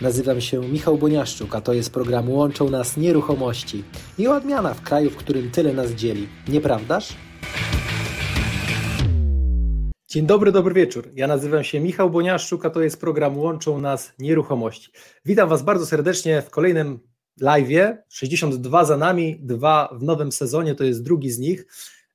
Nazywam 0.00 0.40
się 0.40 0.60
Michał 0.60 0.98
Boniaszczuk, 0.98 1.54
a 1.54 1.60
to 1.60 1.72
jest 1.72 1.92
program 1.92 2.30
Łączą 2.30 2.70
Nas 2.70 2.96
Nieruchomości. 2.96 3.84
I 4.18 4.28
odmiana 4.28 4.74
w 4.74 4.82
kraju, 4.82 5.10
w 5.10 5.16
którym 5.16 5.50
tyle 5.50 5.72
nas 5.72 5.90
dzieli. 5.90 6.28
Nieprawdaż? 6.48 7.16
Dzień 10.08 10.26
dobry, 10.26 10.52
dobry 10.52 10.74
wieczór. 10.74 11.08
Ja 11.14 11.26
nazywam 11.26 11.64
się 11.64 11.80
Michał 11.80 12.10
Boniaszczuk, 12.10 12.66
a 12.66 12.70
to 12.70 12.82
jest 12.82 13.00
program 13.00 13.38
Łączą 13.38 13.80
Nas 13.80 14.12
Nieruchomości. 14.18 14.90
Witam 15.24 15.48
Was 15.48 15.62
bardzo 15.62 15.86
serdecznie 15.86 16.42
w 16.42 16.50
kolejnym 16.50 16.98
live. 17.40 17.96
62 18.08 18.84
za 18.84 18.96
nami, 18.96 19.40
dwa 19.40 19.88
w 19.92 20.02
nowym 20.02 20.32
sezonie, 20.32 20.74
to 20.74 20.84
jest 20.84 21.04
drugi 21.04 21.30
z 21.30 21.38
nich. 21.38 21.66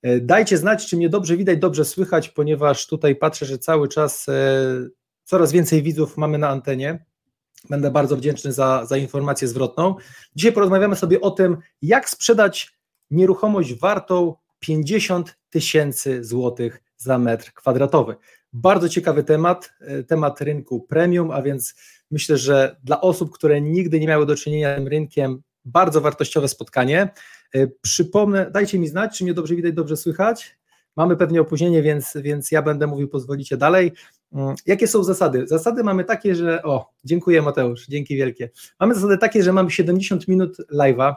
E, 0.01 0.19
dajcie 0.19 0.57
znać, 0.57 0.87
czy 0.87 0.97
mnie 0.97 1.09
dobrze 1.09 1.37
widać, 1.37 1.59
dobrze 1.59 1.85
słychać, 1.85 2.29
ponieważ 2.29 2.87
tutaj 2.87 3.15
patrzę, 3.15 3.45
że 3.45 3.57
cały 3.57 3.87
czas 3.87 4.29
e, 4.29 4.33
coraz 5.23 5.51
więcej 5.51 5.83
widzów 5.83 6.17
mamy 6.17 6.37
na 6.37 6.49
antenie. 6.49 7.10
Będę 7.69 7.91
bardzo 7.91 8.17
wdzięczny 8.17 8.53
za, 8.53 8.85
za 8.85 8.97
informację 8.97 9.47
zwrotną. 9.47 9.95
Dzisiaj 10.35 10.51
porozmawiamy 10.51 10.95
sobie 10.95 11.21
o 11.21 11.31
tym, 11.31 11.57
jak 11.81 12.09
sprzedać 12.09 12.73
nieruchomość 13.11 13.79
wartą 13.79 14.35
50 14.59 15.37
tysięcy 15.49 16.23
złotych 16.23 16.83
za 16.97 17.17
metr 17.17 17.53
kwadratowy. 17.53 18.15
Bardzo 18.53 18.89
ciekawy 18.89 19.23
temat, 19.23 19.73
e, 19.81 20.03
temat 20.03 20.41
rynku 20.41 20.81
premium, 20.81 21.31
a 21.31 21.41
więc 21.41 21.75
myślę, 22.11 22.37
że 22.37 22.75
dla 22.83 23.01
osób, 23.01 23.31
które 23.31 23.61
nigdy 23.61 23.99
nie 23.99 24.07
miały 24.07 24.25
do 24.25 24.35
czynienia 24.35 24.73
z 24.73 24.75
tym 24.75 24.87
rynkiem, 24.87 25.41
bardzo 25.65 26.01
wartościowe 26.01 26.47
spotkanie. 26.47 27.09
E, 27.55 27.67
przypomnę, 27.67 28.51
dajcie 28.51 28.79
mi 28.79 28.87
znać, 28.87 29.17
czy 29.17 29.23
mnie 29.23 29.33
dobrze 29.33 29.55
widać, 29.55 29.73
dobrze 29.73 29.97
słychać. 29.97 30.57
Mamy 30.95 31.17
pewnie 31.17 31.41
opóźnienie, 31.41 31.81
więc, 31.81 32.13
więc 32.15 32.51
ja 32.51 32.61
będę 32.61 32.87
mówił, 32.87 33.07
pozwolicie 33.07 33.57
dalej. 33.57 33.91
Mm, 34.33 34.55
jakie 34.65 34.87
są 34.87 35.03
zasady? 35.03 35.47
Zasady 35.47 35.83
mamy 35.83 36.03
takie, 36.03 36.35
że. 36.35 36.63
O, 36.63 36.91
dziękuję 37.03 37.41
Mateusz, 37.41 37.87
dzięki 37.87 38.15
wielkie. 38.15 38.49
Mamy 38.79 38.95
zasady 38.95 39.17
takie, 39.17 39.43
że 39.43 39.53
mamy 39.53 39.71
70 39.71 40.27
minut 40.27 40.57
live'a. 40.73 41.15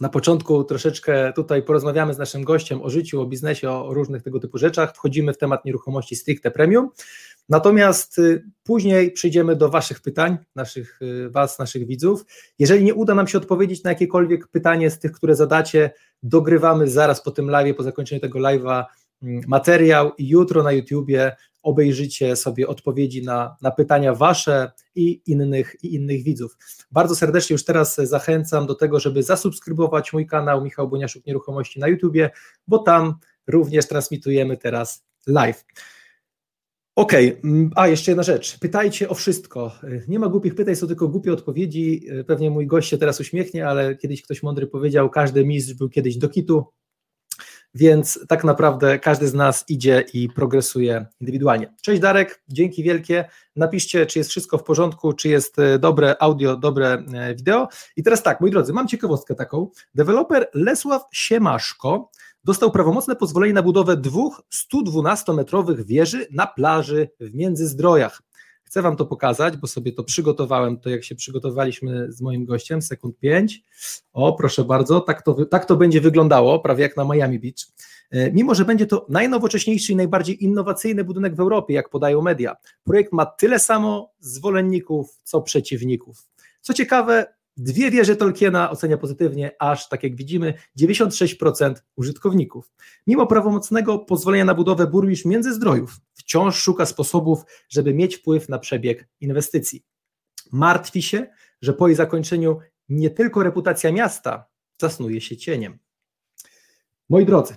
Na 0.00 0.08
początku 0.08 0.64
troszeczkę 0.64 1.32
tutaj 1.32 1.62
porozmawiamy 1.62 2.14
z 2.14 2.18
naszym 2.18 2.44
gościem 2.44 2.82
o 2.82 2.90
życiu, 2.90 3.20
o 3.20 3.26
biznesie, 3.26 3.70
o 3.70 3.94
różnych 3.94 4.22
tego 4.22 4.40
typu 4.40 4.58
rzeczach. 4.58 4.94
Wchodzimy 4.94 5.32
w 5.32 5.38
temat 5.38 5.64
nieruchomości 5.64 6.16
stricte 6.16 6.50
premium. 6.50 6.90
Natomiast 7.48 8.18
y, 8.18 8.44
później 8.64 9.12
przejdziemy 9.12 9.56
do 9.56 9.68
Waszych 9.68 10.00
pytań, 10.00 10.38
naszych, 10.54 11.02
y, 11.02 11.30
Was, 11.30 11.58
naszych 11.58 11.86
widzów. 11.86 12.24
Jeżeli 12.58 12.84
nie 12.84 12.94
uda 12.94 13.14
nam 13.14 13.28
się 13.28 13.38
odpowiedzieć 13.38 13.84
na 13.84 13.90
jakiekolwiek 13.90 14.48
pytanie 14.48 14.90
z 14.90 14.98
tych, 14.98 15.12
które 15.12 15.34
zadacie, 15.34 15.90
dogrywamy 16.22 16.88
zaraz 16.88 17.22
po 17.22 17.30
tym 17.30 17.50
live, 17.50 17.76
po 17.76 17.82
zakończeniu 17.82 18.20
tego 18.20 18.38
live'a 18.38 18.84
mm, 19.22 19.40
materiał 19.46 20.12
i 20.18 20.28
jutro 20.28 20.62
na 20.62 20.72
YouTubie 20.72 21.36
obejrzycie 21.66 22.36
sobie 22.36 22.68
odpowiedzi 22.68 23.22
na, 23.22 23.56
na 23.62 23.70
pytania 23.70 24.14
Wasze 24.14 24.72
i 24.94 25.22
innych, 25.26 25.76
i 25.82 25.94
innych 25.94 26.22
widzów. 26.22 26.56
Bardzo 26.90 27.14
serdecznie 27.14 27.54
już 27.54 27.64
teraz 27.64 27.96
zachęcam 27.96 28.66
do 28.66 28.74
tego, 28.74 29.00
żeby 29.00 29.22
zasubskrybować 29.22 30.12
mój 30.12 30.26
kanał 30.26 30.64
Michał 30.64 30.88
Boniaszuk 30.88 31.26
Nieruchomości 31.26 31.80
na 31.80 31.88
YouTubie, 31.88 32.30
bo 32.66 32.78
tam 32.78 33.14
również 33.46 33.88
transmitujemy 33.88 34.56
teraz 34.56 35.04
live. 35.26 35.64
Okej, 36.96 37.38
okay. 37.38 37.50
Mm, 37.50 37.70
a 37.76 37.88
jeszcze 37.88 38.10
jedna 38.10 38.22
rzecz. 38.22 38.58
Pytajcie 38.58 39.08
o 39.08 39.14
wszystko. 39.14 39.72
Nie 40.08 40.18
ma 40.18 40.28
głupich 40.28 40.54
pytań, 40.54 40.76
są 40.76 40.86
tylko 40.86 41.08
głupie 41.08 41.32
odpowiedzi. 41.32 42.06
Pewnie 42.26 42.50
mój 42.50 42.66
gość 42.66 42.90
się 42.90 42.98
teraz 42.98 43.20
uśmiechnie, 43.20 43.68
ale 43.68 43.96
kiedyś 43.96 44.22
ktoś 44.22 44.42
mądry 44.42 44.66
powiedział, 44.66 45.10
każdy 45.10 45.44
mistrz 45.44 45.74
był 45.74 45.88
kiedyś 45.88 46.16
do 46.16 46.28
kitu, 46.28 46.66
więc 47.76 48.20
tak 48.28 48.44
naprawdę 48.44 48.98
każdy 48.98 49.28
z 49.28 49.34
nas 49.34 49.64
idzie 49.68 50.04
i 50.12 50.28
progresuje 50.28 51.06
indywidualnie. 51.20 51.74
Cześć 51.82 52.00
Darek, 52.00 52.42
dzięki 52.48 52.82
wielkie. 52.82 53.24
Napiszcie, 53.56 54.06
czy 54.06 54.18
jest 54.18 54.30
wszystko 54.30 54.58
w 54.58 54.62
porządku, 54.62 55.12
czy 55.12 55.28
jest 55.28 55.58
e, 55.58 55.78
dobre 55.78 56.16
audio, 56.22 56.56
dobre 56.56 57.04
e, 57.14 57.34
wideo. 57.34 57.68
I 57.96 58.02
teraz 58.02 58.22
tak, 58.22 58.40
moi 58.40 58.50
drodzy, 58.50 58.72
mam 58.72 58.88
ciekawostkę 58.88 59.34
taką. 59.34 59.70
Deweloper 59.94 60.48
Lesław 60.54 61.02
Siemaszko 61.12 62.10
dostał 62.44 62.70
prawomocne 62.70 63.16
pozwolenie 63.16 63.52
na 63.52 63.62
budowę 63.62 63.96
dwóch 63.96 64.42
112-metrowych 64.74 65.84
wieży 65.84 66.26
na 66.30 66.46
plaży 66.46 67.08
w 67.20 67.34
Międzyzdrojach. 67.34 68.22
Chcę 68.76 68.82
Wam 68.82 68.96
to 68.96 69.06
pokazać, 69.06 69.56
bo 69.56 69.66
sobie 69.66 69.92
to 69.92 70.04
przygotowałem, 70.04 70.80
to 70.80 70.90
jak 70.90 71.04
się 71.04 71.14
przygotowaliśmy 71.14 72.12
z 72.12 72.20
moim 72.20 72.44
gościem, 72.44 72.82
sekund 72.82 73.18
5. 73.18 73.64
O, 74.12 74.32
proszę 74.32 74.64
bardzo, 74.64 75.00
tak 75.00 75.22
to, 75.22 75.44
tak 75.46 75.64
to 75.64 75.76
będzie 75.76 76.00
wyglądało, 76.00 76.60
prawie 76.60 76.82
jak 76.82 76.96
na 76.96 77.04
Miami 77.04 77.38
Beach. 77.38 77.66
E, 78.10 78.32
mimo, 78.32 78.54
że 78.54 78.64
będzie 78.64 78.86
to 78.86 79.06
najnowocześniejszy 79.08 79.92
i 79.92 79.96
najbardziej 79.96 80.44
innowacyjny 80.44 81.04
budynek 81.04 81.34
w 81.34 81.40
Europie, 81.40 81.74
jak 81.74 81.88
podają 81.88 82.22
media, 82.22 82.56
projekt 82.84 83.12
ma 83.12 83.26
tyle 83.26 83.58
samo 83.58 84.12
zwolenników, 84.20 85.20
co 85.22 85.42
przeciwników. 85.42 86.28
Co 86.60 86.74
ciekawe, 86.74 87.26
Dwie 87.56 87.90
wieże 87.90 88.16
Tolkiena 88.16 88.70
ocenia 88.70 88.96
pozytywnie, 88.96 89.50
aż 89.58 89.88
tak 89.88 90.02
jak 90.02 90.16
widzimy 90.16 90.54
96% 90.80 91.74
użytkowników. 91.96 92.72
Mimo 93.06 93.26
prawomocnego 93.26 93.98
pozwolenia 93.98 94.44
na 94.44 94.54
budowę 94.54 94.86
burmistrz 94.86 95.24
Międzyzdrojów 95.24 96.00
wciąż 96.26 96.56
szuka 96.56 96.86
sposobów, 96.86 97.42
żeby 97.68 97.94
mieć 97.94 98.16
wpływ 98.16 98.48
na 98.48 98.58
przebieg 98.58 99.08
inwestycji. 99.20 99.84
Martwi 100.52 101.02
się, 101.02 101.26
że 101.62 101.72
po 101.72 101.88
jej 101.88 101.96
zakończeniu 101.96 102.58
nie 102.88 103.10
tylko 103.10 103.42
reputacja 103.42 103.92
miasta 103.92 104.46
zasnuje 104.80 105.20
się 105.20 105.36
cieniem. 105.36 105.78
Moi 107.08 107.26
drodzy, 107.26 107.54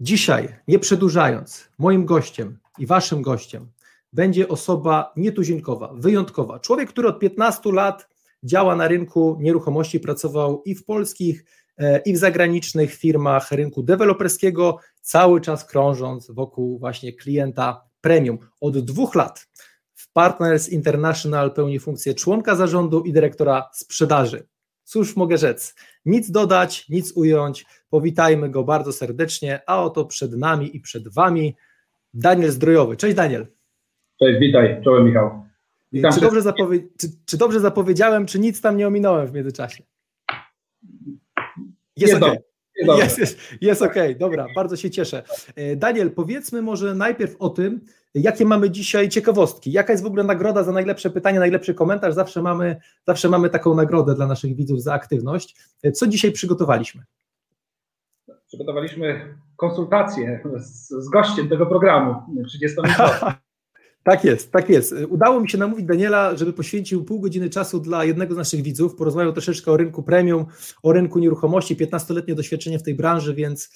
dzisiaj, 0.00 0.56
nie 0.68 0.78
przedłużając, 0.78 1.68
moim 1.78 2.04
gościem 2.04 2.58
i 2.78 2.86
waszym 2.86 3.22
gościem 3.22 3.72
będzie 4.12 4.48
osoba 4.48 5.12
nietuzinkowa, 5.16 5.92
wyjątkowa. 5.94 6.60
Człowiek, 6.60 6.88
który 6.88 7.08
od 7.08 7.18
15 7.18 7.72
lat 7.72 8.08
działa 8.44 8.76
na 8.76 8.88
rynku 8.88 9.36
nieruchomości, 9.40 10.00
pracował 10.00 10.62
i 10.62 10.74
w 10.74 10.84
polskich, 10.84 11.44
i 12.04 12.12
w 12.12 12.16
zagranicznych 12.16 12.94
firmach 12.94 13.52
rynku 13.52 13.82
deweloperskiego, 13.82 14.78
cały 15.00 15.40
czas 15.40 15.64
krążąc 15.64 16.30
wokół 16.30 16.78
właśnie 16.78 17.12
klienta 17.12 17.84
premium. 18.00 18.38
Od 18.60 18.78
dwóch 18.78 19.14
lat 19.14 19.48
w 19.94 20.12
Partners 20.12 20.68
International 20.68 21.54
pełni 21.54 21.78
funkcję 21.78 22.14
członka 22.14 22.54
zarządu 22.54 23.02
i 23.02 23.12
dyrektora 23.12 23.70
sprzedaży. 23.72 24.46
Cóż 24.84 25.16
mogę 25.16 25.38
rzec? 25.38 25.74
Nic 26.04 26.30
dodać, 26.30 26.88
nic 26.88 27.12
ująć. 27.16 27.66
Powitajmy 27.90 28.48
go 28.48 28.64
bardzo 28.64 28.92
serdecznie, 28.92 29.60
a 29.66 29.82
oto 29.82 30.04
przed 30.04 30.32
nami 30.36 30.76
i 30.76 30.80
przed 30.80 31.14
Wami 31.14 31.56
Daniel 32.14 32.50
Zdrojowy. 32.50 32.96
Cześć 32.96 33.16
Daniel. 33.16 33.46
Cześć, 34.18 34.40
witaj. 34.40 34.80
Czołem 34.84 35.04
Michał. 35.04 35.44
Czy 36.14 36.20
dobrze, 36.20 36.40
zapowie- 36.42 36.88
czy, 37.00 37.08
czy 37.26 37.36
dobrze 37.36 37.60
zapowiedziałem, 37.60 38.26
czy 38.26 38.38
nic 38.38 38.60
tam 38.60 38.76
nie 38.76 38.86
ominąłem 38.86 39.26
w 39.26 39.32
międzyczasie? 39.32 39.82
Jest 42.00 42.22
ok. 42.22 42.34
Jest, 42.98 43.18
jest, 43.18 43.38
jest 43.60 43.82
ok, 43.82 43.94
dobra, 44.18 44.46
bardzo 44.54 44.76
się 44.76 44.90
cieszę. 44.90 45.22
E, 45.56 45.76
Daniel, 45.76 46.10
powiedzmy 46.10 46.62
może 46.62 46.94
najpierw 46.94 47.36
o 47.38 47.48
tym, 47.48 47.80
jakie 48.14 48.44
mamy 48.44 48.70
dzisiaj 48.70 49.08
ciekawostki. 49.08 49.72
Jaka 49.72 49.92
jest 49.92 50.02
w 50.02 50.06
ogóle 50.06 50.24
nagroda 50.24 50.62
za 50.62 50.72
najlepsze 50.72 51.10
pytanie, 51.10 51.38
najlepszy 51.38 51.74
komentarz? 51.74 52.14
Zawsze 52.14 52.42
mamy, 52.42 52.76
zawsze 53.06 53.28
mamy 53.28 53.50
taką 53.50 53.74
nagrodę 53.74 54.14
dla 54.14 54.26
naszych 54.26 54.56
widzów 54.56 54.82
za 54.82 54.94
aktywność. 54.94 55.56
E, 55.82 55.92
co 55.92 56.06
dzisiaj 56.06 56.32
przygotowaliśmy? 56.32 57.02
Przygotowaliśmy 58.46 59.34
konsultację 59.56 60.40
z, 60.56 60.88
z 60.88 61.08
gościem 61.08 61.48
tego 61.48 61.66
programu 61.66 62.14
30 62.46 62.78
minut. 62.82 62.96
Tak 64.02 64.24
jest, 64.24 64.52
tak 64.52 64.68
jest. 64.68 64.94
Udało 65.08 65.40
mi 65.40 65.50
się 65.50 65.58
namówić 65.58 65.86
Daniela, 65.86 66.36
żeby 66.36 66.52
poświęcił 66.52 67.04
pół 67.04 67.20
godziny 67.20 67.50
czasu 67.50 67.80
dla 67.80 68.04
jednego 68.04 68.34
z 68.34 68.36
naszych 68.36 68.62
widzów. 68.62 68.96
Porozmawiał 68.96 69.32
troszeczkę 69.32 69.72
o 69.72 69.76
rynku 69.76 70.02
premium, 70.02 70.46
o 70.82 70.92
rynku 70.92 71.18
nieruchomości, 71.18 71.76
15-letnie 71.76 72.34
doświadczenie 72.34 72.78
w 72.78 72.82
tej 72.82 72.94
branży, 72.94 73.34
więc 73.34 73.70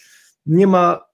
nie 0.47 0.67
ma 0.67 1.05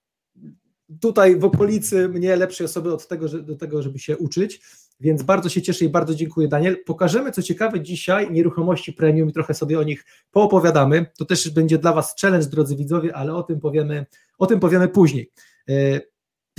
tutaj 1.01 1.39
w 1.39 1.45
okolicy 1.45 2.09
mnie 2.09 2.37
lepszej 2.37 2.65
osoby 2.65 2.93
od 2.95 3.09
tego, 3.09 3.29
do 3.29 3.57
tego, 3.57 3.83
żeby 3.83 3.99
się 3.99 4.17
uczyć. 4.17 4.63
Więc 5.01 5.23
bardzo 5.23 5.49
się 5.49 5.63
cieszę 5.63 5.85
i 5.85 5.89
bardzo 5.89 6.15
dziękuję, 6.15 6.49
Daniel. 6.49 6.77
Pokażemy, 6.87 7.33
co 7.33 7.43
ciekawe, 7.43 7.81
dzisiaj 7.81 8.31
nieruchomości 8.31 8.93
premium 8.93 9.29
i 9.29 9.33
trochę 9.33 9.55
sobie 9.55 9.79
o 9.79 9.83
nich 9.83 10.05
poopowiadamy. 10.31 11.07
To 11.19 11.25
też 11.25 11.51
będzie 11.51 11.79
dla 11.79 11.93
Was 11.93 12.15
challenge, 12.21 12.47
drodzy 12.47 12.77
widzowie, 12.77 13.17
ale 13.17 13.35
o 13.35 13.43
tym 13.43 13.61
powiemy, 13.61 14.07
o 14.39 14.47
tym 14.47 14.61
powiemy 14.61 14.89
później. 14.89 15.31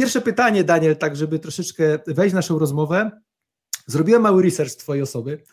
Pierwsze 0.01 0.21
pytanie, 0.21 0.63
Daniel, 0.63 0.97
tak 0.97 1.15
żeby 1.15 1.39
troszeczkę 1.39 1.99
wejść 2.07 2.33
w 2.33 2.35
naszą 2.35 2.59
rozmowę. 2.59 3.11
Zrobiłem 3.87 4.21
mały 4.21 4.43
research 4.43 4.75
Twojej 4.75 5.03
osoby 5.03 5.43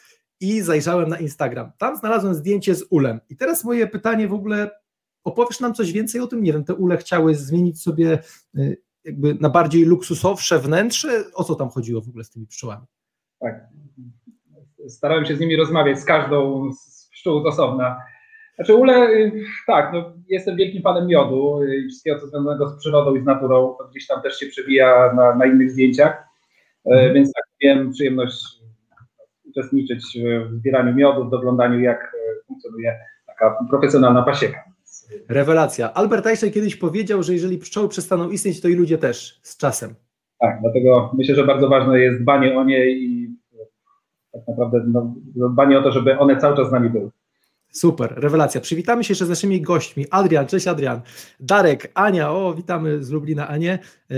i 0.40 0.60
zajrzałem 0.60 1.08
na 1.08 1.18
Instagram. 1.18 1.72
Tam 1.78 1.96
znalazłem 1.96 2.34
zdjęcie 2.34 2.74
z 2.74 2.84
ulem. 2.90 3.20
I 3.28 3.36
teraz 3.36 3.64
moje 3.64 3.86
pytanie 3.86 4.28
w 4.28 4.32
ogóle, 4.32 4.70
opowiesz 5.24 5.60
nam 5.60 5.74
coś 5.74 5.92
więcej 5.92 6.20
o 6.20 6.26
tym? 6.26 6.42
Nie 6.42 6.52
wiem, 6.52 6.64
te 6.64 6.74
ule 6.74 6.96
chciały 6.96 7.34
zmienić 7.34 7.82
sobie 7.82 8.18
y, 8.58 8.82
jakby 9.04 9.34
na 9.34 9.50
bardziej 9.50 9.84
luksusowsze 9.84 10.58
wnętrze. 10.58 11.24
O 11.34 11.44
co 11.44 11.54
tam 11.54 11.70
chodziło 11.70 12.00
w 12.00 12.08
ogóle 12.08 12.24
z 12.24 12.30
tymi 12.30 12.46
pszczołami? 12.46 12.86
Tak. 13.40 13.68
Starałem 14.88 15.26
się 15.26 15.36
z 15.36 15.40
nimi 15.40 15.56
rozmawiać, 15.56 16.00
z 16.00 16.04
każdą 16.04 16.72
z 16.72 17.08
pszczół 17.12 17.48
osobna. 17.48 17.96
Znaczy 18.58 18.74
ule, 18.74 19.10
y, 19.10 19.32
tak, 19.66 19.92
no, 19.92 20.12
jestem 20.28 20.56
wielkim 20.56 20.82
fanem 20.82 21.06
miodu 21.06 21.60
i 21.64 21.88
wszystkiego, 21.88 22.20
co 22.20 22.26
związanego 22.26 22.68
z 22.68 22.78
przyrodą 22.78 23.14
i 23.16 23.20
z 23.22 23.24
naturą, 23.24 23.74
to 23.78 23.88
gdzieś 23.88 24.06
tam 24.06 24.22
też 24.22 24.38
się 24.38 24.46
przewija 24.46 25.12
na, 25.16 25.34
na 25.34 25.46
innych 25.46 25.70
zdjęciach, 25.70 26.24
mm. 26.84 27.14
więc 27.14 27.32
tak, 27.32 27.44
miałem 27.62 27.90
przyjemność 27.90 28.44
uczestniczyć 29.44 30.18
w 30.50 30.54
zbieraniu 30.54 30.94
miodu, 30.94 31.24
w 31.24 31.30
doglądaniu 31.30 31.80
jak 31.80 32.16
funkcjonuje 32.46 32.98
taka 33.26 33.58
profesjonalna 33.70 34.22
pasieka. 34.22 34.64
Rewelacja. 35.28 35.94
Albert 35.94 36.26
Einstein 36.26 36.52
kiedyś 36.52 36.76
powiedział, 36.76 37.22
że 37.22 37.32
jeżeli 37.32 37.58
pszczoły 37.58 37.88
przestaną 37.88 38.30
istnieć, 38.30 38.60
to 38.60 38.68
i 38.68 38.74
ludzie 38.74 38.98
też 38.98 39.40
z 39.42 39.56
czasem. 39.56 39.94
Tak, 40.40 40.58
dlatego 40.60 41.10
myślę, 41.18 41.34
że 41.34 41.44
bardzo 41.44 41.68
ważne 41.68 42.00
jest 42.00 42.22
dbanie 42.22 42.58
o 42.58 42.64
nie 42.64 42.90
i 42.90 43.28
tak 44.32 44.42
naprawdę 44.48 44.84
no, 44.86 45.14
dbanie 45.48 45.78
o 45.78 45.82
to, 45.82 45.92
żeby 45.92 46.18
one 46.18 46.36
cały 46.36 46.56
czas 46.56 46.68
z 46.68 46.72
nami 46.72 46.90
były. 46.90 47.10
Super, 47.72 48.14
rewelacja. 48.16 48.60
Przywitamy 48.60 49.04
się 49.04 49.12
jeszcze 49.12 49.26
z 49.26 49.28
naszymi 49.28 49.62
gośćmi. 49.62 50.06
Adrian, 50.10 50.46
cześć 50.46 50.66
Adrian. 50.66 51.00
Darek, 51.40 51.90
Ania, 51.94 52.32
o, 52.32 52.54
witamy 52.54 53.04
z 53.04 53.10
Lublina 53.10 53.48
Anię, 53.48 53.78
e, 54.10 54.14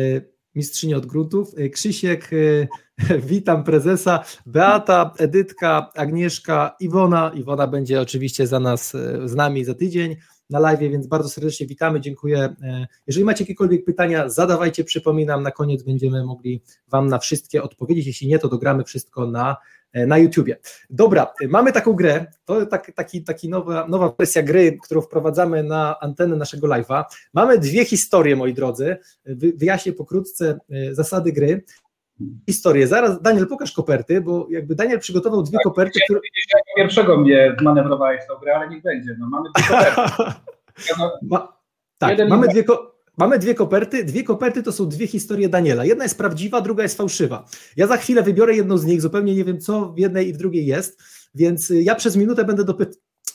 mistrzyni 0.55 0.95
od 0.95 1.07
gruntów. 1.07 1.55
E, 1.57 1.69
Krzysiek, 1.69 2.31
e, 2.33 3.19
witam 3.33 3.65
prezesa. 3.65 4.25
Beata, 4.47 5.15
Edytka, 5.19 5.91
Agnieszka, 5.97 6.77
Iwona. 6.81 7.33
Iwona 7.35 7.67
będzie 7.67 8.01
oczywiście 8.01 8.47
za 8.47 8.61
nas, 8.61 8.97
z 9.25 9.35
nami 9.35 9.65
za 9.65 9.75
tydzień 9.75 10.17
na 10.51 10.59
live, 10.59 10.81
więc 10.81 11.07
bardzo 11.07 11.29
serdecznie 11.29 11.67
witamy, 11.67 12.01
dziękuję. 12.01 12.57
Jeżeli 13.07 13.25
macie 13.25 13.45
jakiekolwiek 13.45 13.85
pytania, 13.85 14.29
zadawajcie, 14.29 14.85
przypominam, 14.85 15.43
na 15.43 15.51
koniec 15.51 15.83
będziemy 15.83 16.25
mogli 16.25 16.63
Wam 16.89 17.07
na 17.07 17.19
wszystkie 17.19 17.63
odpowiedzieć, 17.63 18.07
jeśli 18.07 18.29
nie, 18.29 18.39
to 18.39 18.49
dogramy 18.49 18.85
wszystko 18.85 19.27
na 19.27 19.57
na 19.95 20.19
YouTubie. 20.19 20.57
Dobra, 20.91 21.35
mamy 21.49 21.73
taką 21.73 21.93
grę, 21.93 22.27
to 22.45 22.67
tak, 22.67 22.93
taki, 22.95 23.25
taki 23.25 23.49
nowa, 23.49 23.87
nowa 23.89 24.15
wersja 24.19 24.43
gry, 24.43 24.79
którą 24.85 25.01
wprowadzamy 25.01 25.63
na 25.63 26.01
antenę 26.01 26.37
naszego 26.37 26.69
live'a. 26.69 27.05
Mamy 27.35 27.59
dwie 27.59 27.85
historie, 27.85 28.37
moi 28.37 28.55
drodzy, 28.55 28.97
wyjaśnię 29.55 29.93
pokrótce 29.93 30.59
e, 30.71 30.95
zasady 30.95 31.33
gry. 31.33 31.65
Historię. 32.47 32.87
Zaraz, 32.87 33.23
Daniel, 33.23 33.47
pokaż 33.47 33.73
koperty, 33.73 34.21
bo 34.21 34.47
jakby 34.51 34.75
Daniel 34.75 34.99
przygotował 34.99 35.43
dwie 35.43 35.59
tak, 35.59 35.65
koperty, 35.65 36.01
które... 36.05 36.21
Pierwszego 36.77 37.17
mnie 37.17 37.57
manewrowałeś 37.63 38.21
tą 38.29 38.35
grę, 38.35 38.57
ale 38.57 38.69
niech 38.69 38.83
będzie. 38.83 39.17
No, 39.19 39.29
mamy 39.29 39.49
dwie 39.55 39.65
koperty. 39.69 40.41
Ma... 41.23 41.61
Tak, 41.99 42.29
mamy 42.29 42.49
dwie, 42.49 42.65
ko 42.65 43.00
Mamy 43.19 43.39
dwie 43.39 43.55
koperty. 43.55 44.05
Dwie 44.05 44.25
koperty 44.25 44.63
to 44.63 44.73
są 44.73 44.89
dwie 44.89 45.07
historie 45.07 45.49
Daniela. 45.49 45.85
Jedna 45.85 46.05
jest 46.05 46.19
prawdziwa, 46.19 46.61
druga 46.61 46.83
jest 46.83 46.97
fałszywa. 46.97 47.45
Ja 47.77 47.87
za 47.87 47.97
chwilę 47.97 48.23
wybiorę 48.23 48.55
jedną 48.55 48.79
z 48.79 48.85
nich, 48.85 49.03
zupełnie 49.03 49.35
nie 49.35 49.45
wiem, 49.45 49.61
co 49.61 49.93
w 49.93 49.99
jednej 49.99 50.29
i 50.29 50.33
w 50.33 50.37
drugiej 50.37 50.67
jest, 50.67 51.03
więc 51.35 51.71
y, 51.71 51.83
ja 51.83 51.95
przez 51.95 52.17
minutę 52.17 52.45
będę 52.45 52.65
dopy 52.65 52.87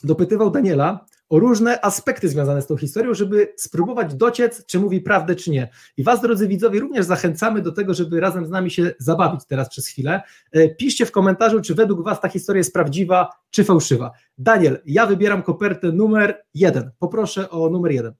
dopytywał 0.04 0.50
Daniela 0.50 1.06
o 1.28 1.38
różne 1.38 1.84
aspekty 1.84 2.28
związane 2.28 2.62
z 2.62 2.66
tą 2.66 2.76
historią, 2.76 3.14
żeby 3.14 3.54
spróbować 3.56 4.14
dociec, 4.14 4.66
czy 4.66 4.80
mówi 4.80 5.00
prawdę, 5.00 5.36
czy 5.36 5.50
nie. 5.50 5.68
I 5.96 6.02
Was, 6.02 6.20
drodzy 6.20 6.48
widzowie, 6.48 6.80
również 6.80 7.06
zachęcamy 7.06 7.62
do 7.62 7.72
tego, 7.72 7.94
żeby 7.94 8.20
razem 8.20 8.46
z 8.46 8.50
nami 8.50 8.70
się 8.70 8.94
zabawić 8.98 9.40
teraz 9.46 9.68
przez 9.68 9.86
chwilę. 9.86 10.22
E, 10.52 10.68
piszcie 10.68 11.06
w 11.06 11.12
komentarzu, 11.12 11.60
czy 11.60 11.74
według 11.74 12.04
Was 12.04 12.20
ta 12.20 12.28
historia 12.28 12.58
jest 12.58 12.72
prawdziwa, 12.72 13.30
czy 13.50 13.64
fałszywa. 13.64 14.12
Daniel, 14.38 14.78
ja 14.86 15.06
wybieram 15.06 15.42
kopertę 15.42 15.92
numer 15.92 16.42
jeden. 16.54 16.90
Poproszę 16.98 17.50
o 17.50 17.70
numer 17.70 17.92
jeden 17.92 18.14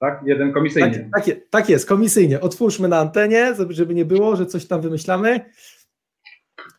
tak? 0.00 0.20
Jeden 0.24 0.52
komisyjnie. 0.52 1.10
Tak, 1.12 1.24
tak, 1.24 1.36
tak, 1.50 1.68
jest, 1.68 1.88
komisyjnie. 1.88 2.40
Otwórzmy 2.40 2.88
na 2.88 2.98
antenie, 2.98 3.54
żeby 3.68 3.94
nie 3.94 4.04
było, 4.04 4.36
że 4.36 4.46
coś 4.46 4.66
tam 4.66 4.80
wymyślamy 4.80 5.40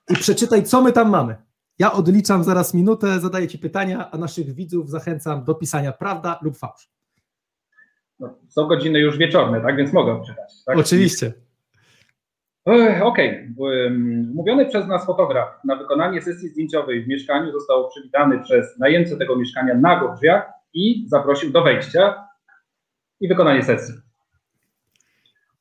i 0.10 0.14
przeczytaj, 0.14 0.64
co 0.64 0.82
my 0.82 0.92
tam 0.92 1.10
mamy. 1.10 1.36
Ja 1.80 1.92
odliczam 1.92 2.44
zaraz 2.44 2.74
minutę, 2.74 3.20
zadaję 3.20 3.48
Ci 3.48 3.60
pytania, 3.60 4.12
a 4.12 4.18
naszych 4.18 4.54
widzów 4.54 4.90
zachęcam 4.90 5.44
do 5.44 5.56
pisania 5.56 5.92
prawda 5.92 6.40
lub 6.42 6.58
fałsz. 6.58 6.90
No, 8.20 8.38
są 8.50 8.68
godziny 8.68 9.00
już 9.00 9.18
wieczorne, 9.18 9.62
tak? 9.62 9.76
Więc 9.76 9.94
mogę 9.94 10.14
odczytać. 10.14 10.64
Tak? 10.66 10.78
Oczywiście. 10.78 11.34
Okej. 12.66 13.04
Okay. 13.04 13.90
Mówiony 14.34 14.66
przez 14.66 14.88
nas 14.88 15.06
fotograf 15.06 15.64
na 15.66 15.76
wykonanie 15.76 16.22
sesji 16.22 16.50
zdjęciowej 16.50 17.04
w 17.04 17.08
mieszkaniu 17.08 17.52
został 17.52 17.90
przywitany 17.90 18.40
przez 18.40 18.80
najemcę 18.80 19.18
tego 19.18 19.36
mieszkania 19.36 19.74
nago 19.74 20.12
w 20.12 20.16
drzwiach 20.16 20.50
i 20.74 21.06
zaprosił 21.10 21.52
do 21.52 21.64
wejścia 21.64 22.31
i 23.22 23.28
wykonanie 23.28 23.64
sesji. 23.64 23.94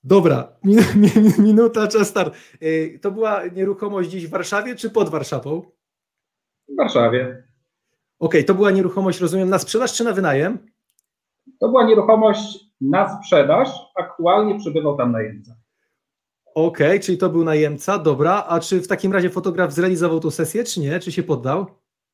Dobra, 0.04 0.56
minuta, 1.38 1.88
czas 1.88 2.08
start. 2.08 2.36
Y, 2.62 2.98
to 3.02 3.10
była 3.10 3.46
nieruchomość 3.46 4.08
gdzieś 4.08 4.26
w 4.26 4.30
Warszawie 4.30 4.76
czy 4.76 4.90
pod 4.90 5.08
Warszawą? 5.08 5.62
W 6.68 6.76
Warszawie. 6.76 7.22
Okej, 8.18 8.40
okay, 8.40 8.44
to 8.44 8.54
była 8.54 8.70
nieruchomość, 8.70 9.20
rozumiem, 9.20 9.48
na 9.48 9.58
sprzedaż 9.58 9.92
czy 9.92 10.04
na 10.04 10.12
wynajem? 10.12 10.58
To 11.60 11.68
była 11.68 11.86
nieruchomość 11.86 12.58
na 12.80 13.18
sprzedaż, 13.18 13.68
aktualnie 13.96 14.58
przebywał 14.58 14.96
tam 14.96 15.12
najemca. 15.12 15.56
Okej, 16.54 16.86
okay, 16.86 17.00
czyli 17.00 17.18
to 17.18 17.30
był 17.30 17.44
najemca, 17.44 17.98
dobra. 17.98 18.44
A 18.48 18.60
czy 18.60 18.80
w 18.80 18.88
takim 18.88 19.12
razie 19.12 19.30
fotograf 19.30 19.72
zrealizował 19.72 20.20
tę 20.20 20.30
sesję, 20.30 20.64
czy 20.64 20.80
nie? 20.80 21.00
Czy 21.00 21.12
się 21.12 21.22
poddał? 21.22 21.66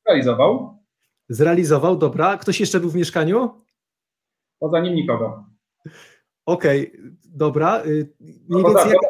Zrealizował. 0.06 0.78
Zrealizował, 1.28 1.96
dobra. 1.96 2.36
Ktoś 2.36 2.60
jeszcze 2.60 2.80
był 2.80 2.90
w 2.90 2.96
mieszkaniu? 2.96 3.65
Poza 4.58 4.80
nim 4.80 4.94
nikogo. 4.94 5.44
Okej, 6.46 6.92
okay, 6.92 7.10
dobra. 7.24 7.84
Y, 7.86 8.12
mniej 8.20 8.62
no, 8.62 8.68
więcej 8.68 8.90
jak... 8.90 9.00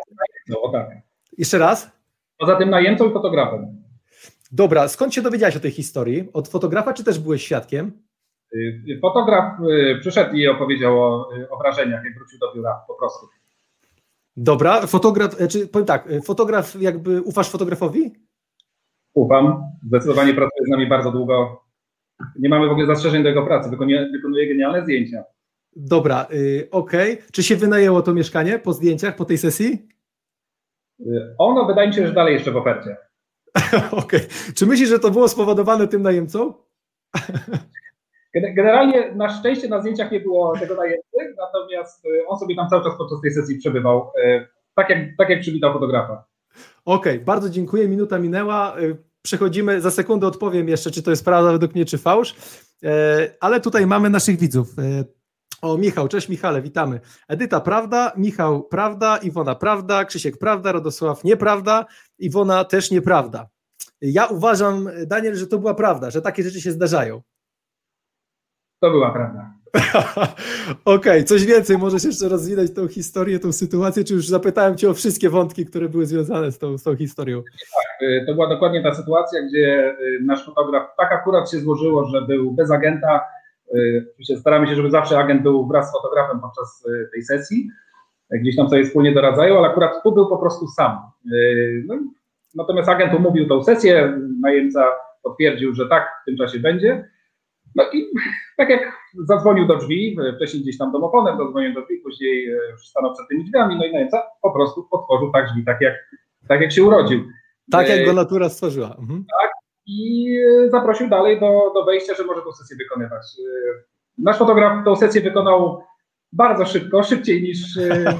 no, 0.48 0.72
tak. 0.72 0.90
Jeszcze 1.38 1.58
raz? 1.58 1.90
Poza 2.38 2.56
tym 2.56 2.70
najemcą 2.70 3.10
i 3.10 3.12
fotografem. 3.12 3.82
Dobra, 4.52 4.88
skąd 4.88 5.14
się 5.14 5.22
dowiedziałeś 5.22 5.56
o 5.56 5.60
tej 5.60 5.70
historii? 5.70 6.28
Od 6.32 6.48
fotografa, 6.48 6.92
czy 6.92 7.04
też 7.04 7.18
byłeś 7.18 7.44
świadkiem? 7.44 7.92
Y, 8.54 8.82
y, 8.88 8.98
fotograf 9.00 9.52
przyszedł 10.00 10.34
i 10.34 10.48
opowiedział 10.48 11.02
o, 11.02 11.28
o 11.50 11.58
wrażeniach, 11.58 12.04
jak 12.04 12.14
wrócił 12.14 12.38
do 12.38 12.54
biura 12.54 12.84
po 12.86 12.94
prostu. 12.94 13.26
Dobra, 14.36 14.86
fotograf, 14.86 15.40
e, 15.40 15.48
czy 15.48 15.68
powiem 15.68 15.86
tak, 15.86 16.08
fotograf, 16.24 16.80
jakby 16.80 17.22
ufasz 17.22 17.50
fotografowi? 17.50 18.12
Ufam, 19.14 19.62
zdecydowanie 19.86 20.34
pracuje 20.34 20.66
z 20.66 20.70
nami 20.70 20.86
bardzo 20.86 21.10
długo. 21.10 21.62
Nie 22.38 22.48
mamy 22.48 22.68
w 22.68 22.70
ogóle 22.70 22.86
zastrzeżeń 22.86 23.22
do 23.22 23.28
jego 23.28 23.46
pracy, 23.46 23.70
wykonuje, 23.70 24.08
wykonuje 24.12 24.48
genialne 24.48 24.82
zdjęcia. 24.82 25.24
Dobra, 25.76 26.26
yy, 26.30 26.68
okej. 26.70 27.12
Okay. 27.12 27.26
Czy 27.32 27.42
się 27.42 27.56
wynajęło 27.56 28.02
to 28.02 28.14
mieszkanie 28.14 28.58
po 28.58 28.72
zdjęciach, 28.72 29.16
po 29.16 29.24
tej 29.24 29.38
sesji? 29.38 29.88
Yy, 30.98 31.34
ono 31.38 31.66
wydaje 31.66 31.88
mi 31.88 31.94
się, 31.94 32.06
że 32.06 32.12
dalej 32.12 32.34
jeszcze 32.34 32.50
w 32.52 32.56
ofercie. 32.56 32.96
okej. 33.92 34.20
Okay. 34.20 34.20
Czy 34.54 34.66
myślisz, 34.66 34.88
że 34.88 34.98
to 34.98 35.10
było 35.10 35.28
spowodowane 35.28 35.88
tym 35.88 36.02
najemcą? 36.02 36.54
Generalnie 38.34 39.14
na 39.14 39.38
szczęście 39.38 39.68
na 39.68 39.80
zdjęciach 39.80 40.12
nie 40.12 40.20
było 40.20 40.58
tego 40.58 40.74
najemcy, 40.74 41.34
natomiast 41.38 42.04
y, 42.04 42.26
on 42.26 42.38
sobie 42.38 42.56
tam 42.56 42.68
cały 42.68 42.84
czas 42.84 42.92
podczas 42.98 43.20
tej 43.20 43.30
sesji 43.30 43.58
przebywał, 43.58 44.12
y, 44.24 44.46
tak 44.74 44.90
jak, 44.90 44.98
tak 45.18 45.28
jak 45.28 45.40
przywitał 45.40 45.72
fotografa. 45.72 46.24
Okej, 46.84 47.12
okay, 47.12 47.24
bardzo 47.24 47.50
dziękuję. 47.50 47.88
Minuta 47.88 48.18
minęła. 48.18 48.78
Y, 48.80 48.96
przechodzimy, 49.22 49.80
za 49.80 49.90
sekundę 49.90 50.26
odpowiem 50.26 50.68
jeszcze, 50.68 50.90
czy 50.90 51.02
to 51.02 51.10
jest 51.10 51.24
prawda 51.24 51.52
według 51.52 51.74
mnie, 51.74 51.84
czy 51.84 51.98
fałsz. 51.98 52.34
Ale 53.40 53.60
tutaj 53.60 53.86
mamy 53.86 54.10
naszych 54.10 54.38
widzów. 54.38 54.68
O, 55.62 55.78
Michał, 55.78 56.08
cześć 56.08 56.28
Michale, 56.28 56.62
witamy. 56.62 57.00
Edyta, 57.28 57.60
prawda? 57.60 58.12
Michał, 58.16 58.62
prawda? 58.62 59.16
Iwona, 59.16 59.54
prawda? 59.54 60.04
Krzysiek, 60.04 60.38
prawda? 60.38 60.72
Radosław, 60.72 61.24
nieprawda? 61.24 61.86
Iwona, 62.18 62.64
też 62.64 62.90
nieprawda. 62.90 63.46
Ja 64.00 64.26
uważam, 64.26 64.88
Daniel, 65.06 65.36
że 65.36 65.46
to 65.46 65.58
była 65.58 65.74
prawda, 65.74 66.10
że 66.10 66.22
takie 66.22 66.42
rzeczy 66.42 66.60
się 66.60 66.72
zdarzają. 66.72 67.22
To 68.80 68.90
była 68.90 69.10
prawda. 69.10 69.56
Okej, 70.84 71.12
okay, 71.12 71.24
coś 71.24 71.46
więcej, 71.46 71.78
możesz 71.78 72.04
jeszcze 72.04 72.28
rozwinąć 72.28 72.74
tą 72.74 72.88
historię, 72.88 73.38
tą 73.38 73.52
sytuację, 73.52 74.04
czy 74.04 74.14
już 74.14 74.28
zapytałem 74.28 74.76
Cię 74.76 74.90
o 74.90 74.94
wszystkie 74.94 75.30
wątki, 75.30 75.66
które 75.66 75.88
były 75.88 76.06
związane 76.06 76.52
z 76.52 76.58
tą, 76.58 76.78
z 76.78 76.82
tą 76.82 76.96
historią? 76.96 77.42
Tak, 77.42 78.08
y, 78.08 78.24
to 78.26 78.34
była 78.34 78.48
dokładnie 78.48 78.82
ta 78.82 78.94
sytuacja, 78.94 79.42
gdzie 79.42 79.94
y, 80.00 80.18
nasz 80.24 80.46
fotograf 80.46 80.88
tak 80.96 81.12
akurat 81.12 81.50
się 81.50 81.60
złożyło, 81.60 82.04
że 82.04 82.22
był 82.22 82.52
bez 82.52 82.70
agenta, 82.70 83.20
oczywiście 84.10 84.36
staramy 84.36 84.66
się, 84.66 84.74
żeby 84.74 84.90
zawsze 84.90 85.18
agent 85.18 85.42
był 85.42 85.66
wraz 85.66 85.88
z 85.88 85.92
fotografem 85.92 86.40
podczas 86.40 86.86
y, 86.86 87.08
tej 87.12 87.22
sesji. 87.22 87.70
Gdzieś 88.30 88.56
tam 88.56 88.68
sobie 88.68 88.84
wspólnie 88.84 89.14
doradzają, 89.14 89.58
ale 89.58 89.68
akurat 89.68 90.02
tu 90.02 90.12
był 90.12 90.28
po 90.28 90.38
prostu 90.38 90.66
sam. 90.66 90.98
No, 91.86 91.98
natomiast 92.54 92.88
agent 92.88 93.14
umówił 93.14 93.48
tą 93.48 93.64
sesję, 93.64 94.18
najemca 94.40 94.84
potwierdził, 95.22 95.74
że 95.74 95.88
tak, 95.88 96.08
w 96.22 96.24
tym 96.24 96.36
czasie 96.36 96.58
będzie. 96.58 97.08
No 97.74 97.84
i 97.92 98.06
tak 98.56 98.68
jak 98.68 98.92
zadzwonił 99.14 99.66
do 99.66 99.76
drzwi, 99.76 100.16
wcześniej 100.36 100.62
gdzieś 100.62 100.78
tam 100.78 100.92
domofonem 100.92 101.38
zadzwonił 101.38 101.74
do 101.74 101.82
drzwi, 101.82 101.96
później 101.96 102.50
stanął 102.84 103.14
przed 103.14 103.28
tymi 103.28 103.44
drzwiami, 103.44 103.76
no 103.78 103.86
i 103.86 103.92
najemca 103.92 104.22
po 104.42 104.50
prostu 104.50 104.88
otworzył 104.90 105.32
tak 105.32 105.46
drzwi, 105.46 105.64
tak 105.64 105.80
jak, 105.80 105.94
tak 106.48 106.60
jak 106.60 106.72
się 106.72 106.84
urodził. 106.84 107.24
Tak 107.70 107.88
jak 107.88 108.06
go 108.06 108.12
natura 108.12 108.48
stworzyła. 108.48 108.96
Mhm. 108.98 109.24
Tak, 109.40 109.50
i 109.86 110.28
zaprosił 110.70 111.08
dalej 111.08 111.40
do, 111.40 111.72
do 111.74 111.84
wejścia, 111.84 112.14
że 112.14 112.24
może 112.24 112.42
tę 112.42 112.52
sesję 112.52 112.76
wykonywać. 112.76 113.22
Nasz 114.18 114.38
fotograf 114.38 114.84
tę 114.84 114.96
sesję 114.96 115.20
wykonał 115.20 115.82
bardzo 116.32 116.66
szybko, 116.66 117.02
szybciej 117.02 117.42
niż, 117.42 117.76
e, 117.76 117.92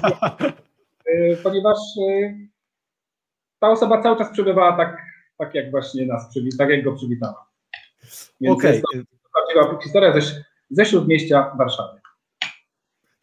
e, 1.07 1.37
ponieważ 1.43 1.79
e, 2.09 2.35
ta 3.59 3.71
osoba 3.71 4.03
cały 4.03 4.19
czas 4.19 4.33
przebywała 4.33 4.77
tak, 4.77 5.03
tak 5.39 5.55
jak 5.55 5.71
właśnie 5.71 6.07
nas, 6.07 6.35
tak 6.59 6.71
jak 6.71 6.85
go 6.85 6.93
przywitała. 6.93 7.47
Więc 8.41 8.59
okay. 8.59 8.73
jest 8.73 8.85
to, 9.55 9.65
to 9.65 9.81
historia 9.83 10.21
ze, 10.21 10.45
ze 10.71 10.85
śródmieścia 10.85 11.55
Warszawy. 11.59 12.01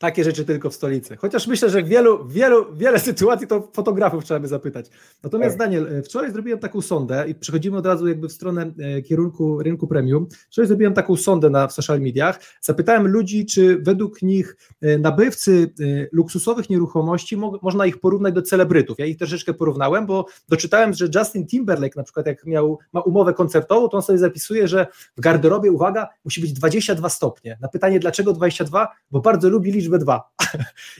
Takie 0.03 0.23
rzeczy 0.23 0.45
tylko 0.45 0.69
w 0.69 0.73
stolicy. 0.73 1.17
Chociaż 1.17 1.47
myślę, 1.47 1.69
że 1.69 1.81
w 1.83 1.87
wielu, 1.87 2.27
wielu, 2.27 2.75
wiele 2.75 2.99
sytuacji 3.09 3.47
to 3.47 3.69
fotografów 3.73 4.23
trzeba 4.23 4.39
by 4.39 4.47
zapytać. 4.47 4.89
Natomiast 5.23 5.57
tak. 5.57 5.67
Daniel, 5.67 5.87
e, 5.87 6.01
wczoraj 6.01 6.31
zrobiłem 6.31 6.59
taką 6.59 6.81
sondę 6.81 7.25
i 7.27 7.35
przechodzimy 7.35 7.77
od 7.77 7.85
razu 7.85 8.07
jakby 8.07 8.29
w 8.29 8.31
stronę 8.31 8.73
e, 8.79 9.01
kierunku 9.01 9.63
rynku 9.63 9.87
premium. 9.87 10.27
Wczoraj 10.49 10.67
zrobiłem 10.67 10.93
taką 10.93 11.15
sondę 11.15 11.49
na, 11.49 11.67
w 11.67 11.73
social 11.73 12.01
mediach. 12.01 12.39
Zapytałem 12.61 13.07
ludzi, 13.07 13.45
czy 13.45 13.77
według 13.81 14.21
nich 14.21 14.57
e, 14.81 14.97
nabywcy 14.97 15.73
luksusowych 16.11 16.69
nieruchomości 16.69 17.37
mo 17.37 17.59
można 17.61 17.85
ich 17.85 17.99
porównać 17.99 18.33
do 18.33 18.41
celebrytów. 18.41 18.99
Ja 18.99 19.05
ich 19.05 19.17
troszeczkę 19.17 19.53
porównałem, 19.53 20.05
bo 20.05 20.25
doczytałem, 20.49 20.93
że 20.93 21.07
Justin 21.15 21.47
Timberlake 21.47 21.95
na 21.95 22.03
przykład 22.03 22.25
jak 22.25 22.45
miał, 22.45 22.79
ma 22.93 23.01
umowę 23.01 23.33
koncertową, 23.33 23.89
to 23.89 23.97
on 23.97 24.03
sobie 24.03 24.19
zapisuje, 24.19 24.67
że 24.67 24.87
w 25.17 25.21
garderobie, 25.21 25.71
uwaga, 25.71 26.07
musi 26.25 26.41
być 26.41 26.53
22 26.53 27.09
stopnie. 27.09 27.57
Na 27.61 27.67
pytanie 27.67 27.99
dlaczego 27.99 28.33
22? 28.33 28.87
Bo 29.11 29.19
bardzo 29.19 29.49
lubi 29.49 29.71
liczbę 29.71 29.92
liczbę 29.93 29.99
2. 29.99 30.33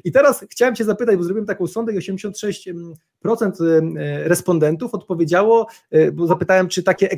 I 0.06 0.12
teraz 0.12 0.46
chciałem 0.50 0.76
Cię 0.76 0.86
zapytać, 0.86 1.16
bo 1.18 1.24
zrobiłem 1.24 1.46
taką 1.46 1.68
sondę 1.68 1.94
i 1.94 1.98
86% 1.98 2.84
e, 3.26 4.28
respondentów 4.28 4.94
odpowiedziało, 4.94 5.68
e, 5.92 6.12
bo 6.12 6.28
zapytałem, 6.28 6.68
czy 6.68 6.84
takie 6.84 7.10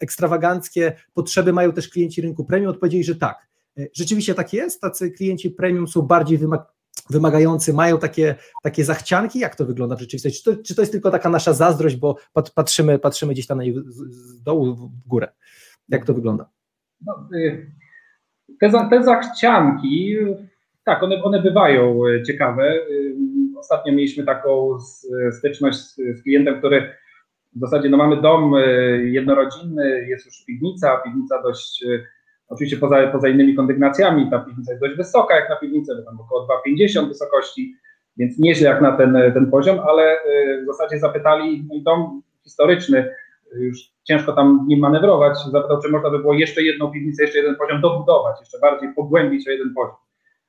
ekstrawaganckie 0.00 0.92
potrzeby 1.14 1.52
mają 1.52 1.72
też 1.72 1.88
klienci 1.88 2.22
rynku 2.22 2.44
premium, 2.44 2.70
odpowiedzieli, 2.70 3.04
że 3.04 3.16
tak. 3.16 3.48
E, 3.78 3.86
rzeczywiście 3.94 4.34
tak 4.34 4.52
jest, 4.52 4.80
tacy 4.80 5.10
klienci 5.10 5.50
premium 5.50 5.88
są 5.88 6.02
bardziej 6.02 6.38
wymagający, 7.10 7.72
mają 7.72 7.98
takie, 7.98 8.34
takie 8.62 8.84
zachcianki, 8.84 9.38
jak 9.38 9.56
to 9.56 9.66
wygląda 9.66 9.96
w 9.96 10.00
rzeczywistości? 10.00 10.42
Czy 10.42 10.56
to, 10.56 10.62
czy 10.62 10.74
to 10.74 10.82
jest 10.82 10.92
tylko 10.92 11.10
taka 11.10 11.28
nasza 11.28 11.52
zazdrość, 11.52 11.96
bo 11.96 12.16
patrzymy, 12.54 12.98
patrzymy 12.98 13.32
gdzieś 13.32 13.46
tam 13.46 13.58
na 13.58 13.64
z 14.08 14.42
dołu 14.42 14.74
w 14.74 15.08
górę? 15.08 15.28
Jak 15.88 16.04
to 16.04 16.14
wygląda? 16.14 16.50
No, 17.06 17.28
y, 17.34 17.72
te, 18.60 18.88
te 18.90 19.04
zachcianki 19.04 20.16
tak, 20.84 21.02
one, 21.02 21.22
one 21.22 21.42
bywają 21.42 22.06
e, 22.06 22.22
ciekawe. 22.22 22.74
Ostatnio 23.58 23.92
mieliśmy 23.92 24.24
taką 24.24 24.78
styczność 25.30 25.78
z 25.94 26.22
klientem, 26.22 26.58
który 26.58 26.94
w 27.56 27.60
zasadzie 27.60 27.88
no 27.88 27.96
mamy 27.96 28.22
dom 28.22 28.54
e, 28.54 28.60
jednorodzinny, 28.96 30.06
jest 30.08 30.26
już 30.26 30.44
piwnica, 30.46 30.96
piwnica 31.04 31.42
dość, 31.42 31.84
e, 31.84 32.06
oczywiście 32.48 32.76
poza, 32.76 33.06
poza 33.06 33.28
innymi 33.28 33.54
kondygnacjami, 33.54 34.30
ta 34.30 34.38
piwnica 34.38 34.72
jest 34.72 34.84
dość 34.84 34.96
wysoka 34.96 35.36
jak 35.36 35.48
na 35.48 35.56
piwnicę, 35.56 35.96
bo 35.96 36.02
tam 36.02 36.20
około 36.20 36.46
2,50 36.68 37.08
wysokości, 37.08 37.74
więc 38.16 38.38
nieźle 38.38 38.68
jak 38.68 38.80
na 38.80 38.96
ten, 38.96 39.18
ten 39.34 39.50
poziom, 39.50 39.80
ale 39.80 40.16
w 40.62 40.66
zasadzie 40.66 40.98
zapytali, 40.98 41.66
no 41.68 41.80
dom 41.80 42.22
historyczny, 42.44 43.14
już 43.54 43.92
ciężko 44.04 44.32
tam 44.32 44.64
nim 44.68 44.80
manewrować, 44.80 45.38
zapytał, 45.52 45.82
czy 45.82 45.88
można 45.88 46.10
by 46.10 46.18
było 46.18 46.34
jeszcze 46.34 46.62
jedną 46.62 46.90
piwnicę, 46.90 47.22
jeszcze 47.22 47.38
jeden 47.38 47.56
poziom 47.56 47.80
dobudować, 47.80 48.40
jeszcze 48.40 48.58
bardziej 48.58 48.94
pogłębić 48.94 49.48
o 49.48 49.50
jeden 49.50 49.74
poziom. 49.74 49.96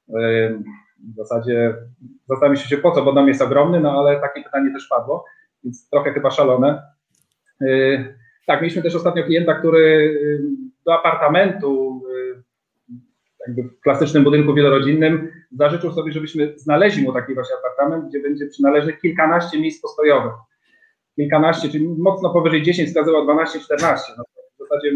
W 0.07 1.15
zasadzie 1.15 1.75
zastanawiam 2.27 2.57
się 2.57 2.77
po 2.77 2.91
co, 2.91 3.03
bo 3.03 3.13
dom 3.13 3.27
jest 3.27 3.41
ogromny, 3.41 3.79
no 3.79 3.91
ale 3.91 4.19
takie 4.19 4.43
pytanie 4.43 4.74
też 4.74 4.88
padło, 4.88 5.25
więc 5.63 5.89
trochę 5.89 6.13
chyba 6.13 6.31
szalone. 6.31 6.83
Tak, 8.48 8.62
mieliśmy 8.62 8.81
też 8.81 8.95
ostatnio 8.95 9.24
klienta, 9.24 9.53
który 9.53 10.17
do 10.86 10.93
apartamentu, 10.93 12.01
jakby 13.48 13.63
w 13.63 13.79
klasycznym 13.79 14.24
budynku 14.24 14.53
wielorodzinnym, 14.53 15.31
zażyczył 15.51 15.91
sobie, 15.91 16.12
żebyśmy 16.12 16.53
znaleźli 16.55 17.03
mu 17.03 17.13
taki 17.13 17.33
właśnie 17.33 17.55
apartament, 17.57 18.10
gdzie 18.10 18.22
będzie 18.22 18.48
przynależnych 18.48 19.00
kilkanaście 19.00 19.62
miejsc 19.62 19.81
postojowych. 19.81 20.33
Kilkanaście, 21.15 21.69
czyli 21.69 21.89
mocno 21.98 22.29
powyżej 22.29 22.63
10, 22.63 22.89
wskazywał 22.89 23.27
12-14. 23.27 23.98
No, 24.17 24.24
w 24.55 24.60
zasadzie 24.60 24.91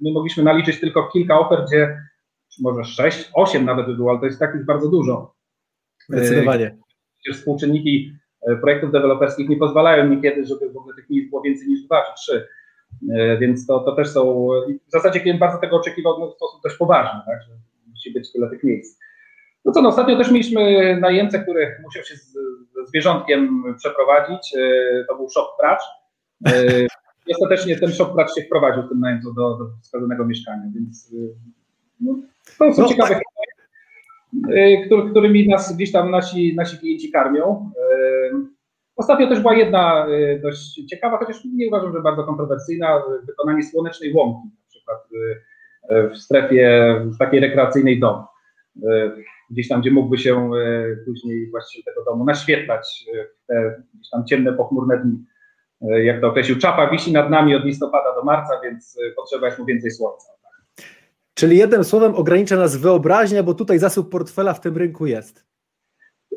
my 0.00 0.12
mogliśmy 0.12 0.42
naliczyć 0.42 0.80
tylko 0.80 1.08
kilka 1.08 1.38
ofert, 1.38 1.66
gdzie 1.66 1.98
może 2.58 2.84
6, 2.84 3.30
8 3.34 3.64
nawet 3.64 3.86
by 3.86 3.94
było, 3.94 4.10
ale 4.10 4.20
to 4.20 4.26
jest 4.26 4.38
tak 4.38 4.54
już 4.54 4.64
bardzo 4.64 4.88
dużo. 4.88 5.34
Zdecydowanie. 6.08 6.76
Przecież 7.18 7.38
współczynniki 7.38 8.12
e, 8.42 8.56
projektów 8.56 8.92
deweloperskich 8.92 9.48
nie 9.48 9.56
pozwalają 9.56 10.08
niekiedy, 10.08 10.44
żeby 10.44 10.70
w 10.70 10.76
ogóle 10.76 10.96
tych 10.96 11.10
miejsc 11.10 11.30
było 11.30 11.42
więcej 11.42 11.68
niż 11.68 11.82
2 11.82 12.02
czy 12.04 12.12
3. 12.14 12.48
E, 13.12 13.38
więc 13.38 13.66
to, 13.66 13.80
to 13.80 13.96
też 13.96 14.08
są. 14.08 14.48
W 14.88 14.90
zasadzie 14.90 15.20
klient 15.20 15.40
bardzo 15.40 15.58
tego 15.58 15.76
oczekiwał 15.76 16.30
w 16.30 16.34
sposób 16.34 16.62
dość 16.62 16.76
poważny, 16.76 17.20
tak, 17.26 17.42
że 17.42 17.52
musi 17.90 18.12
być 18.12 18.32
tyle 18.32 18.50
tych 18.50 18.64
miejsc. 18.64 19.00
No 19.64 19.72
co, 19.72 19.82
no, 19.82 19.88
ostatnio 19.88 20.16
też 20.16 20.30
mieliśmy 20.30 20.96
najemcę, 21.00 21.42
który 21.42 21.76
musiał 21.82 22.04
się 22.04 22.16
z, 22.16 22.32
ze 22.74 22.86
zwierzątkiem 22.86 23.64
przeprowadzić. 23.78 24.54
E, 24.56 25.04
to 25.08 25.16
był 25.16 25.28
szok 25.28 25.48
pracz. 25.60 25.82
I 27.26 27.34
ostatecznie 27.34 27.78
ten 27.78 27.92
szok 27.92 28.14
pracz 28.14 28.34
się 28.34 28.42
wprowadził 28.42 28.88
tym 28.88 29.00
najemcu 29.00 29.34
do, 29.34 29.56
do 29.56 29.70
wskazanego 29.82 30.26
mieszkania, 30.26 30.62
więc 30.74 31.14
no, 32.00 32.18
to 32.58 32.72
są 32.72 32.82
no, 32.82 32.88
ciekawe 32.88 33.14
tak. 33.14 33.22
Który, 34.86 35.10
którymi 35.10 35.48
nas 35.48 35.76
gdzieś 35.76 35.92
tam 35.92 36.10
nasi, 36.10 36.56
nasi 36.56 36.78
klienci 36.78 37.12
karmią. 37.12 37.70
Ostatnio 39.00 39.28
też 39.28 39.40
była 39.40 39.54
jedna 39.54 40.06
e, 40.06 40.38
dość 40.38 40.84
ciekawa, 40.90 41.18
chociaż 41.18 41.44
nie 41.44 41.68
uważam, 41.68 41.92
że 41.92 42.00
bardzo 42.00 42.24
kontrowersyjna, 42.24 43.02
wykonanie 43.26 43.62
słonecznej 43.62 44.12
łąki, 44.12 44.48
na 44.48 44.68
przykład 44.68 44.98
e, 45.88 46.08
w 46.08 46.18
strefie 46.18 46.94
takiej 47.18 47.40
rekreacyjnej 47.40 48.00
domu. 48.00 48.24
E, 48.88 49.12
gdzieś 49.50 49.68
tam, 49.68 49.80
gdzie 49.80 49.90
mógłby 49.90 50.18
się 50.18 50.50
później 51.06 51.50
właściciel 51.50 51.84
tego 51.84 52.04
domu 52.04 52.24
naświetlać 52.24 53.04
w 53.42 53.46
te 53.46 53.82
gdzieś 53.94 54.10
tam 54.10 54.26
ciemne, 54.26 54.52
pochmurne 54.52 54.98
dni. 54.98 55.24
Jak 56.04 56.20
to 56.20 56.28
określił, 56.28 56.58
czapa 56.58 56.90
wisi 56.90 57.12
nad 57.12 57.30
nami 57.30 57.54
od 57.54 57.64
listopada 57.64 58.14
do 58.14 58.24
marca, 58.24 58.60
więc 58.64 58.98
potrzeba 59.16 59.46
jest 59.46 59.58
mu 59.58 59.64
więcej 59.64 59.90
słońca. 59.90 60.28
Czyli 61.40 61.58
jednym 61.58 61.84
słowem 61.84 62.14
ogranicza 62.14 62.56
nas 62.56 62.76
wyobraźnia, 62.76 63.42
bo 63.42 63.54
tutaj 63.54 63.78
zasób 63.78 64.10
portfela 64.10 64.54
w 64.54 64.60
tym 64.60 64.76
rynku 64.76 65.06
jest. 65.06 65.46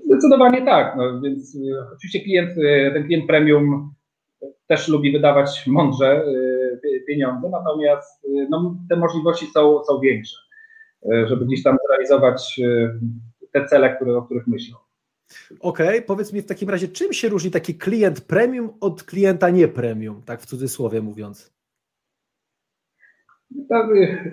Zdecydowanie 0.05 0.65
tak. 0.65 0.95
No, 0.97 1.21
więc 1.21 1.55
y, 1.55 1.59
oczywiście 1.95 2.19
klient, 2.19 2.57
y, 2.57 2.91
ten 2.93 3.03
klient 3.03 3.27
premium 3.27 3.93
też 4.67 4.87
lubi 4.87 5.11
wydawać 5.11 5.67
mądrze 5.67 6.25
y, 6.25 7.03
pieniądze, 7.07 7.49
natomiast 7.49 8.27
no, 8.49 8.77
te 8.89 8.95
możliwości 8.95 9.45
są, 9.45 9.83
są 9.83 9.99
większe, 9.99 10.37
żeby 11.25 11.45
gdzieś 11.45 11.63
tam 11.63 11.77
realizować 11.89 12.61
te 13.51 13.65
cele, 13.65 13.95
które, 13.95 14.17
o 14.17 14.21
których 14.21 14.47
myślą. 14.47 14.77
Okej, 15.59 15.87
okay, 15.87 16.01
powiedz 16.01 16.33
mi 16.33 16.41
w 16.41 16.45
takim 16.45 16.69
razie, 16.69 16.87
czym 16.87 17.13
się 17.13 17.29
różni 17.29 17.51
taki 17.51 17.75
klient 17.75 18.21
premium 18.21 18.73
od 18.81 19.03
klienta 19.03 19.49
nie 19.49 19.67
premium, 19.67 20.21
tak 20.25 20.41
w 20.41 20.45
cudzysłowie 20.45 21.01
mówiąc? 21.01 21.52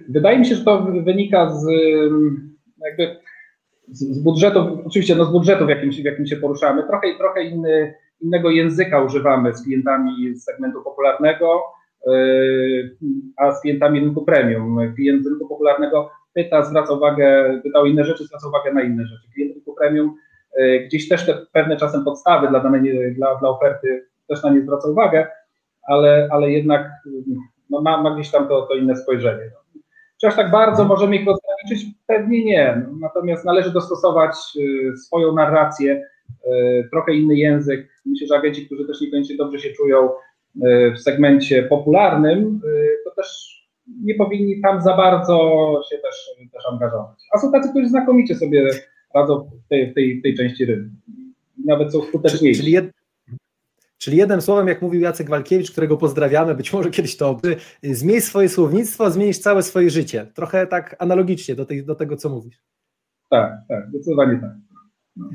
Wydaje 0.09 0.39
mi 0.39 0.47
się, 0.47 0.55
że 0.55 0.65
to 0.65 0.83
wynika 1.05 1.51
z 1.51 1.67
jakby 2.85 3.17
z 3.93 4.23
budżetu, 4.23 4.83
oczywiście 4.87 5.17
no 5.17 5.25
z 5.25 5.33
budżetu, 5.33 5.67
w 5.67 5.69
jakim, 5.69 5.91
w 5.91 6.05
jakim 6.05 6.27
się 6.27 6.37
poruszamy. 6.37 6.83
Trochę, 6.83 7.09
trochę 7.19 7.43
inny, 7.43 7.95
innego 8.21 8.51
języka 8.51 9.03
używamy 9.03 9.55
z 9.55 9.65
klientami 9.65 10.35
z 10.35 10.45
segmentu 10.45 10.83
popularnego, 10.83 11.63
yy, 12.07 12.97
a 13.37 13.53
z 13.53 13.61
klientami 13.63 14.01
rynku 14.01 14.25
premium. 14.25 14.95
Klient 14.97 15.27
rynku 15.27 15.49
popularnego 15.49 16.11
pyta, 16.35 16.65
zwraca 16.65 16.93
uwagę, 16.93 17.61
pytał 17.63 17.87
inne 17.87 18.05
rzeczy, 18.05 18.25
zwraca 18.25 18.49
uwagę 18.49 18.73
na 18.73 18.83
inne 18.83 19.07
rzeczy. 19.07 19.29
Klient 19.35 19.55
rynku 19.55 19.75
premium 19.75 20.17
yy, 20.59 20.81
gdzieś 20.81 21.09
też 21.09 21.27
te 21.27 21.35
pewne 21.53 21.77
czasem 21.77 22.05
podstawy 22.05 22.49
dla, 22.49 22.61
danej, 22.61 23.15
dla, 23.15 23.37
dla 23.37 23.49
oferty 23.49 24.07
też 24.29 24.43
na 24.43 24.51
nie 24.51 24.63
zwraca 24.63 24.89
uwagę, 24.89 25.27
ale, 25.83 26.29
ale 26.31 26.51
jednak 26.51 26.91
no 27.71 27.83
ma, 27.83 28.03
ma 28.03 28.15
gdzieś 28.15 28.31
tam 28.31 28.49
to, 28.49 28.63
to 28.63 28.75
inne 28.75 28.97
spojrzenie. 28.97 29.51
Czy 30.21 30.27
aż 30.27 30.37
tak 30.37 30.51
bardzo 30.51 30.85
możemy 30.85 31.17
ich 31.17 31.29
ograniczyć? 31.29 31.95
Pewnie 32.07 32.45
nie. 32.45 32.87
Natomiast 33.01 33.45
należy 33.45 33.73
dostosować 33.73 34.37
y, 34.57 34.97
swoją 34.97 35.33
narrację, 35.33 36.05
y, 36.47 36.89
trochę 36.91 37.15
inny 37.15 37.37
język. 37.37 37.89
Myślę, 38.07 38.27
że 38.27 38.37
agenci, 38.37 38.67
którzy 38.67 38.87
też 38.87 39.01
niekoniecznie 39.01 39.37
dobrze 39.37 39.59
się 39.59 39.71
czują 39.71 40.09
y, 40.09 40.93
w 40.97 40.99
segmencie 40.99 41.63
popularnym, 41.63 42.61
to 43.05 43.11
też 43.11 43.61
nie 44.05 44.15
powinni 44.15 44.61
tam 44.61 44.83
za 44.83 44.97
bardzo 44.97 45.37
się 45.91 45.99
też, 45.99 46.31
też 46.53 46.63
angażować. 46.73 47.19
A 47.33 47.39
są 47.39 47.53
tacy, 47.53 47.71
którzy 47.71 47.89
znakomicie 47.89 48.35
sobie 48.35 48.71
radzą 49.15 49.51
w 49.65 49.69
tej, 49.69 49.91
w 49.91 49.95
tej, 49.95 50.21
w 50.21 50.23
tej 50.23 50.35
części 50.35 50.65
rynku. 50.65 50.91
Nawet 51.67 51.93
są 51.93 52.03
skuteczniejsi. 52.03 52.61
Czyli, 52.61 52.73
jed, 52.73 52.90
Czyli 54.01 54.17
jednym 54.17 54.41
słowem, 54.41 54.69
jak 54.69 54.83
mówił 54.83 55.01
Jacek 55.01 55.31
Walkiewicz, 55.31 55.71
którego 55.71 55.97
pozdrawiamy, 55.97 56.55
być 56.55 56.73
może 56.73 56.91
kiedyś 56.91 57.17
to 57.17 57.41
zmień 57.83 58.21
swoje 58.21 58.49
słownictwo, 58.49 59.11
zmienisz 59.11 59.39
całe 59.39 59.63
swoje 59.63 59.91
życie. 59.91 60.27
Trochę 60.35 60.67
tak 60.67 60.97
analogicznie 60.99 61.55
do, 61.55 61.65
tej, 61.65 61.85
do 61.85 61.95
tego, 61.95 62.17
co 62.17 62.29
mówisz. 62.29 62.63
Tak, 63.31 63.53
tak, 63.69 63.89
zdecydowanie 63.89 64.41
tak. 64.41 64.51
No. 65.17 65.29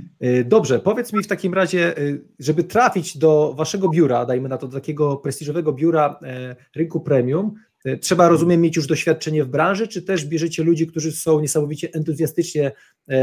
Dobrze, 0.45 0.79
powiedz 0.79 1.13
mi 1.13 1.23
w 1.23 1.27
takim 1.27 1.53
razie, 1.53 1.97
y, 1.97 2.21
żeby 2.39 2.63
trafić 2.63 3.17
do 3.17 3.53
waszego 3.57 3.89
biura, 3.89 4.25
dajmy 4.25 4.49
na 4.49 4.57
to 4.57 4.67
do 4.67 4.79
takiego 4.79 5.17
prestiżowego 5.17 5.73
biura 5.73 6.19
e, 6.23 6.55
rynku 6.75 7.01
premium, 7.01 7.53
trzeba, 8.01 8.29
rozumiem, 8.29 8.61
mieć 8.61 8.75
już 8.75 8.87
doświadczenie 8.87 9.43
w 9.43 9.47
branży, 9.47 9.87
czy 9.87 10.01
też 10.01 10.25
bierzecie 10.25 10.63
ludzi, 10.63 10.87
którzy 10.87 11.11
są 11.11 11.39
niesamowicie 11.39 11.89
entuzjastycznie 11.93 12.71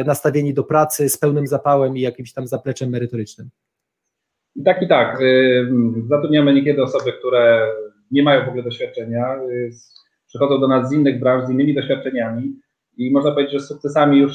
nastawieni 0.06 0.54
do 0.54 0.64
pracy 0.64 1.08
z 1.08 1.18
pełnym 1.18 1.46
zapałem 1.46 1.96
i 1.96 2.00
jakimś 2.00 2.32
tam 2.32 2.46
zapleczem 2.46 2.90
merytorycznym? 2.90 3.50
I 4.56 4.62
tak 4.62 4.82
i 4.82 4.88
tak. 4.88 5.20
Y, 5.20 5.68
zatrudniamy 6.08 6.54
niekiedy 6.54 6.82
osoby, 6.82 7.12
które 7.12 7.68
nie 8.10 8.22
mają 8.22 8.44
w 8.44 8.48
ogóle 8.48 8.62
doświadczenia, 8.62 9.36
y, 9.50 9.70
przychodzą 10.26 10.60
do 10.60 10.68
nas 10.68 10.88
z 10.88 10.92
innych 10.92 11.20
branż, 11.20 11.46
z 11.46 11.50
innymi 11.50 11.74
doświadczeniami. 11.74 12.52
i 12.96 13.12
można 13.12 13.32
powiedzieć, 13.32 13.52
że 13.52 13.60
sukcesami 13.60 14.18
już 14.18 14.32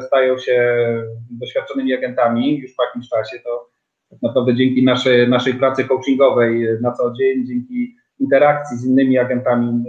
stają 0.00 0.38
się 0.38 0.84
doświadczonymi 1.30 1.94
agentami 1.94 2.58
już 2.58 2.74
po 2.74 2.84
jakimś 2.84 3.08
czasie, 3.08 3.38
to 3.44 3.68
tak 4.10 4.22
naprawdę 4.22 4.54
dzięki 4.54 4.84
naszej, 4.84 5.28
naszej 5.28 5.54
pracy 5.54 5.84
coachingowej 5.84 6.66
na 6.80 6.92
co 6.92 7.12
dzień, 7.12 7.46
dzięki 7.46 7.96
interakcji 8.20 8.76
z 8.76 8.86
innymi 8.86 9.18
agentami, 9.18 9.84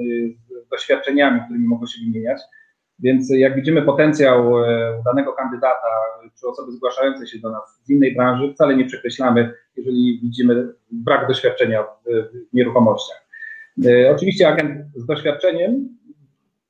z 0.65 0.69
doświadczeniami, 0.69 1.41
którymi 1.45 1.67
mogą 1.67 1.85
się 1.85 2.05
wymieniać. 2.05 2.41
Więc 2.99 3.29
jak 3.29 3.55
widzimy 3.55 3.81
potencjał 3.81 4.63
e, 4.63 5.01
danego 5.05 5.33
kandydata 5.33 5.87
czy 6.39 6.47
osoby 6.47 6.71
zgłaszającej 6.71 7.27
się 7.27 7.39
do 7.39 7.51
nas 7.51 7.81
z 7.83 7.89
innej 7.89 8.15
branży, 8.15 8.53
wcale 8.53 8.75
nie 8.75 8.85
przekreślamy, 8.85 9.53
jeżeli 9.77 10.19
widzimy 10.23 10.67
brak 10.91 11.27
doświadczenia 11.27 11.83
w 11.83 12.53
nieruchomościach. 12.53 13.27
E, 13.85 14.11
oczywiście 14.15 14.47
agent 14.47 14.85
z 14.95 15.05
doświadczeniem 15.05 15.97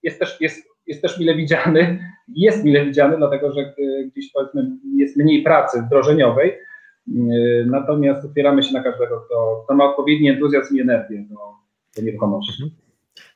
jest 0.03 0.19
też, 0.19 0.41
jest, 0.41 0.67
jest 0.87 1.01
też 1.01 1.19
mile 1.19 1.35
widziany, 1.35 1.99
jest 2.35 2.63
mile 2.63 2.85
widziany, 2.85 3.17
dlatego 3.17 3.53
że 3.53 3.61
e, 3.61 3.73
gdzieś 4.11 4.31
powiedzmy 4.31 4.69
jest 4.97 5.17
mniej 5.17 5.43
pracy 5.43 5.81
wdrożeniowej, 5.81 6.53
natomiast 7.65 8.25
otwieramy 8.25 8.63
się 8.63 8.73
na 8.73 8.83
każdego, 8.83 9.21
kto, 9.21 9.61
kto 9.65 9.75
ma 9.75 9.89
odpowiedni 9.89 10.29
entuzjazm 10.29 10.77
i 10.77 10.81
energię 10.81 11.25
do, 11.29 11.35
do 11.95 12.01
nieruchomości. 12.01 12.63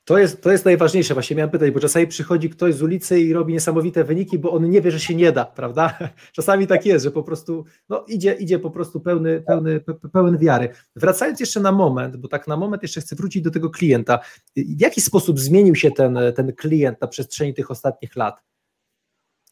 To 0.06 0.18
jest, 0.18 0.42
to 0.42 0.52
jest 0.52 0.66
najważniejsze, 0.66 1.14
właśnie 1.14 1.36
miałem 1.36 1.50
pytać, 1.50 1.72
bo 1.72 1.80
czasami 1.80 2.08
przychodzi 2.08 2.50
ktoś 2.50 2.74
z 2.74 2.82
ulicy 2.82 3.20
i 3.20 3.34
robi 3.34 3.54
niesamowite 3.54 4.04
wyniki, 4.04 4.40
bo 4.40 4.52
on 4.52 4.70
nie 4.70 4.82
wie, 4.82 4.92
że 4.92 5.00
się 5.00 5.16
nie 5.16 5.32
da, 5.32 5.46
prawda? 5.46 6.00
Czasami 6.36 6.68
tak 6.68 6.86
jest, 6.86 7.06
że 7.06 7.12
po 7.12 7.24
prostu 7.24 7.66
no, 7.90 8.06
idzie, 8.08 8.34
idzie 8.34 8.60
po 8.60 8.72
prostu 8.72 9.00
pełny, 9.00 9.44
pełny, 9.48 9.82
pełen 10.14 10.38
wiary. 10.38 10.70
Wracając 10.96 11.40
jeszcze 11.40 11.60
na 11.60 11.72
moment, 11.72 12.18
bo 12.18 12.28
tak 12.28 12.48
na 12.48 12.58
moment 12.58 12.82
jeszcze 12.82 13.02
chcę 13.02 13.16
wrócić 13.16 13.42
do 13.42 13.52
tego 13.52 13.70
klienta. 13.70 14.20
W 14.56 14.82
jaki 14.82 15.02
sposób 15.02 15.40
zmienił 15.40 15.76
się 15.76 15.92
ten, 15.92 16.20
ten 16.36 16.54
klient 16.54 17.02
na 17.02 17.08
przestrzeni 17.08 17.54
tych 17.54 17.72
ostatnich 17.72 18.16
lat? 18.16 18.44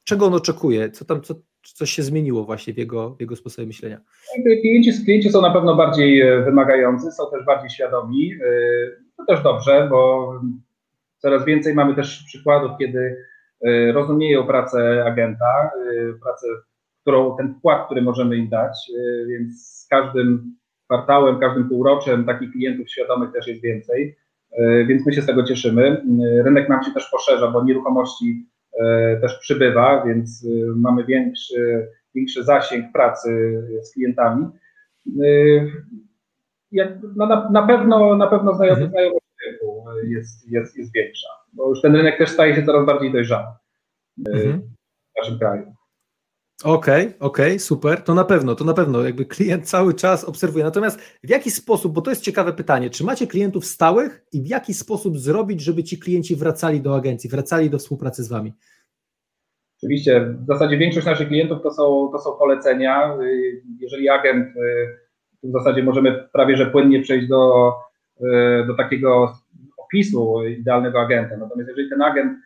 Czego 0.04 0.26
on 0.26 0.34
oczekuje? 0.34 0.92
Co 0.92 1.06
tam, 1.06 1.22
co, 1.22 1.36
coś 1.64 1.92
się 1.92 2.04
zmieniło 2.04 2.44
właśnie 2.44 2.74
w 2.74 2.78
jego, 2.78 3.16
w 3.16 3.22
jego 3.22 3.36
sposobie 3.36 3.68
myślenia? 3.68 4.02
Klienci, 4.62 5.06
klienci 5.06 5.30
są 5.30 5.42
na 5.42 5.54
pewno 5.54 5.76
bardziej 5.76 6.22
e, 6.22 6.42
wymagający, 6.42 7.12
są 7.12 7.24
też 7.32 7.46
bardziej 7.46 7.70
świadomi. 7.70 8.34
To 9.20 9.26
też 9.26 9.44
dobrze, 9.44 9.88
bo 9.90 10.32
coraz 11.18 11.46
więcej 11.46 11.76
mamy 11.76 11.96
też 11.96 12.24
przykładów, 12.24 12.72
kiedy 12.80 13.18
e, 13.62 13.92
rozumieją 13.92 14.48
pracę 14.48 15.06
agenta, 15.06 15.72
pracę, 16.24 16.48
którą, 17.02 17.38
ten 17.38 17.54
wkład, 17.54 17.86
który 17.86 18.02
możemy 18.02 18.38
im 18.38 18.50
dać, 18.50 18.92
więc 19.28 19.68
z 19.68 19.88
każdym 19.88 20.56
kwartałem, 20.86 21.40
każdym 21.40 21.70
półroczem 21.70 22.26
takich 22.26 22.52
klientów 22.52 22.90
świadomych 22.90 23.32
też 23.32 23.48
jest 23.48 23.62
więcej, 23.62 24.16
więc 24.88 25.06
my 25.06 25.14
się 25.14 25.22
z 25.22 25.26
tego 25.26 25.44
cieszymy. 25.44 26.02
Rynek 26.44 26.70
nam 26.70 26.84
się 26.84 26.92
też 26.92 27.10
poszerza, 27.12 27.48
bo 27.48 27.64
nieruchomości 27.64 28.46
też 29.22 29.40
przybywa, 29.40 30.04
więc 30.06 30.48
mamy 30.76 31.06
większy, 31.06 31.88
większy 32.16 32.44
zasięg 32.44 32.92
pracy 32.94 33.62
z 33.84 33.94
klientami. 33.94 34.46
E, 36.78 37.00
no 37.16 37.26
na, 37.26 37.50
na, 37.50 37.68
pewno 37.68 38.16
na 38.16 38.28
pewno 38.28 38.56
znajomość 38.56 38.82
mhm. 38.82 39.12
rynku 39.46 39.86
jest, 40.04 40.52
jest, 40.52 40.78
jest 40.78 40.94
większa, 40.94 41.28
bo 41.54 41.70
już 41.70 41.82
ten 41.82 41.96
rynek 41.96 42.18
też 42.18 42.30
staje 42.30 42.56
się 42.56 42.64
coraz 42.64 42.86
bardziej 42.86 43.12
dojrzały 43.12 43.48
mhm. 44.28 44.62
w 44.62 45.18
naszym 45.18 45.40
kraju. 45.40 45.74
Okej, 46.64 47.06
okay, 47.06 47.20
okej, 47.20 47.48
okay, 47.48 47.60
super. 47.60 48.02
To 48.02 48.14
na 48.14 48.24
pewno, 48.24 48.56
to 48.56 48.66
na 48.66 48.74
pewno 48.74 49.04
jakby 49.04 49.26
klient 49.26 49.70
cały 49.70 49.94
czas 49.94 50.24
obserwuje. 50.24 50.64
Natomiast 50.64 51.02
w 51.24 51.30
jaki 51.30 51.52
sposób, 51.52 51.94
bo 51.94 52.02
to 52.02 52.10
jest 52.10 52.24
ciekawe 52.24 52.54
pytanie, 52.54 52.90
czy 52.90 53.04
macie 53.04 53.28
klientów 53.28 53.66
stałych 53.66 54.26
i 54.32 54.42
w 54.42 54.48
jaki 54.48 54.74
sposób 54.74 55.18
zrobić, 55.18 55.62
żeby 55.62 55.84
ci 55.84 56.00
klienci 56.00 56.36
wracali 56.36 56.82
do 56.82 56.96
agencji, 56.96 57.30
wracali 57.30 57.70
do 57.70 57.78
współpracy 57.78 58.24
z 58.24 58.30
wami? 58.30 58.54
Oczywiście, 59.78 60.22
w 60.22 60.46
zasadzie 60.46 60.78
większość 60.78 61.06
naszych 61.06 61.28
klientów 61.28 61.62
to 61.64 61.72
są, 61.72 62.10
to 62.12 62.20
są 62.20 62.32
polecenia. 62.32 63.18
Jeżeli 63.80 64.10
agent, 64.10 64.48
w 65.44 65.52
zasadzie 65.52 65.84
możemy 65.84 66.28
prawie 66.34 66.58
że 66.58 66.66
płynnie 66.66 67.02
przejść 67.02 67.28
do, 67.28 67.74
do 68.68 68.76
takiego 68.78 69.34
opisu 69.78 70.46
idealnego 70.46 71.00
agenta. 71.00 71.38
Natomiast 71.38 71.70
jeżeli 71.70 71.90
ten 71.90 72.02
agent 72.02 72.38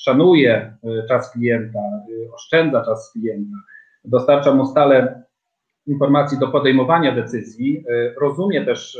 szanuje 0.00 0.76
y, 0.84 1.08
czas 1.08 1.32
klienta, 1.32 1.78
y, 2.10 2.32
oszczędza 2.34 2.84
czas 2.84 3.12
klienta, 3.12 3.56
dostarcza 4.04 4.54
mu 4.54 4.66
stale 4.66 5.22
informacji 5.86 6.38
do 6.38 6.48
podejmowania 6.48 7.14
decyzji, 7.14 7.84
y, 7.90 8.14
rozumie 8.20 8.64
też 8.64 8.98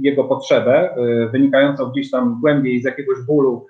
jego 0.00 0.24
potrzebę 0.24 0.96
wynikającą 1.32 1.90
gdzieś 1.90 2.10
tam 2.10 2.40
głębiej 2.40 2.80
z 2.82 2.84
jakiegoś 2.84 3.18
bólu, 3.26 3.66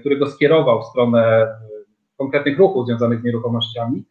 który 0.00 0.16
go 0.16 0.26
skierował 0.26 0.82
w 0.82 0.86
stronę 0.86 1.48
konkretnych 2.16 2.58
ruchów 2.58 2.86
związanych 2.86 3.20
z 3.20 3.24
nieruchomościami, 3.24 4.04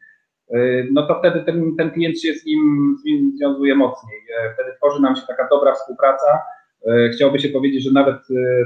no 0.91 1.07
to 1.07 1.19
wtedy 1.19 1.43
ten, 1.43 1.75
ten 1.77 1.91
klient 1.91 2.19
się 2.19 2.33
z 2.33 2.45
nim, 2.45 2.95
z 3.01 3.05
nim 3.05 3.31
związuje 3.37 3.75
mocniej. 3.75 4.21
Wtedy 4.53 4.71
tworzy 4.77 5.01
nam 5.01 5.15
się 5.15 5.21
taka 5.27 5.47
dobra 5.51 5.73
współpraca. 5.73 6.39
Chciałoby 7.13 7.39
się 7.39 7.49
powiedzieć, 7.49 7.83
że 7.83 7.91
nawet 7.91 8.15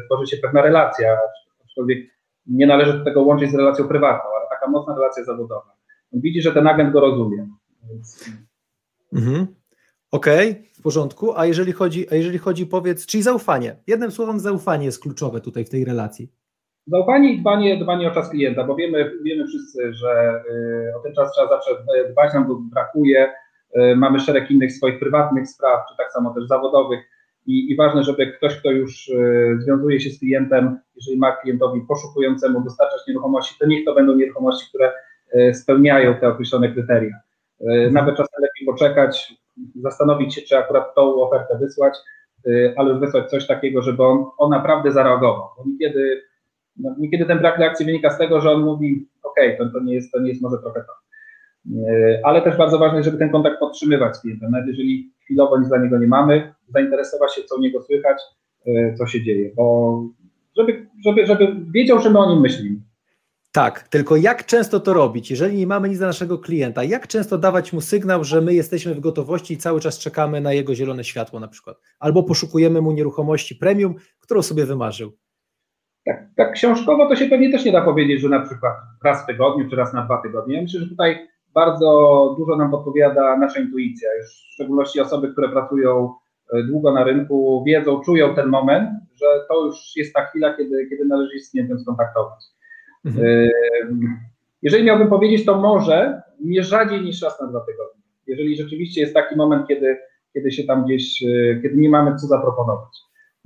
tworzy 0.05 0.27
się 0.27 0.37
pewna 0.37 0.61
relacja, 0.61 1.17
aczkolwiek 1.65 1.99
nie 2.47 2.67
należy 2.67 2.93
do 2.93 3.03
tego 3.03 3.21
łączyć 3.21 3.51
z 3.51 3.55
relacją 3.55 3.87
prywatną, 3.87 4.29
ale 4.39 4.49
taka 4.49 4.71
mocna 4.71 4.95
relacja 4.95 5.23
zawodowa. 5.23 5.75
Widzi, 6.13 6.41
że 6.41 6.51
ten 6.51 6.67
agent 6.67 6.93
go 6.93 6.99
rozumie. 6.99 7.47
Więc... 7.89 8.29
Mhm. 9.13 9.47
Okej, 10.11 10.51
okay, 10.51 10.63
w 10.73 10.81
porządku. 10.81 11.37
A 11.37 11.45
jeżeli 11.45 11.71
chodzi, 11.71 12.07
a 12.11 12.15
jeżeli 12.15 12.37
chodzi, 12.37 12.65
powiedz, 12.65 13.05
czyli 13.05 13.23
zaufanie. 13.23 13.75
Jednym 13.87 14.11
słowem, 14.11 14.39
zaufanie 14.39 14.85
jest 14.85 15.01
kluczowe 15.01 15.41
tutaj 15.41 15.65
w 15.65 15.69
tej 15.69 15.85
relacji. 15.85 16.31
Zaufanie 16.89 17.34
i 17.34 17.39
dbanie, 17.39 17.78
dbanie 17.78 18.08
o 18.08 18.12
czas 18.12 18.30
klienta, 18.30 18.63
bo 18.63 18.75
wiemy, 18.75 19.12
wiemy 19.23 19.47
wszyscy, 19.47 19.93
że 19.93 20.43
y, 20.52 20.97
o 20.97 20.99
ten 20.99 21.13
czas 21.13 21.32
trzeba 21.32 21.47
zawsze 21.47 21.71
dbać, 22.12 22.34
nam 22.34 22.47
go 22.47 22.56
brakuje. 22.56 23.34
Y, 23.78 23.95
mamy 23.95 24.19
szereg 24.19 24.52
innych 24.52 24.71
swoich 24.71 24.99
prywatnych 24.99 25.47
spraw, 25.47 25.80
czy 25.89 25.97
tak 25.97 26.12
samo 26.12 26.34
też 26.34 26.47
zawodowych 26.47 26.99
i, 27.47 27.71
i 27.71 27.75
ważne, 27.75 28.04
żeby 28.04 28.28
ktoś, 28.28 28.56
kto 28.56 28.71
już 28.71 29.10
e, 29.10 29.13
związuje 29.60 29.99
się 29.99 30.10
z 30.10 30.19
klientem, 30.19 30.80
jeżeli 30.95 31.17
ma 31.17 31.32
klientowi 31.32 31.82
poszukującemu 31.82 32.62
dostarczać 32.62 33.08
nieruchomości, 33.08 33.56
to 33.60 33.67
niech 33.67 33.86
to 33.86 33.95
będą 33.95 34.15
nieruchomości, 34.15 34.69
które 34.69 34.91
spełniają 35.54 36.15
te 36.15 36.28
określone 36.28 36.69
kryteria. 36.69 37.15
Mhm. 37.62 37.93
Nawet 37.93 38.15
czasem 38.15 38.41
lepiej 38.41 38.65
poczekać, 38.67 39.34
zastanowić 39.75 40.36
się, 40.36 40.41
czy 40.41 40.58
akurat 40.58 40.95
tą 40.95 41.21
ofertę 41.21 41.58
wysłać, 41.58 41.93
ale 42.78 42.99
wysłać 42.99 43.30
coś 43.30 43.47
takiego, 43.47 43.82
żeby 43.82 44.04
on, 44.04 44.25
on 44.38 44.49
naprawdę 44.49 44.91
zareagował. 44.91 45.49
Bo 45.58 45.63
niekiedy, 45.71 46.21
no, 46.79 46.95
niekiedy 46.99 47.25
ten 47.25 47.39
brak 47.39 47.57
reakcji 47.57 47.85
wynika 47.85 48.09
z 48.09 48.17
tego, 48.17 48.41
że 48.41 48.51
on 48.51 48.63
mówi, 48.63 49.07
ok, 49.23 49.35
to, 49.57 49.69
to, 49.69 49.83
nie, 49.83 49.93
jest, 49.93 50.11
to 50.11 50.19
nie 50.19 50.29
jest 50.29 50.41
może 50.41 50.57
trochę 50.57 50.79
to. 50.79 50.93
Ale 52.23 52.41
też 52.41 52.57
bardzo 52.57 52.79
ważne, 52.79 53.03
żeby 53.03 53.17
ten 53.17 53.29
kontakt 53.29 53.59
podtrzymywać 53.59 54.17
z 54.17 54.21
klientem. 54.21 54.51
Nawet 54.51 54.67
jeżeli 54.67 55.13
chwilowo 55.23 55.59
nic 55.59 55.69
dla 55.69 55.77
niego 55.77 55.97
nie 55.97 56.07
mamy, 56.07 56.53
zainteresować 56.67 57.35
się, 57.35 57.43
co 57.43 57.55
u 57.55 57.59
niego 57.59 57.81
słychać, 57.81 58.21
e, 58.67 58.93
co 58.93 59.07
się 59.07 59.23
dzieje, 59.23 59.51
bo 59.55 60.03
żeby, 60.57 60.87
żeby, 61.05 61.25
żeby 61.25 61.55
wiedział, 61.73 61.99
że 61.99 62.09
my 62.09 62.19
o 62.19 62.29
nim 62.29 62.41
myślimy. 62.41 62.81
Tak, 63.51 63.87
tylko 63.87 64.15
jak 64.15 64.45
często 64.45 64.79
to 64.79 64.93
robić? 64.93 65.31
Jeżeli 65.31 65.57
nie 65.57 65.67
mamy 65.67 65.89
nic 65.89 65.97
dla 65.97 66.07
naszego 66.07 66.37
klienta, 66.37 66.83
jak 66.83 67.07
często 67.07 67.37
dawać 67.37 67.73
mu 67.73 67.81
sygnał, 67.81 68.23
że 68.23 68.41
my 68.41 68.53
jesteśmy 68.53 68.95
w 68.95 68.99
gotowości 68.99 69.53
i 69.53 69.57
cały 69.57 69.79
czas 69.79 69.99
czekamy 69.99 70.41
na 70.41 70.53
jego 70.53 70.75
zielone 70.75 71.03
światło 71.03 71.39
na 71.39 71.47
przykład? 71.47 71.77
Albo 71.99 72.23
poszukujemy 72.23 72.81
mu 72.81 72.91
nieruchomości 72.91 73.55
premium, 73.55 73.95
którą 74.19 74.41
sobie 74.41 74.65
wymarzył? 74.65 75.11
Tak, 76.10 76.24
tak 76.36 76.54
książkowo 76.54 77.10
to 77.10 77.15
się 77.15 77.26
pewnie 77.26 77.52
też 77.52 77.65
nie 77.65 77.72
da 77.72 77.82
powiedzieć, 77.82 78.22
że 78.22 78.30
na 78.30 78.39
przykład 78.39 78.74
raz 79.04 79.24
w 79.24 79.26
tygodniu 79.26 79.69
czy 79.69 79.76
raz 79.76 79.93
na 79.93 80.06
dwa 80.06 80.22
tygodnie. 80.22 80.56
Ja 80.56 80.62
myślę, 80.62 80.80
że 80.80 80.89
tutaj 80.89 81.28
bardzo 81.54 82.36
dużo 82.38 82.56
nam 82.56 82.72
podpowiada 82.72 83.38
nasza 83.38 83.60
intuicja, 83.60 84.10
już 84.15 84.26
w 84.26 84.54
szczególności 84.54 85.00
osoby, 85.00 85.32
które 85.32 85.50
pracują 85.50 86.13
e, 86.54 86.63
długo 86.63 86.91
na 86.91 87.04
rynku, 87.04 87.63
wiedzą, 87.67 88.02
czują 88.02 88.36
ten 88.36 88.48
moment, 88.48 88.89
że 89.15 89.26
to 89.50 89.65
już 89.65 89.95
jest 89.95 90.13
ta 90.13 90.26
chwila, 90.26 90.54
kiedy, 90.54 90.88
kiedy 90.89 91.06
należy 91.06 91.32
się 91.32 91.45
z 91.45 91.52
klientem 91.52 91.80
skontaktować. 91.80 92.43
Mhm. 93.06 93.28
E, 93.28 93.50
jeżeli 94.62 94.84
miałbym 94.84 95.08
powiedzieć, 95.10 95.45
to 95.45 95.58
może 95.58 96.22
nie 96.41 96.63
rzadziej 96.63 97.02
niż 97.02 97.22
raz 97.22 97.41
na 97.41 97.48
dwa 97.48 97.60
tygodnie. 97.60 98.02
Jeżeli 98.28 98.56
rzeczywiście 98.56 99.02
jest 99.02 99.13
taki 99.13 99.36
moment, 99.36 99.67
kiedy, 99.67 99.98
kiedy 100.34 100.52
się 100.52 100.63
tam 100.63 100.86
gdzieś, 100.86 101.24
e, 101.24 101.62
kiedy 101.62 101.76
nie 101.76 101.89
mamy 101.89 102.15
co 102.15 102.28
zaproponować. 102.28 102.98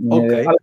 Okay. 0.09 0.45
Ale 0.47 0.57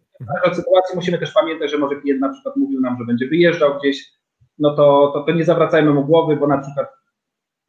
w 0.53 0.57
sytuacji 0.57 0.97
musimy 0.97 1.19
też 1.19 1.33
pamiętać, 1.33 1.71
że 1.71 1.79
może 1.79 1.97
klient 1.97 2.21
na 2.21 2.29
przykład 2.29 2.57
mówił 2.57 2.81
nam, 2.81 2.97
że 2.99 3.05
będzie 3.05 3.29
wyjeżdżał 3.29 3.79
gdzieś, 3.79 4.13
no 4.59 4.77
to, 4.77 5.11
to, 5.15 5.23
to 5.23 5.33
nie 5.33 5.45
zawracajmy 5.45 5.93
mu 5.93 6.05
głowy, 6.05 6.37
bo 6.37 6.47
na 6.47 6.59
przykład 6.59 6.89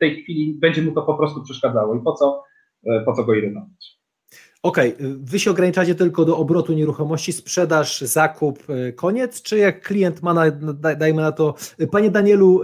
tej 0.01 0.23
chwili 0.23 0.57
będzie 0.59 0.81
mu 0.81 0.91
to 0.91 1.01
po 1.01 1.13
prostu 1.13 1.43
przeszkadzało 1.43 1.95
i 1.95 2.01
po 2.01 2.13
co, 2.13 2.43
e, 2.85 3.01
po 3.05 3.13
co 3.13 3.23
go 3.23 3.33
irytować. 3.33 4.01
Okej, 4.63 4.93
okay. 4.95 5.15
wy 5.19 5.39
się 5.39 5.51
ograniczacie 5.51 5.95
tylko 5.95 6.25
do 6.25 6.37
obrotu 6.37 6.73
nieruchomości, 6.73 7.33
sprzedaż, 7.33 8.01
zakup, 8.01 8.59
e, 8.69 8.91
koniec, 8.91 9.41
czy 9.41 9.57
jak 9.57 9.81
klient 9.81 10.21
ma, 10.21 10.33
na, 10.33 10.51
dajmy 10.95 11.21
na 11.21 11.31
to, 11.31 11.55
e, 11.79 11.87
panie 11.87 12.11
Danielu, 12.11 12.61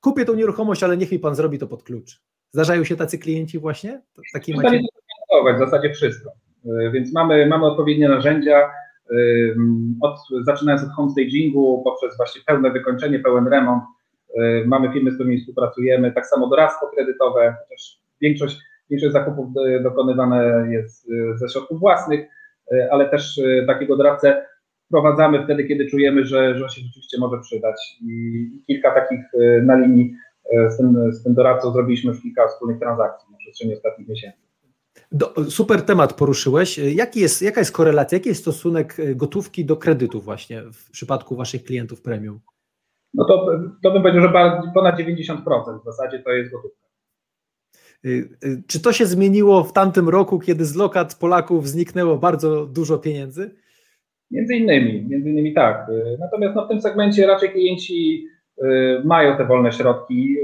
kupię 0.00 0.24
tą 0.24 0.34
nieruchomość, 0.34 0.82
ale 0.82 0.96
niech 0.96 1.12
mi 1.12 1.18
pan 1.18 1.34
zrobi 1.34 1.58
to 1.58 1.66
pod 1.66 1.82
klucz. 1.82 2.22
Zdarzają 2.52 2.84
się 2.84 2.96
tacy 2.96 3.18
klienci 3.18 3.58
właśnie? 3.58 4.02
Taki 4.32 4.54
macie... 4.54 4.80
w 5.56 5.58
zasadzie 5.58 5.94
wszystko. 5.94 6.30
Więc 6.92 7.12
mamy, 7.12 7.46
mamy 7.46 7.66
odpowiednie 7.66 8.08
narzędzia, 8.08 8.70
od, 10.00 10.18
zaczynając 10.42 10.84
od 10.84 10.90
homestagingu, 10.90 11.82
poprzez 11.84 12.16
właśnie 12.16 12.42
pełne 12.46 12.70
wykończenie, 12.70 13.18
pełen 13.18 13.48
remont. 13.48 13.82
Mamy 14.66 14.92
firmy, 14.92 15.10
z 15.10 15.14
którymi 15.14 15.38
współpracujemy, 15.38 16.12
tak 16.12 16.26
samo 16.26 16.48
doradztwo 16.48 16.86
kredytowe, 16.86 17.56
chociaż 17.62 18.00
większość, 18.20 18.58
większość 18.90 19.12
zakupów 19.12 19.48
dokonywane 19.82 20.66
jest 20.70 21.08
ze 21.34 21.48
środków 21.48 21.80
własnych, 21.80 22.26
ale 22.90 23.08
też 23.08 23.40
takiego 23.66 23.96
doradcę 23.96 24.46
wprowadzamy 24.86 25.44
wtedy, 25.44 25.64
kiedy 25.64 25.86
czujemy, 25.86 26.24
że, 26.24 26.58
że 26.58 26.68
się 26.68 26.80
rzeczywiście 26.80 27.18
może 27.20 27.40
przydać. 27.40 27.98
I 28.02 28.64
kilka 28.66 28.94
takich 28.94 29.20
na 29.62 29.76
linii 29.76 30.14
z 30.68 30.76
tym, 30.76 31.12
z 31.12 31.24
tym 31.24 31.34
doradcą 31.34 31.72
zrobiliśmy 31.72 32.12
już 32.12 32.22
kilka 32.22 32.48
wspólnych 32.48 32.78
transakcji 32.78 33.32
na 33.32 33.38
przestrzeni 33.38 33.74
ostatnich 33.74 34.08
miesięcy. 34.08 34.41
Do, 35.12 35.50
super 35.50 35.82
temat 35.82 36.12
poruszyłeś. 36.12 36.78
Jaki 36.78 37.20
jest, 37.20 37.42
jaka 37.42 37.60
jest 37.60 37.72
korelacja, 37.72 38.16
jaki 38.16 38.28
jest 38.28 38.40
stosunek 38.40 39.00
e, 39.00 39.14
gotówki 39.14 39.64
do 39.64 39.76
kredytów 39.76 40.24
właśnie 40.24 40.62
w 40.72 40.90
przypadku 40.90 41.36
Waszych 41.36 41.64
klientów 41.64 42.02
premium? 42.02 42.40
No 43.14 43.24
to, 43.24 43.46
to 43.82 43.90
bym 43.90 44.02
powiedział, 44.02 44.22
że 44.22 44.32
ponad 44.74 44.98
90% 44.98 45.80
w 45.80 45.84
zasadzie 45.84 46.18
to 46.18 46.30
jest 46.30 46.52
gotówka. 46.52 46.86
E, 48.04 48.08
e, 48.08 48.62
czy 48.66 48.82
to 48.82 48.92
się 48.92 49.06
zmieniło 49.06 49.64
w 49.64 49.72
tamtym 49.72 50.08
roku, 50.08 50.38
kiedy 50.38 50.64
z 50.64 50.76
lokat 50.76 51.14
Polaków 51.14 51.68
zniknęło 51.68 52.18
bardzo 52.18 52.66
dużo 52.66 52.98
pieniędzy? 52.98 53.54
Między 54.30 54.54
innymi, 54.54 55.06
między 55.08 55.30
innymi 55.30 55.54
tak. 55.54 55.86
Natomiast 56.20 56.56
no, 56.56 56.64
w 56.66 56.68
tym 56.68 56.80
segmencie 56.80 57.26
raczej 57.26 57.50
klienci 57.50 58.26
mają 59.04 59.36
te 59.36 59.46
wolne 59.46 59.72
środki, 59.72 60.36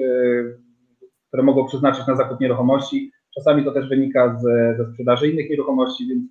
które 1.28 1.42
mogą 1.42 1.66
przeznaczyć 1.66 2.06
na 2.06 2.16
zakup 2.16 2.40
nieruchomości 2.40 3.12
Czasami 3.38 3.64
to 3.64 3.72
też 3.72 3.88
wynika 3.88 4.38
ze 4.76 4.86
sprzedaży 4.92 5.28
innych 5.28 5.50
nieruchomości, 5.50 6.08
więc 6.08 6.22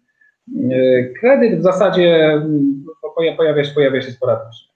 e, 0.74 1.04
kredyt 1.20 1.60
w 1.60 1.64
zasadzie 1.64 2.16
mm, 2.16 2.86
pojawia 3.38 3.64
się, 3.64 3.74
pojawia 3.74 4.02
się 4.02 4.12
sporadycznie. 4.12 4.68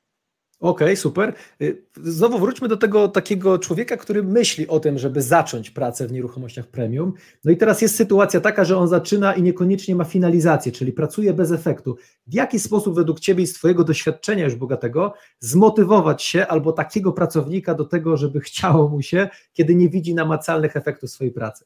Okej, 0.62 0.88
okay, 0.88 0.96
super. 0.96 1.34
Y, 1.62 1.84
znowu 2.04 2.39
wróćmy 2.39 2.67
do 2.67 2.78
tego 2.78 3.08
takiego 3.08 3.60
człowieka, 3.60 3.98
który 3.98 4.24
myśli 4.24 4.67
o 4.67 4.80
tym, 4.80 4.98
żeby 4.98 5.22
zacząć 5.22 5.72
pracę 5.72 6.08
w 6.08 6.12
nieruchomościach 6.12 6.67
premium. 6.67 7.13
No 7.44 7.52
i 7.52 7.58
teraz 7.58 7.82
jest 7.82 7.96
sytuacja 7.96 8.41
taka, 8.41 8.65
że 8.65 8.78
on 8.78 8.88
zaczyna 8.88 9.34
i 9.34 9.41
niekoniecznie 9.41 9.96
ma 9.96 10.04
finalizację, 10.04 10.72
czyli 10.72 10.94
pracuje 10.94 11.34
bez 11.34 11.52
efektu. 11.52 11.98
W 12.28 12.34
jaki 12.34 12.60
sposób 12.60 12.96
według 12.96 13.20
Ciebie 13.20 13.44
i 13.44 13.48
z 13.48 13.54
Twojego 13.54 13.84
doświadczenia 13.84 14.44
już 14.44 14.56
bogatego 14.56 15.13
zmotywować 15.39 16.24
się 16.24 16.48
albo 16.48 16.72
takiego 16.72 17.12
pracownika 17.12 17.74
do 17.74 17.86
tego, 17.86 18.17
żeby 18.17 18.39
chciało 18.39 18.89
mu 18.89 19.02
się, 19.02 19.30
kiedy 19.54 19.76
nie 19.76 19.89
widzi 19.89 20.15
namacalnych 20.15 20.76
efektów 20.76 21.10
swojej 21.10 21.34
pracy? 21.34 21.65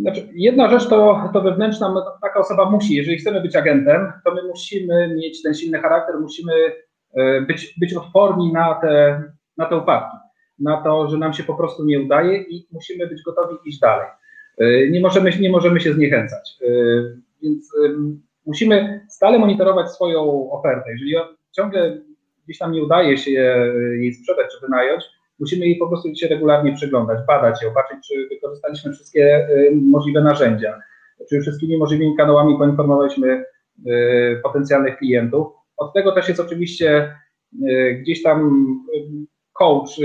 Znaczy, 0.00 0.28
jedna 0.34 0.70
rzecz 0.70 0.88
to, 0.88 1.30
to 1.32 1.40
wewnętrzna, 1.40 1.92
no, 1.92 2.18
taka 2.22 2.40
osoba 2.40 2.70
musi, 2.70 2.94
jeżeli 2.94 3.16
chcemy 3.16 3.40
być 3.40 3.56
agentem, 3.56 4.12
to 4.24 4.34
my 4.34 4.42
musimy 4.42 5.14
mieć 5.16 5.42
ten 5.42 5.54
silny 5.54 5.78
charakter, 5.78 6.20
musimy 6.20 6.52
e, 7.14 7.40
być, 7.40 7.74
być 7.78 7.94
odporni 7.94 8.52
na 8.52 8.74
te, 8.74 9.22
na 9.56 9.66
te 9.66 9.76
upadki, 9.76 10.16
na 10.58 10.82
to, 10.82 11.08
że 11.08 11.18
nam 11.18 11.32
się 11.32 11.42
po 11.42 11.54
prostu 11.54 11.84
nie 11.84 12.00
udaje 12.00 12.42
i 12.42 12.68
musimy 12.72 13.06
być 13.06 13.22
gotowi 13.22 13.56
iść 13.64 13.78
dalej. 13.78 14.06
E, 14.58 14.90
nie 14.90 15.00
możemy, 15.00 15.30
nie 15.40 15.50
możemy 15.50 15.80
się 15.80 15.92
zniechęcać. 15.92 16.56
E, 16.62 16.66
więc 17.42 17.72
musimy 18.46 19.06
stale 19.08 19.38
monitorować 19.38 19.90
swoją 19.90 20.50
ofertę. 20.50 20.90
Jeżeli 20.90 21.14
ciągle 21.56 22.00
gdzieś 22.44 22.58
tam 22.58 22.72
nie 22.72 22.82
udaje 22.82 23.18
się 23.18 23.30
jej 24.00 24.14
sprzedać 24.14 24.46
czy 24.52 24.60
wynająć, 24.60 25.04
musimy 25.38 25.66
jej 25.66 25.76
po 25.76 25.88
prostu 25.88 26.14
się 26.14 26.28
regularnie 26.28 26.74
przyglądać, 26.74 27.18
badać 27.26 27.62
ją, 27.62 27.74
patrzeć, 27.74 27.98
czy 28.08 28.28
wykorzystaliśmy 28.28 28.92
wszystkie 28.92 29.48
y, 29.50 29.72
możliwe 29.90 30.20
narzędzia, 30.20 30.80
czy 31.28 31.40
wszystkimi 31.40 31.78
możliwymi 31.78 32.16
kanałami 32.16 32.58
poinformowaliśmy 32.58 33.44
y, 33.86 34.40
potencjalnych 34.42 34.96
klientów. 34.96 35.46
Od 35.76 35.92
tego 35.92 36.12
też 36.12 36.28
jest 36.28 36.40
oczywiście 36.40 37.14
y, 37.62 37.98
gdzieś 38.02 38.22
tam 38.22 38.64
coach, 39.52 39.96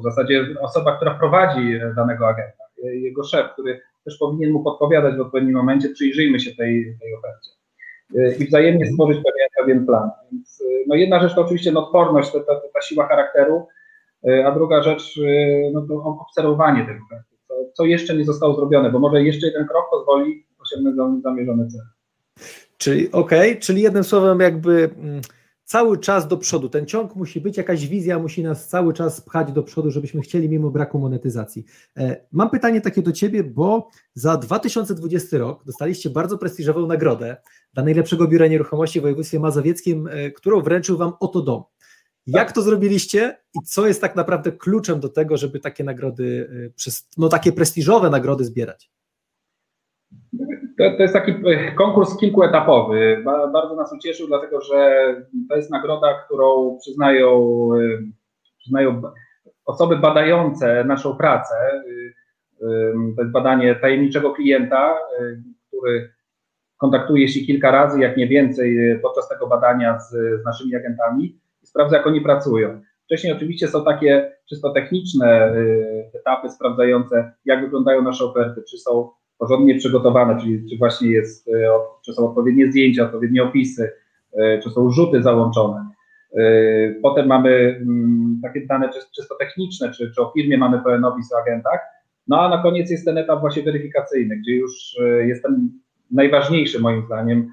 w 0.00 0.02
zasadzie 0.02 0.46
osoba, 0.60 0.96
która 0.96 1.14
prowadzi 1.14 1.80
danego 1.96 2.28
agenta, 2.28 2.64
jego 2.82 3.24
szef, 3.24 3.52
który 3.52 3.80
też 4.04 4.18
powinien 4.18 4.52
mu 4.52 4.64
podpowiadać 4.64 5.16
w 5.16 5.20
odpowiednim 5.20 5.56
momencie, 5.56 5.88
przyjrzyjmy 5.88 6.40
się 6.40 6.54
tej, 6.54 6.96
tej 7.00 7.14
ofercie 7.14 7.50
i 8.44 8.46
wzajemnie 8.46 8.86
stworzyć 8.86 9.16
pewien, 9.16 9.48
pewien 9.58 9.86
plan. 9.86 10.10
Więc 10.32 10.62
no 10.86 10.94
jedna 10.94 11.20
rzecz 11.20 11.34
to 11.34 11.40
oczywiście 11.40 11.72
no, 11.72 11.86
odporność, 11.86 12.32
ta, 12.32 12.40
ta, 12.40 12.54
ta 12.74 12.80
siła 12.82 13.08
charakteru, 13.08 13.66
a 14.46 14.52
druga 14.52 14.82
rzecz, 14.82 15.18
e, 15.18 15.70
no 15.72 15.86
to 15.88 15.94
obserwowanie 16.04 16.86
tego 16.86 17.00
co 17.76 17.84
jeszcze 17.84 18.16
nie 18.16 18.24
zostało 18.24 18.54
zrobione, 18.54 18.90
bo 18.90 18.98
może 18.98 19.22
jeszcze 19.22 19.46
jeden 19.46 19.66
krok 19.66 19.84
pozwoli 19.90 20.46
osiągnąć 20.58 21.22
zamierzony 21.22 21.68
cel. 21.68 21.80
Czyli 22.78 23.12
okej, 23.12 23.50
okay, 23.50 23.60
czyli 23.60 23.82
jednym 23.82 24.04
słowem 24.04 24.40
jakby 24.40 24.90
mm, 24.98 25.20
cały 25.64 25.98
czas 25.98 26.28
do 26.28 26.36
przodu. 26.36 26.68
Ten 26.68 26.86
ciąg 26.86 27.16
musi 27.16 27.40
być, 27.40 27.56
jakaś 27.56 27.86
wizja 27.86 28.18
musi 28.18 28.42
nas 28.42 28.68
cały 28.68 28.94
czas 28.94 29.20
pchać 29.20 29.52
do 29.52 29.62
przodu, 29.62 29.90
żebyśmy 29.90 30.20
chcieli 30.20 30.48
mimo 30.48 30.70
braku 30.70 30.98
monetyzacji. 30.98 31.64
E, 31.96 32.26
mam 32.32 32.50
pytanie 32.50 32.80
takie 32.80 33.02
do 33.02 33.12
Ciebie, 33.12 33.44
bo 33.44 33.88
za 34.14 34.36
2020 34.36 35.38
rok 35.38 35.64
dostaliście 35.64 36.10
bardzo 36.10 36.38
prestiżową 36.38 36.86
nagrodę 36.86 37.36
dla 37.74 37.84
najlepszego 37.84 38.28
biura 38.28 38.46
nieruchomości 38.46 39.00
w 39.00 39.02
województwie 39.02 39.40
mazowieckim, 39.40 40.08
którą 40.34 40.60
wręczył 40.60 40.96
Wam 40.96 41.12
Oto 41.20 41.42
Dom. 41.42 41.62
Jak 42.26 42.52
to 42.52 42.62
zrobiliście 42.62 43.36
i 43.54 43.58
co 43.64 43.86
jest 43.86 44.00
tak 44.00 44.16
naprawdę 44.16 44.52
kluczem 44.52 45.00
do 45.00 45.08
tego, 45.08 45.36
żeby 45.36 45.60
takie 45.60 45.84
nagrody, 45.84 46.24
y, 46.86 46.90
no 47.18 47.28
takie 47.28 47.52
prestiżowe 47.52 48.10
nagrody 48.10 48.44
zbierać? 48.44 48.90
To, 50.78 50.96
to 50.96 51.02
jest 51.02 51.14
taki 51.14 51.30
y, 51.32 51.74
konkurs 51.76 52.16
kilkuetapowy. 52.16 53.22
Bardzo 53.52 53.76
nas 53.76 53.92
ucieszył, 53.92 54.26
dlatego 54.26 54.60
że 54.60 55.06
to 55.48 55.56
jest 55.56 55.70
nagroda, 55.70 56.22
którą 56.24 56.78
przyznają, 56.80 57.68
y, 57.74 57.98
przyznają 58.58 59.02
osoby 59.64 59.96
badające 59.96 60.84
naszą 60.84 61.16
pracę. 61.16 61.54
To 63.16 63.22
jest 63.22 63.32
badanie 63.32 63.74
tajemniczego 63.74 64.32
klienta, 64.32 64.98
który 65.68 66.12
kontaktuje 66.76 67.28
się 67.28 67.40
kilka 67.40 67.70
razy, 67.70 68.00
jak 68.00 68.16
nie 68.16 68.28
więcej, 68.28 69.00
podczas 69.02 69.28
tego 69.28 69.46
badania 69.46 70.00
z, 70.00 70.10
z 70.10 70.44
naszymi 70.44 70.76
agentami 70.76 71.38
sprawdza, 71.76 71.96
jak 71.96 72.06
oni 72.06 72.20
pracują. 72.20 72.80
Wcześniej 73.04 73.32
oczywiście 73.32 73.68
są 73.68 73.84
takie 73.84 74.32
czysto 74.48 74.70
techniczne 74.70 75.54
y, 75.54 76.10
etapy 76.20 76.50
sprawdzające, 76.50 77.32
jak 77.44 77.60
wyglądają 77.60 78.02
nasze 78.02 78.24
oferty, 78.24 78.62
czy 78.70 78.78
są 78.78 79.10
porządnie 79.38 79.74
przygotowane, 79.74 80.40
czyli 80.40 80.70
czy 80.70 80.78
właśnie 80.78 81.10
jest, 81.10 81.48
y, 81.48 81.52
czy 82.04 82.12
są 82.12 82.28
odpowiednie 82.28 82.70
zdjęcia, 82.70 83.04
odpowiednie 83.04 83.42
opisy, 83.42 83.90
y, 84.34 84.60
czy 84.62 84.70
są 84.70 84.90
rzuty 84.90 85.22
załączone. 85.22 85.86
Potem 87.02 87.26
mamy 87.26 87.78
mm, 87.82 88.40
takie 88.42 88.66
dane 88.66 88.90
czysto 89.16 89.34
techniczne, 89.38 89.90
czy, 89.90 90.12
czy 90.14 90.22
o 90.22 90.32
firmie 90.36 90.58
mamy 90.58 90.80
pełen 90.82 91.04
opis 91.04 91.32
o 91.32 91.38
agentach. 91.38 91.80
No 92.28 92.40
a 92.40 92.48
na 92.48 92.62
koniec 92.62 92.90
jest 92.90 93.04
ten 93.04 93.18
etap 93.18 93.40
właśnie 93.40 93.62
weryfikacyjny, 93.62 94.36
gdzie 94.36 94.56
już 94.56 94.96
jest 95.20 95.42
ten 95.42 95.70
najważniejszy 96.10 96.80
moim 96.80 97.02
zdaniem 97.06 97.52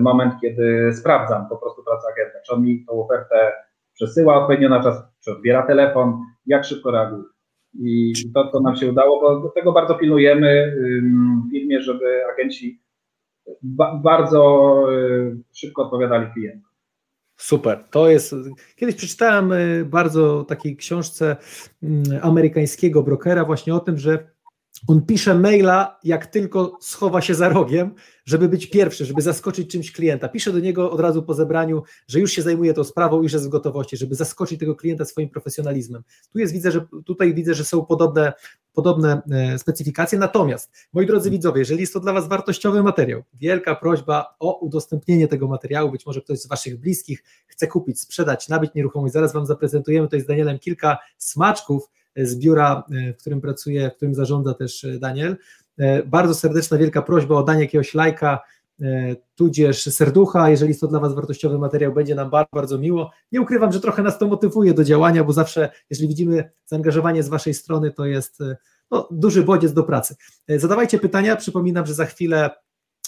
moment, 0.00 0.34
kiedy 0.40 0.92
sprawdzam 0.92 1.48
po 1.48 1.56
prostu 1.56 1.84
pracę 1.84 2.06
agenta, 2.12 2.38
czy 2.46 2.54
on 2.54 2.62
mi 2.62 2.84
tą 2.86 3.04
ofertę 3.04 3.52
przesyła 3.94 4.40
odpowiednio 4.40 4.68
na 4.68 4.82
czas, 4.82 5.02
czy 5.24 5.32
odbiera 5.32 5.66
telefon, 5.66 6.18
jak 6.46 6.64
szybko 6.64 6.90
reaguje. 6.90 7.24
I 7.74 8.12
to, 8.34 8.44
to 8.44 8.60
nam 8.60 8.76
się 8.76 8.90
udało, 8.90 9.40
bo 9.40 9.48
tego 9.48 9.72
bardzo 9.72 9.94
pilnujemy 9.94 10.76
w 11.48 11.50
firmie, 11.50 11.82
żeby 11.82 12.24
agenci 12.34 12.84
ba 13.62 13.94
bardzo 13.94 14.82
y, 14.92 15.36
szybko 15.54 15.82
odpowiadali 15.82 16.26
klientom. 16.32 16.70
Super, 17.36 17.84
to 17.90 18.10
jest. 18.10 18.34
Kiedyś 18.76 18.94
przeczytałem 18.94 19.52
y, 19.52 19.84
bardzo 19.84 20.44
takiej 20.44 20.76
książce 20.76 21.36
amerykańskiego 22.22 23.02
brokera 23.02 23.44
właśnie 23.44 23.74
o 23.74 23.80
tym, 23.80 23.98
że 23.98 24.33
on 24.86 25.02
pisze 25.02 25.34
maila, 25.34 25.98
jak 26.04 26.26
tylko 26.26 26.78
schowa 26.80 27.20
się 27.20 27.34
za 27.34 27.48
rogiem, 27.48 27.94
żeby 28.24 28.48
być 28.48 28.66
pierwszy, 28.66 29.04
żeby 29.04 29.22
zaskoczyć 29.22 29.70
czymś 29.70 29.92
klienta. 29.92 30.28
Pisze 30.28 30.52
do 30.52 30.60
niego 30.60 30.90
od 30.90 31.00
razu 31.00 31.22
po 31.22 31.34
zebraniu, 31.34 31.82
że 32.08 32.20
już 32.20 32.32
się 32.32 32.42
zajmuje 32.42 32.74
tą 32.74 32.84
sprawą, 32.84 33.22
już 33.22 33.32
jest 33.32 33.46
w 33.46 33.48
gotowości, 33.48 33.96
żeby 33.96 34.14
zaskoczyć 34.14 34.60
tego 34.60 34.74
klienta 34.74 35.04
swoim 35.04 35.28
profesjonalizmem. 35.28 36.02
Tu 36.32 36.38
jest, 36.38 36.52
widzę, 36.52 36.70
że 36.70 36.86
tutaj 37.06 37.34
widzę, 37.34 37.54
że 37.54 37.64
są 37.64 37.84
podobne, 37.84 38.32
podobne 38.72 39.22
e, 39.30 39.58
specyfikacje. 39.58 40.18
Natomiast, 40.18 40.72
moi 40.92 41.06
drodzy 41.06 41.30
widzowie, 41.30 41.58
jeżeli 41.58 41.80
jest 41.80 41.92
to 41.92 42.00
dla 42.00 42.12
Was 42.12 42.28
wartościowy 42.28 42.82
materiał, 42.82 43.22
wielka 43.34 43.74
prośba 43.74 44.36
o 44.38 44.58
udostępnienie 44.58 45.28
tego 45.28 45.48
materiału. 45.48 45.90
Być 45.90 46.06
może 46.06 46.20
ktoś 46.20 46.38
z 46.38 46.46
Waszych 46.46 46.80
bliskich 46.80 47.24
chce 47.46 47.66
kupić, 47.66 48.00
sprzedać, 48.00 48.48
nabyć 48.48 48.74
nieruchomość. 48.74 49.14
Zaraz 49.14 49.32
Wam 49.32 49.46
zaprezentujemy 49.46 50.06
tutaj 50.06 50.20
z 50.20 50.26
Danielem 50.26 50.58
kilka 50.58 50.98
smaczków 51.18 51.90
z 52.16 52.36
biura, 52.36 52.84
e, 52.90 53.12
w 53.12 53.16
którym 53.16 53.40
pracuje, 53.40 53.90
w 53.90 53.96
którym 53.96 54.14
zarządza 54.14 54.54
też 54.54 54.84
e, 54.84 54.98
Daniel. 54.98 55.36
E, 55.78 56.02
bardzo 56.02 56.34
serdeczna, 56.34 56.78
wielka 56.78 57.02
prośba 57.02 57.34
o 57.34 57.42
danie 57.42 57.60
jakiegoś 57.60 57.94
lajka, 57.94 58.40
tudzież 59.34 59.82
serducha, 59.82 60.50
jeżeli 60.50 60.68
jest 60.68 60.80
to 60.80 60.86
dla 60.86 61.00
Was 61.00 61.14
wartościowy 61.14 61.58
materiał, 61.58 61.92
będzie 61.92 62.14
nam 62.14 62.30
bardzo, 62.30 62.48
bardzo 62.52 62.78
miło. 62.78 63.10
Nie 63.32 63.40
ukrywam, 63.40 63.72
że 63.72 63.80
trochę 63.80 64.02
nas 64.02 64.18
to 64.18 64.28
motywuje 64.28 64.74
do 64.74 64.84
działania, 64.84 65.24
bo 65.24 65.32
zawsze, 65.32 65.70
jeżeli 65.90 66.08
widzimy 66.08 66.50
zaangażowanie 66.66 67.22
z 67.22 67.28
Waszej 67.28 67.54
strony, 67.54 67.90
to 67.90 68.06
jest 68.06 68.38
no, 68.90 69.08
duży 69.10 69.42
bodziec 69.42 69.72
do 69.72 69.82
pracy. 69.82 70.16
Zadawajcie 70.48 70.98
pytania, 70.98 71.36
przypominam, 71.36 71.86
że 71.86 71.94
za 71.94 72.06
chwilę 72.06 72.50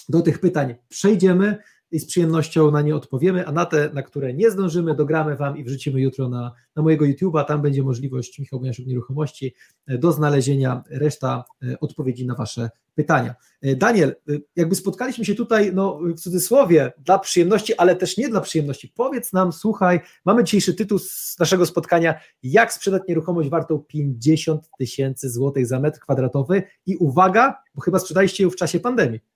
do 0.08 0.22
tych 0.22 0.38
pytań 0.38 0.74
przejdziemy. 0.88 1.58
I 1.90 1.98
z 2.00 2.06
przyjemnością 2.06 2.70
na 2.70 2.82
nie 2.82 2.96
odpowiemy, 2.96 3.46
a 3.46 3.52
na 3.52 3.66
te, 3.66 3.90
na 3.94 4.02
które 4.02 4.34
nie 4.34 4.50
zdążymy, 4.50 4.94
dogramy 4.94 5.36
Wam 5.36 5.58
i 5.58 5.64
wrzucimy 5.64 6.00
jutro 6.00 6.28
na, 6.28 6.52
na 6.76 6.82
mojego 6.82 7.04
YouTube'a. 7.04 7.44
Tam 7.44 7.62
będzie 7.62 7.82
możliwość, 7.82 8.38
Michał 8.38 8.60
Boniaszuk 8.60 8.86
Nieruchomości, 8.86 9.54
e, 9.86 9.98
do 9.98 10.12
znalezienia 10.12 10.82
reszta 10.90 11.44
e, 11.62 11.80
odpowiedzi 11.80 12.26
na 12.26 12.34
Wasze 12.34 12.70
pytania. 12.94 13.34
E, 13.62 13.76
Daniel, 13.76 14.14
jakby 14.56 14.74
spotkaliśmy 14.74 15.24
się 15.24 15.34
tutaj, 15.34 15.74
no 15.74 15.98
w 16.16 16.20
cudzysłowie, 16.20 16.92
dla 16.98 17.18
przyjemności, 17.18 17.74
ale 17.74 17.96
też 17.96 18.16
nie 18.16 18.28
dla 18.28 18.40
przyjemności. 18.40 18.92
Powiedz 18.94 19.32
nam, 19.32 19.52
słuchaj, 19.52 20.00
mamy 20.24 20.44
dzisiejszy 20.44 20.74
tytuł 20.74 20.98
z 20.98 21.36
naszego 21.38 21.66
spotkania, 21.66 22.20
jak 22.42 22.72
sprzedać 22.72 23.02
nieruchomość 23.08 23.48
wartą 23.48 23.78
50 23.78 24.70
tysięcy 24.78 25.30
złotych 25.30 25.66
za 25.66 25.80
metr 25.80 26.00
kwadratowy 26.00 26.62
i 26.86 26.96
uwaga, 26.96 27.56
bo 27.74 27.80
chyba 27.80 27.98
sprzedaliście 27.98 28.44
ją 28.44 28.50
w 28.50 28.56
czasie 28.56 28.80
pandemii. 28.80 29.35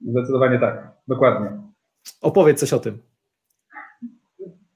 Zdecydowanie 0.00 0.58
tak, 0.58 0.88
dokładnie. 1.08 1.50
Opowiedz 2.22 2.60
coś 2.60 2.72
o 2.72 2.78
tym. 2.78 2.98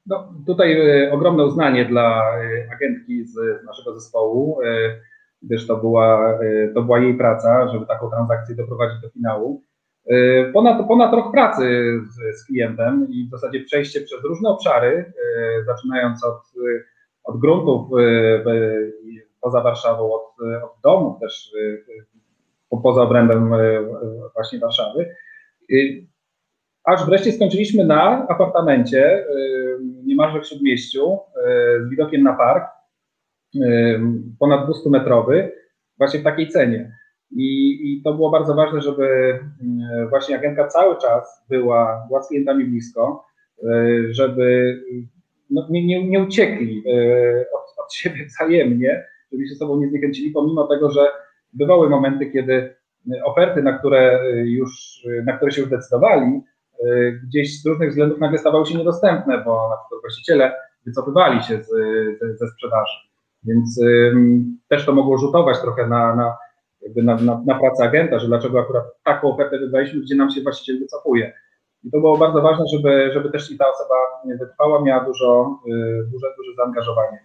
No, 0.07 0.35
tutaj 0.47 0.73
e, 0.73 1.13
ogromne 1.13 1.45
uznanie 1.45 1.85
dla 1.85 2.37
e, 2.39 2.69
agentki 2.73 3.25
z 3.25 3.65
naszego 3.67 3.95
zespołu, 3.95 4.63
e, 4.63 4.67
gdyż 5.43 5.67
to 5.67 5.77
była, 5.77 6.39
to 6.75 6.83
była 6.83 6.99
jej 6.99 7.15
praca, 7.15 7.69
żeby 7.69 7.87
taką 7.87 8.11
transakcję 8.11 8.55
doprowadzić 8.55 9.01
do 9.01 9.11
finału. 9.11 9.63
Ponad, 10.53 10.89
ponad 10.89 11.13
rok 11.13 11.33
pracy 11.33 11.93
z, 12.09 12.41
z 12.41 12.47
klientem 12.47 13.07
i 13.11 13.25
w 13.25 13.31
zasadzie 13.31 13.65
przejście 13.65 14.01
przez 14.01 14.25
różne 14.25 14.49
obszary, 14.49 15.13
zaczynając 15.67 16.25
od, 16.25 16.43
od 17.25 17.41
gruntów 17.41 17.89
poza 19.41 19.61
Warszawą, 19.61 20.15
od, 20.15 20.23
od 20.65 20.73
domów 20.83 21.21
też 21.21 21.53
poza 22.83 23.03
obrębem 23.03 23.51
właśnie 24.35 24.59
Warszawy. 24.59 25.15
Aż 26.85 27.07
wreszcie 27.07 27.33
skończyliśmy 27.33 27.85
na 27.85 28.27
apartamencie 28.29 29.25
niemalże 30.05 30.41
w 30.41 30.47
śródmieściu 30.47 31.19
z 31.87 31.91
widokiem 31.91 32.23
na 32.23 32.33
park, 32.33 32.65
ponad 34.39 34.69
200-metrowy, 34.69 35.49
właśnie 35.99 36.21
w 36.21 36.25
takiej 36.25 36.49
cenie. 36.49 36.97
I, 37.37 37.79
I, 37.83 38.03
to 38.03 38.15
było 38.15 38.31
bardzo 38.31 38.55
ważne, 38.55 38.81
żeby 38.81 39.39
właśnie 40.11 40.39
agentka 40.39 40.69
cały 40.69 40.97
czas 40.99 41.45
była, 41.49 42.05
była 42.09 42.23
z 42.23 42.29
klientami 42.29 42.65
blisko, 42.65 43.25
żeby 44.11 44.79
no, 45.51 45.67
nie, 45.71 45.87
nie, 45.87 46.09
nie 46.09 46.23
uciekli 46.23 46.85
od, 47.55 47.85
od 47.85 47.95
siebie 47.95 48.27
wzajemnie, 48.27 49.05
żeby 49.33 49.49
się 49.49 49.55
sobą 49.55 49.81
nie 49.81 49.89
zniechęcili, 49.89 50.31
pomimo 50.31 50.67
tego, 50.67 50.91
że 50.91 51.07
bywały 51.53 51.91
momenty, 51.91 52.27
kiedy 52.27 52.75
oferty, 53.25 53.63
na 53.63 53.79
które 53.79 54.21
już, 54.45 55.03
na 55.25 55.33
które 55.33 55.53
się 55.53 55.61
już 55.61 55.71
decydowali, 55.71 56.43
gdzieś 57.25 57.63
z 57.63 57.67
różnych 57.67 57.91
względów 57.91 58.21
nagle 58.21 58.39
stawały 58.39 58.67
się 58.67 58.79
niedostępne, 58.79 59.43
bo 59.45 59.69
na 59.69 59.77
przykład 59.77 60.01
właściciele 60.01 60.53
wycofywali 60.87 61.43
się 61.43 61.63
z, 61.63 61.69
ze 62.39 62.49
sprzedaży. 62.49 62.97
Więc 63.45 63.81
ym, 63.83 64.59
też 64.69 64.87
to 64.87 64.93
mogło 64.93 65.19
rzutować 65.19 65.61
trochę 65.61 65.87
na, 65.87 66.17
na, 66.17 66.37
na, 66.97 67.17
na, 67.17 67.43
na 67.47 67.59
pracę 67.59 67.85
agenta, 67.85 68.19
że 68.19 68.27
dlaczego 68.27 68.61
akurat 68.61 68.85
taką 69.05 69.35
ofertę 69.35 69.59
wydaliśmy, 69.59 70.01
gdzie 70.01 70.15
nam 70.15 70.31
się 70.31 70.43
właściciel 70.43 70.79
wycofuje. 70.79 71.33
I 71.85 71.91
to 71.91 72.01
było 72.01 72.19
bardzo 72.19 72.43
ważne, 72.43 72.65
żeby, 72.77 73.11
żeby 73.13 73.31
też 73.31 73.51
i 73.51 73.59
ta 73.59 73.65
osoba 73.69 73.95
wytrwała, 74.39 74.83
miała 74.83 75.05
dużo, 75.05 75.59
y, 75.67 75.71
duże, 76.13 76.27
duże 76.37 76.55
zaangażowanie. 76.57 77.19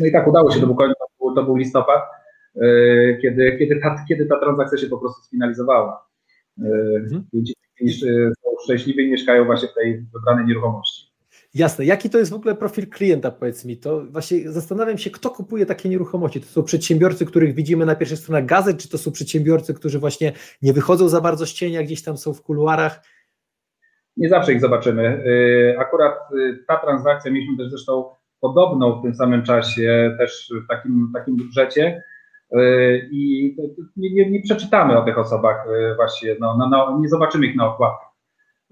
No 0.00 0.06
i 0.06 0.12
tak 0.12 0.26
udało 0.26 0.50
się, 0.50 0.60
to 0.60 0.66
był, 0.66 1.34
to 1.34 1.42
był 1.42 1.56
listopad 1.56 2.02
E, 2.02 2.17
kiedy, 3.22 3.56
kiedy, 3.58 3.80
ta, 3.82 4.04
kiedy 4.08 4.26
ta 4.26 4.40
transakcja 4.40 4.78
się 4.78 4.86
po 4.86 4.98
prostu 4.98 5.22
sfinalizowała. 5.22 6.08
E, 6.62 6.96
mhm. 6.96 7.24
Klienci 7.30 8.08
e, 8.08 8.32
są 8.44 8.50
szczęśliwi 8.64 9.04
i 9.04 9.10
mieszkają 9.10 9.44
właśnie 9.44 9.68
w 9.68 9.74
tej 9.74 10.06
wybranej 10.14 10.46
nieruchomości. 10.46 11.08
Jasne. 11.54 11.84
Jaki 11.84 12.10
to 12.10 12.18
jest 12.18 12.30
w 12.30 12.34
ogóle 12.34 12.54
profil 12.54 12.88
klienta, 12.88 13.30
powiedz 13.30 13.64
mi? 13.64 13.76
To 13.76 14.04
właśnie 14.04 14.52
zastanawiam 14.52 14.98
się, 14.98 15.10
kto 15.10 15.30
kupuje 15.30 15.66
takie 15.66 15.88
nieruchomości. 15.88 16.40
To 16.40 16.46
są 16.46 16.62
przedsiębiorcy, 16.62 17.26
których 17.26 17.54
widzimy 17.54 17.86
na 17.86 17.94
pierwszej 17.94 18.18
stronie 18.18 18.46
gazet, 18.46 18.78
czy 18.78 18.88
to 18.88 18.98
są 18.98 19.12
przedsiębiorcy, 19.12 19.74
którzy 19.74 19.98
właśnie 19.98 20.32
nie 20.62 20.72
wychodzą 20.72 21.08
za 21.08 21.20
bardzo 21.20 21.46
z 21.46 21.52
cienia, 21.52 21.82
gdzieś 21.82 22.02
tam 22.02 22.16
są 22.16 22.34
w 22.34 22.42
kuluarach? 22.42 23.00
Nie 24.16 24.28
zawsze 24.28 24.52
ich 24.52 24.60
zobaczymy. 24.60 25.24
Akurat 25.78 26.14
ta 26.66 26.76
transakcja, 26.76 27.30
mieliśmy 27.30 27.56
też 27.56 27.70
zresztą 27.70 28.04
podobną 28.40 29.00
w 29.00 29.02
tym 29.02 29.14
samym 29.14 29.42
czasie, 29.42 30.16
też 30.18 30.52
w 30.64 30.68
takim, 30.68 31.10
takim 31.14 31.36
budżecie, 31.36 32.02
i 33.10 33.56
nie, 33.96 34.14
nie, 34.14 34.30
nie, 34.30 34.42
przeczytamy 34.42 34.98
o 34.98 35.04
tych 35.04 35.18
osobach 35.18 35.66
y, 35.66 35.94
właśnie, 35.96 36.36
no, 36.40 36.56
no, 36.58 36.68
no, 36.68 36.98
nie 37.00 37.08
zobaczymy 37.08 37.46
ich 37.46 37.56
na 37.56 37.74
okładkach. 37.74 38.08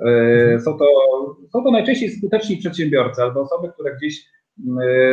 Y, 0.01 0.05
mhm. 0.05 0.61
Są 0.61 0.79
to, 0.79 0.87
są 1.53 1.65
to 1.65 1.71
najczęściej 1.71 2.11
skuteczni 2.11 2.57
przedsiębiorcy 2.57 3.23
albo 3.23 3.41
osoby, 3.41 3.69
które 3.73 3.97
gdzieś 3.97 4.37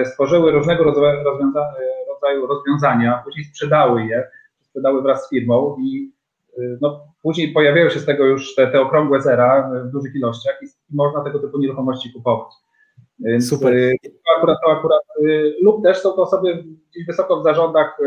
stworzyły 0.05 0.51
różnego 0.51 0.83
rodzaju 0.83 2.47
rozwiązania, 2.47 3.21
później 3.25 3.45
sprzedały 3.45 4.05
je, 4.05 4.27
sprzedały 4.61 5.01
wraz 5.01 5.25
z 5.25 5.29
firmą 5.29 5.77
i 5.79 6.11
no, 6.81 7.07
później 7.21 7.53
pojawiają 7.53 7.89
się 7.89 7.99
z 7.99 8.05
tego 8.05 8.25
już 8.25 8.55
te, 8.55 8.67
te 8.67 8.81
okrągłe 8.81 9.21
zera 9.21 9.71
w 9.85 9.91
dużych 9.91 10.15
ilościach 10.15 10.59
i 10.63 10.65
można 10.95 11.23
tego 11.23 11.39
typu 11.39 11.59
nieruchomości 11.59 12.13
kupować. 12.13 12.53
Więc 13.19 13.49
Super. 13.49 13.73
To 14.03 14.37
akurat, 14.37 14.57
to 14.65 14.71
akurat, 14.71 15.01
lub 15.61 15.83
też 15.83 15.97
są 15.97 16.11
to 16.11 16.21
osoby 16.21 16.63
gdzieś 16.91 17.05
wysoko 17.07 17.39
w 17.39 17.43
zarządach 17.43 17.97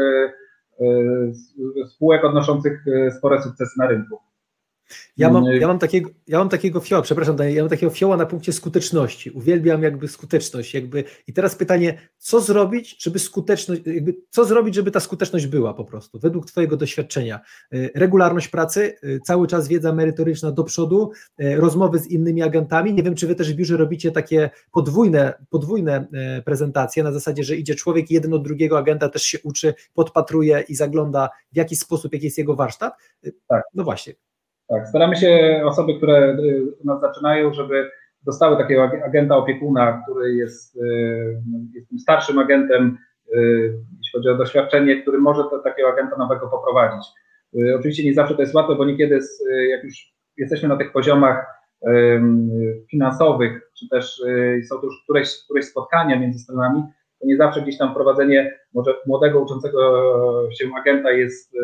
spółek 1.88 2.24
odnoszących 2.24 2.84
e, 2.88 3.10
spore 3.10 3.42
sukcesy 3.42 3.78
na 3.78 3.86
rynku. 3.86 4.18
Ja 5.16 5.30
mam, 5.30 5.46
mm. 5.46 5.60
ja 5.60 5.68
mam 5.68 5.78
takiego, 5.78 6.10
ja 6.26 6.38
mam 6.38 6.48
takiego 6.48 6.80
fioła, 6.80 7.02
przepraszam, 7.02 7.36
ja 7.38 7.62
mam 7.62 7.70
takiego 7.70 7.92
fioła 7.92 8.16
na 8.16 8.26
punkcie 8.26 8.52
skuteczności. 8.52 9.30
Uwielbiam 9.30 9.82
jakby 9.82 10.08
skuteczność. 10.08 10.74
Jakby. 10.74 11.04
I 11.26 11.32
teraz 11.32 11.56
pytanie, 11.56 11.98
co 12.18 12.40
zrobić, 12.40 13.02
żeby 13.04 13.18
skuteczność, 13.18 13.82
jakby, 13.86 14.16
co 14.30 14.44
zrobić, 14.44 14.74
żeby 14.74 14.90
ta 14.90 15.00
skuteczność 15.00 15.46
była 15.46 15.74
po 15.74 15.84
prostu, 15.84 16.18
według 16.18 16.46
Twojego 16.46 16.76
doświadczenia? 16.76 17.40
E, 17.72 17.88
regularność 17.94 18.48
pracy, 18.48 18.96
e, 19.02 19.20
cały 19.20 19.46
czas 19.46 19.68
wiedza 19.68 19.92
merytoryczna 19.92 20.52
do 20.52 20.64
przodu, 20.64 21.10
e, 21.38 21.56
rozmowy 21.56 21.98
z 21.98 22.06
innymi 22.06 22.42
agentami. 22.42 22.94
Nie 22.94 23.02
wiem, 23.02 23.14
czy 23.14 23.26
Wy 23.26 23.34
też 23.34 23.52
w 23.52 23.56
biurze 23.56 23.76
robicie 23.76 24.12
takie 24.12 24.50
podwójne, 24.72 25.34
podwójne 25.50 26.06
prezentacje 26.44 27.02
na 27.02 27.12
zasadzie, 27.12 27.44
że 27.44 27.56
idzie 27.56 27.74
człowiek 27.74 28.10
jeden 28.10 28.34
od 28.34 28.44
drugiego 28.44 28.78
agenta 28.78 29.08
też 29.08 29.22
się 29.22 29.38
uczy, 29.44 29.74
podpatruje 29.94 30.64
i 30.68 30.74
zagląda 30.74 31.28
w 31.52 31.56
jaki 31.56 31.76
sposób, 31.76 32.12
jaki 32.12 32.24
jest 32.24 32.38
jego 32.38 32.56
warsztat. 32.56 32.94
Tak. 33.48 33.62
No 33.74 33.84
właśnie. 33.84 34.14
Tak, 34.68 34.88
staramy 34.88 35.16
się 35.16 35.62
osoby, 35.64 35.94
które 35.96 36.36
y, 36.40 36.62
u 36.84 36.86
nas 36.86 37.00
zaczynają, 37.00 37.52
żeby 37.52 37.90
dostały 38.22 38.56
takiego 38.56 38.90
agenta 39.04 39.36
opiekuna, 39.36 40.02
który 40.02 40.34
jest, 40.34 40.76
y, 40.76 41.42
jest 41.74 41.88
tym 41.88 41.98
starszym 41.98 42.38
agentem, 42.38 42.98
y, 43.34 43.38
jeśli 43.98 44.12
chodzi 44.12 44.28
o 44.28 44.34
doświadczenie, 44.34 45.02
który 45.02 45.18
może 45.18 45.44
to, 45.44 45.58
takiego 45.58 45.88
agenta 45.88 46.16
nowego 46.16 46.48
poprowadzić. 46.48 47.06
Oczywiście 47.78 48.04
nie 48.04 48.14
zawsze 48.14 48.34
to 48.34 48.40
jest 48.40 48.54
łatwe, 48.54 48.74
bo 48.74 48.84
niekiedy, 48.84 49.18
jak 49.70 49.84
już 49.84 50.14
jesteśmy 50.36 50.68
na 50.68 50.76
tych 50.76 50.92
poziomach 50.92 51.46
finansowych, 52.90 53.70
czy 53.78 53.88
też 53.88 54.22
są 54.68 54.76
to 54.80 54.86
już 54.86 55.02
któreś, 55.04 55.44
któreś 55.44 55.64
spotkania 55.64 56.18
między 56.18 56.38
stronami, 56.38 56.82
to 57.20 57.26
nie 57.26 57.36
zawsze 57.36 57.62
gdzieś 57.62 57.78
tam 57.78 57.94
prowadzenie 57.94 58.52
może 58.74 58.94
młodego, 59.06 59.40
uczącego 59.40 59.80
się 60.52 60.70
agenta 60.80 61.10
jest 61.10 61.54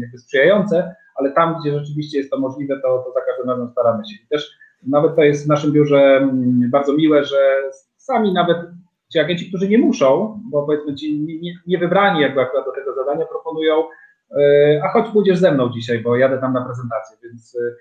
jakby 0.00 0.18
sprzyjające, 0.18 0.94
ale 1.16 1.32
tam, 1.32 1.56
gdzie 1.60 1.78
rzeczywiście 1.78 2.18
jest 2.18 2.30
to 2.30 2.38
możliwe, 2.38 2.80
to, 2.80 2.98
to 3.06 3.12
za 3.12 3.20
każdym 3.20 3.50
razem 3.50 3.68
staramy 3.68 4.04
się. 4.04 4.14
I 4.24 4.28
też 4.28 4.50
nawet 4.86 5.16
to 5.16 5.22
jest 5.22 5.44
w 5.44 5.48
naszym 5.48 5.72
biurze 5.72 6.28
bardzo 6.70 6.92
miłe, 6.92 7.24
że 7.24 7.62
sami 7.96 8.32
nawet 8.32 8.58
ci 9.12 9.18
agenci, 9.18 9.48
którzy 9.48 9.68
nie 9.68 9.78
muszą, 9.78 10.40
bo 10.50 10.66
powiedzmy 10.66 10.94
ci 10.94 11.20
nie, 11.20 11.52
nie 11.66 11.78
wybrani 11.78 12.20
jakby 12.20 12.40
akurat 12.40 12.64
do 12.64 12.72
tego 12.72 12.94
zadania, 12.94 13.26
proponują, 13.26 13.84
e, 14.36 14.80
a 14.84 14.88
choć 14.88 15.12
pójdziesz 15.12 15.38
ze 15.38 15.52
mną 15.52 15.70
dzisiaj, 15.70 15.98
bo 15.98 16.16
jadę 16.16 16.38
tam 16.38 16.52
na 16.52 16.64
prezentację, 16.64 17.16
więc 17.22 17.56
e, 17.56 17.76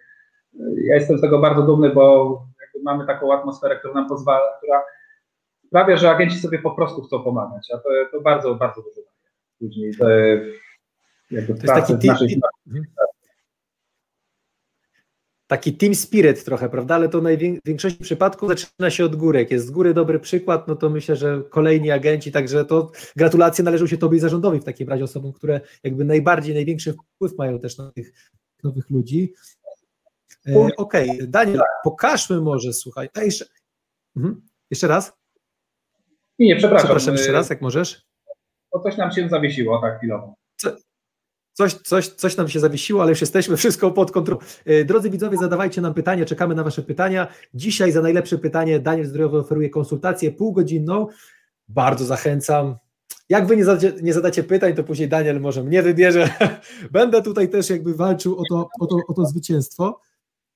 ja 0.83 0.95
jestem 0.95 1.17
z 1.17 1.21
tego 1.21 1.39
bardzo 1.39 1.61
dumny, 1.61 1.89
bo 1.89 2.35
mamy 2.83 3.05
taką 3.05 3.33
atmosferę, 3.33 3.75
która 3.79 3.93
nam 3.93 4.09
pozwala, 4.09 4.45
która 4.57 4.83
sprawia, 5.69 5.97
że 5.97 6.09
agenci 6.09 6.39
sobie 6.39 6.59
po 6.59 6.71
prostu 6.71 7.01
chcą 7.01 7.23
pomagać, 7.23 7.67
a 7.73 7.77
to, 7.77 7.89
to 8.11 8.21
bardzo, 8.21 8.55
bardzo 8.55 8.81
dużo 8.81 9.01
daje 9.01 9.19
później. 9.59 9.97
To, 9.97 10.09
jakby 11.31 11.55
to 11.55 11.73
jest 11.73 11.87
taki 11.87 12.07
naszej, 12.07 12.41
taki 15.47 15.73
team 15.73 15.95
spirit 15.95 16.43
trochę, 16.43 16.69
prawda? 16.69 16.95
Ale 16.95 17.09
to 17.09 17.21
w 17.21 17.65
większości 17.65 18.03
przypadków 18.03 18.49
zaczyna 18.49 18.89
się 18.89 19.05
od 19.05 19.15
góry. 19.15 19.39
Jak 19.39 19.51
jest 19.51 19.65
z 19.65 19.71
góry 19.71 19.93
dobry 19.93 20.19
przykład, 20.19 20.67
no 20.67 20.75
to 20.75 20.89
myślę, 20.89 21.15
że 21.15 21.43
kolejni 21.49 21.91
agenci, 21.91 22.31
także 22.31 22.65
to 22.65 22.91
gratulacje 23.15 23.63
należą 23.63 23.87
się 23.87 23.97
Tobie 23.97 24.17
i 24.17 24.19
zarządowi 24.19 24.59
w 24.59 24.63
takim 24.63 24.89
razie 24.89 25.03
osobom, 25.03 25.33
które 25.33 25.61
jakby 25.83 26.05
najbardziej, 26.05 26.55
największy 26.55 26.93
wpływ 26.93 27.37
mają 27.37 27.59
też 27.59 27.77
na 27.77 27.91
tych 27.91 28.13
nowych 28.63 28.89
ludzi. 28.89 29.33
E, 30.47 30.69
Okej, 30.77 31.09
okay. 31.09 31.27
Daniel, 31.27 31.61
pokażmy 31.83 32.41
może, 32.41 32.73
słuchaj. 32.73 33.09
A 33.13 33.23
jeszcze, 33.23 33.45
mhm. 34.15 34.41
jeszcze 34.71 34.87
raz? 34.87 35.18
Nie, 36.39 36.47
nie, 36.47 36.55
przepraszam. 36.55 36.85
Przepraszam 36.85 37.13
jeszcze 37.15 37.31
raz, 37.31 37.49
jak 37.49 37.61
możesz. 37.61 38.01
To 38.73 38.79
coś 38.79 38.97
nam 38.97 39.11
się 39.11 39.29
zawiesiło 39.29 39.81
tak 39.81 39.97
chwilowo. 39.97 40.35
Co, 40.57 40.69
Coś, 41.59 41.73
coś, 41.73 42.07
coś 42.07 42.37
nam 42.37 42.47
się 42.47 42.59
zawiesiło, 42.59 43.01
ale 43.01 43.09
już 43.11 43.21
jesteśmy, 43.21 43.57
wszystko 43.57 43.91
pod 43.91 44.11
kontrolą. 44.11 44.41
E, 44.65 44.85
drodzy 44.85 45.09
widzowie, 45.09 45.37
zadawajcie 45.37 45.81
nam 45.81 45.93
pytania, 45.93 46.25
czekamy 46.25 46.55
na 46.55 46.63
Wasze 46.63 46.81
pytania. 46.81 47.27
Dzisiaj 47.53 47.91
za 47.91 48.01
najlepsze 48.01 48.37
pytanie 48.37 48.79
Daniel 48.79 49.05
Zdrojowy 49.05 49.37
oferuje 49.37 49.69
konsultację 49.69 50.31
półgodzinną. 50.31 51.07
Bardzo 51.67 52.05
zachęcam. 52.05 52.75
Jak 53.29 53.47
Wy 53.47 53.57
nie 53.57 53.65
zadacie, 53.65 53.93
nie 54.01 54.13
zadacie 54.13 54.43
pytań, 54.43 54.73
to 54.75 54.83
później 54.83 55.09
Daniel 55.09 55.41
może 55.41 55.63
mnie 55.63 55.83
wybierze. 55.83 56.29
Będę 56.91 57.21
tutaj 57.21 57.49
też 57.49 57.69
jakby 57.69 57.93
walczył 57.95 58.39
o 58.39 58.43
to, 58.49 58.69
o 58.79 58.87
to, 58.87 58.97
o 59.07 59.13
to 59.13 59.25
zwycięstwo. 59.25 60.01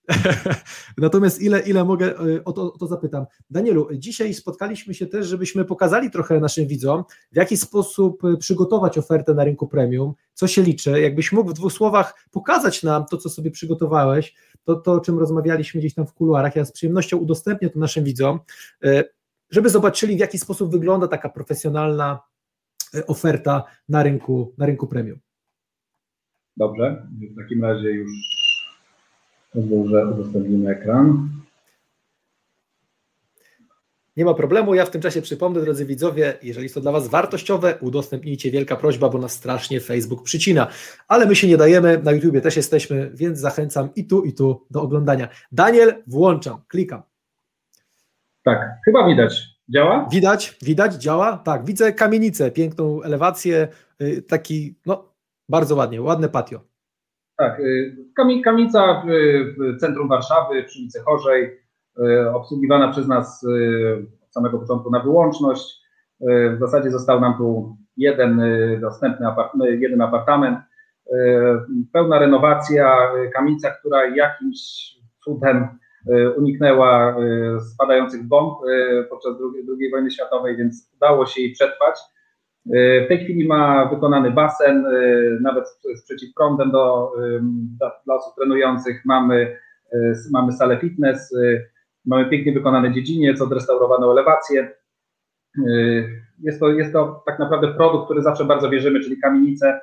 Natomiast 0.97 1.41
ile, 1.41 1.59
ile 1.59 1.83
mogę, 1.83 2.19
e, 2.19 2.43
o 2.43 2.53
to, 2.53 2.73
o 2.73 2.77
to 2.77 2.87
zapytam. 2.87 3.25
Danielu, 3.49 3.87
dzisiaj 3.93 4.33
spotkaliśmy 4.33 4.93
się 4.93 5.07
też, 5.07 5.27
żebyśmy 5.27 5.65
pokazali 5.65 6.11
trochę 6.11 6.39
naszym 6.39 6.67
widzom, 6.67 7.03
w 7.31 7.35
jaki 7.35 7.57
sposób 7.57 8.23
e, 8.25 8.37
przygotować 8.37 8.97
ofertę 8.97 9.33
na 9.33 9.43
rynku 9.43 9.67
premium, 9.67 10.13
co 10.33 10.47
się 10.47 10.61
liczy. 10.61 11.01
Jakbyś 11.01 11.31
mógł 11.31 11.49
w 11.49 11.53
dwóch 11.53 11.73
słowach 11.73 12.27
pokazać 12.31 12.83
nam 12.83 13.05
to, 13.05 13.17
co 13.17 13.29
sobie 13.29 13.51
przygotowałeś, 13.51 14.35
to, 14.63 14.75
to 14.75 14.91
o 14.91 14.99
czym 14.99 15.19
rozmawialiśmy 15.19 15.79
gdzieś 15.79 15.93
tam 15.93 16.07
w 16.07 16.13
kuluarach. 16.13 16.55
Ja 16.55 16.65
z 16.65 16.71
przyjemnością 16.71 17.17
udostępnię 17.17 17.69
to 17.69 17.79
naszym 17.79 18.03
widzom, 18.03 18.39
e, 18.83 19.03
żeby 19.49 19.69
zobaczyli, 19.69 20.15
w 20.15 20.19
jaki 20.19 20.39
sposób 20.39 20.71
wygląda 20.71 21.07
taka 21.07 21.29
profesjonalna 21.29 22.19
oferta 23.07 23.63
na 23.89 24.03
rynku, 24.03 24.53
na 24.57 24.65
rynku 24.65 24.87
premium. 24.87 25.19
Dobrze, 26.57 27.07
w 27.31 27.41
takim 27.41 27.63
razie 27.63 27.89
już 27.89 28.42
Pozwól, 29.53 29.89
że 29.89 30.05
udostępnimy 30.05 30.71
ekran. 30.71 31.29
Nie 34.17 34.25
ma 34.25 34.33
problemu, 34.33 34.75
ja 34.75 34.85
w 34.85 34.89
tym 34.89 35.01
czasie 35.01 35.21
przypomnę, 35.21 35.61
drodzy 35.61 35.85
widzowie, 35.85 36.37
jeżeli 36.43 36.65
jest 36.65 36.75
to 36.75 36.81
dla 36.81 36.91
Was 36.91 37.07
wartościowe, 37.07 37.77
udostępnijcie, 37.81 38.51
wielka 38.51 38.75
prośba, 38.75 39.09
bo 39.09 39.17
nas 39.17 39.31
strasznie 39.31 39.79
Facebook 39.79 40.23
przycina. 40.23 40.67
Ale 41.07 41.25
my 41.25 41.35
się 41.35 41.47
nie 41.47 41.57
dajemy, 41.57 42.01
na 42.03 42.11
YouTubie 42.11 42.41
też 42.41 42.55
jesteśmy, 42.55 43.11
więc 43.13 43.39
zachęcam 43.39 43.89
i 43.95 44.07
tu, 44.07 44.23
i 44.23 44.33
tu 44.33 44.65
do 44.71 44.81
oglądania. 44.81 45.27
Daniel, 45.51 46.03
włączam, 46.07 46.61
klikam. 46.67 47.01
Tak, 48.43 48.59
chyba 48.85 49.07
widać. 49.07 49.43
Działa? 49.69 50.09
Widać, 50.11 50.57
widać, 50.61 50.93
działa. 50.93 51.37
Tak, 51.37 51.65
widzę 51.65 51.93
kamienicę, 51.93 52.51
piękną 52.51 53.03
elewację, 53.03 53.67
y, 54.01 54.21
taki, 54.21 54.75
no, 54.85 55.13
bardzo 55.49 55.75
ładnie, 55.75 56.01
ładne 56.01 56.29
patio. 56.29 56.72
Tak, 57.37 57.59
y, 57.59 57.95
kamienica 58.45 59.03
w 59.05 59.79
centrum 59.79 60.07
Warszawy, 60.07 60.63
przy 60.63 60.79
ulicy 60.79 60.99
Chorzej, 60.99 61.59
y, 61.99 62.29
obsługiwana 62.29 62.91
przez 62.91 63.07
nas 63.07 63.43
y, 63.43 64.07
od 64.25 64.33
samego 64.33 64.59
początku 64.59 64.91
na 64.91 64.99
wyłączność. 64.99 65.83
W 66.55 66.59
zasadzie 66.59 66.91
został 66.91 67.21
nam 67.21 67.37
tu 67.37 67.77
jeden 67.97 68.41
dostępny 68.81 69.27
apartament, 69.27 69.81
jeden 69.81 70.01
apartament, 70.01 70.59
pełna 71.93 72.19
renowacja, 72.19 73.11
kamienica, 73.33 73.71
która 73.71 74.05
jakimś 74.15 74.59
cudem 75.23 75.67
uniknęła 76.37 77.15
spadających 77.73 78.27
bomb 78.27 78.53
podczas 79.09 79.33
II 79.79 79.91
wojny 79.91 80.11
światowej, 80.11 80.57
więc 80.57 80.91
udało 80.95 81.25
się 81.25 81.41
jej 81.41 81.51
przetrwać. 81.51 81.99
W 82.65 83.07
tej 83.07 83.23
chwili 83.23 83.47
ma 83.47 83.85
wykonany 83.85 84.31
basen, 84.31 84.85
y, 84.85 85.37
nawet 85.41 85.69
z 85.95 86.03
przeciwprądem 86.03 86.71
do, 86.71 87.11
dla 88.05 88.15
osób 88.15 88.35
trenujących. 88.35 89.05
Mamy, 89.05 89.57
y, 89.93 90.13
mamy 90.31 90.51
salę 90.51 90.77
fitness, 90.77 91.35
mamy 92.05 92.29
pięknie 92.29 92.53
wykonane 92.53 92.93
dziedziniec, 92.93 93.41
odrestaurowaną 93.41 94.11
elewację. 94.11 94.71
Jest 96.39 96.59
to, 96.59 96.69
jest 96.69 96.93
to 96.93 97.23
tak 97.25 97.39
naprawdę 97.39 97.73
produkt, 97.73 98.05
który 98.05 98.21
zawsze 98.21 98.45
bardzo 98.45 98.69
wierzymy, 98.69 98.99
czyli 98.99 99.21
kamienice, 99.21 99.79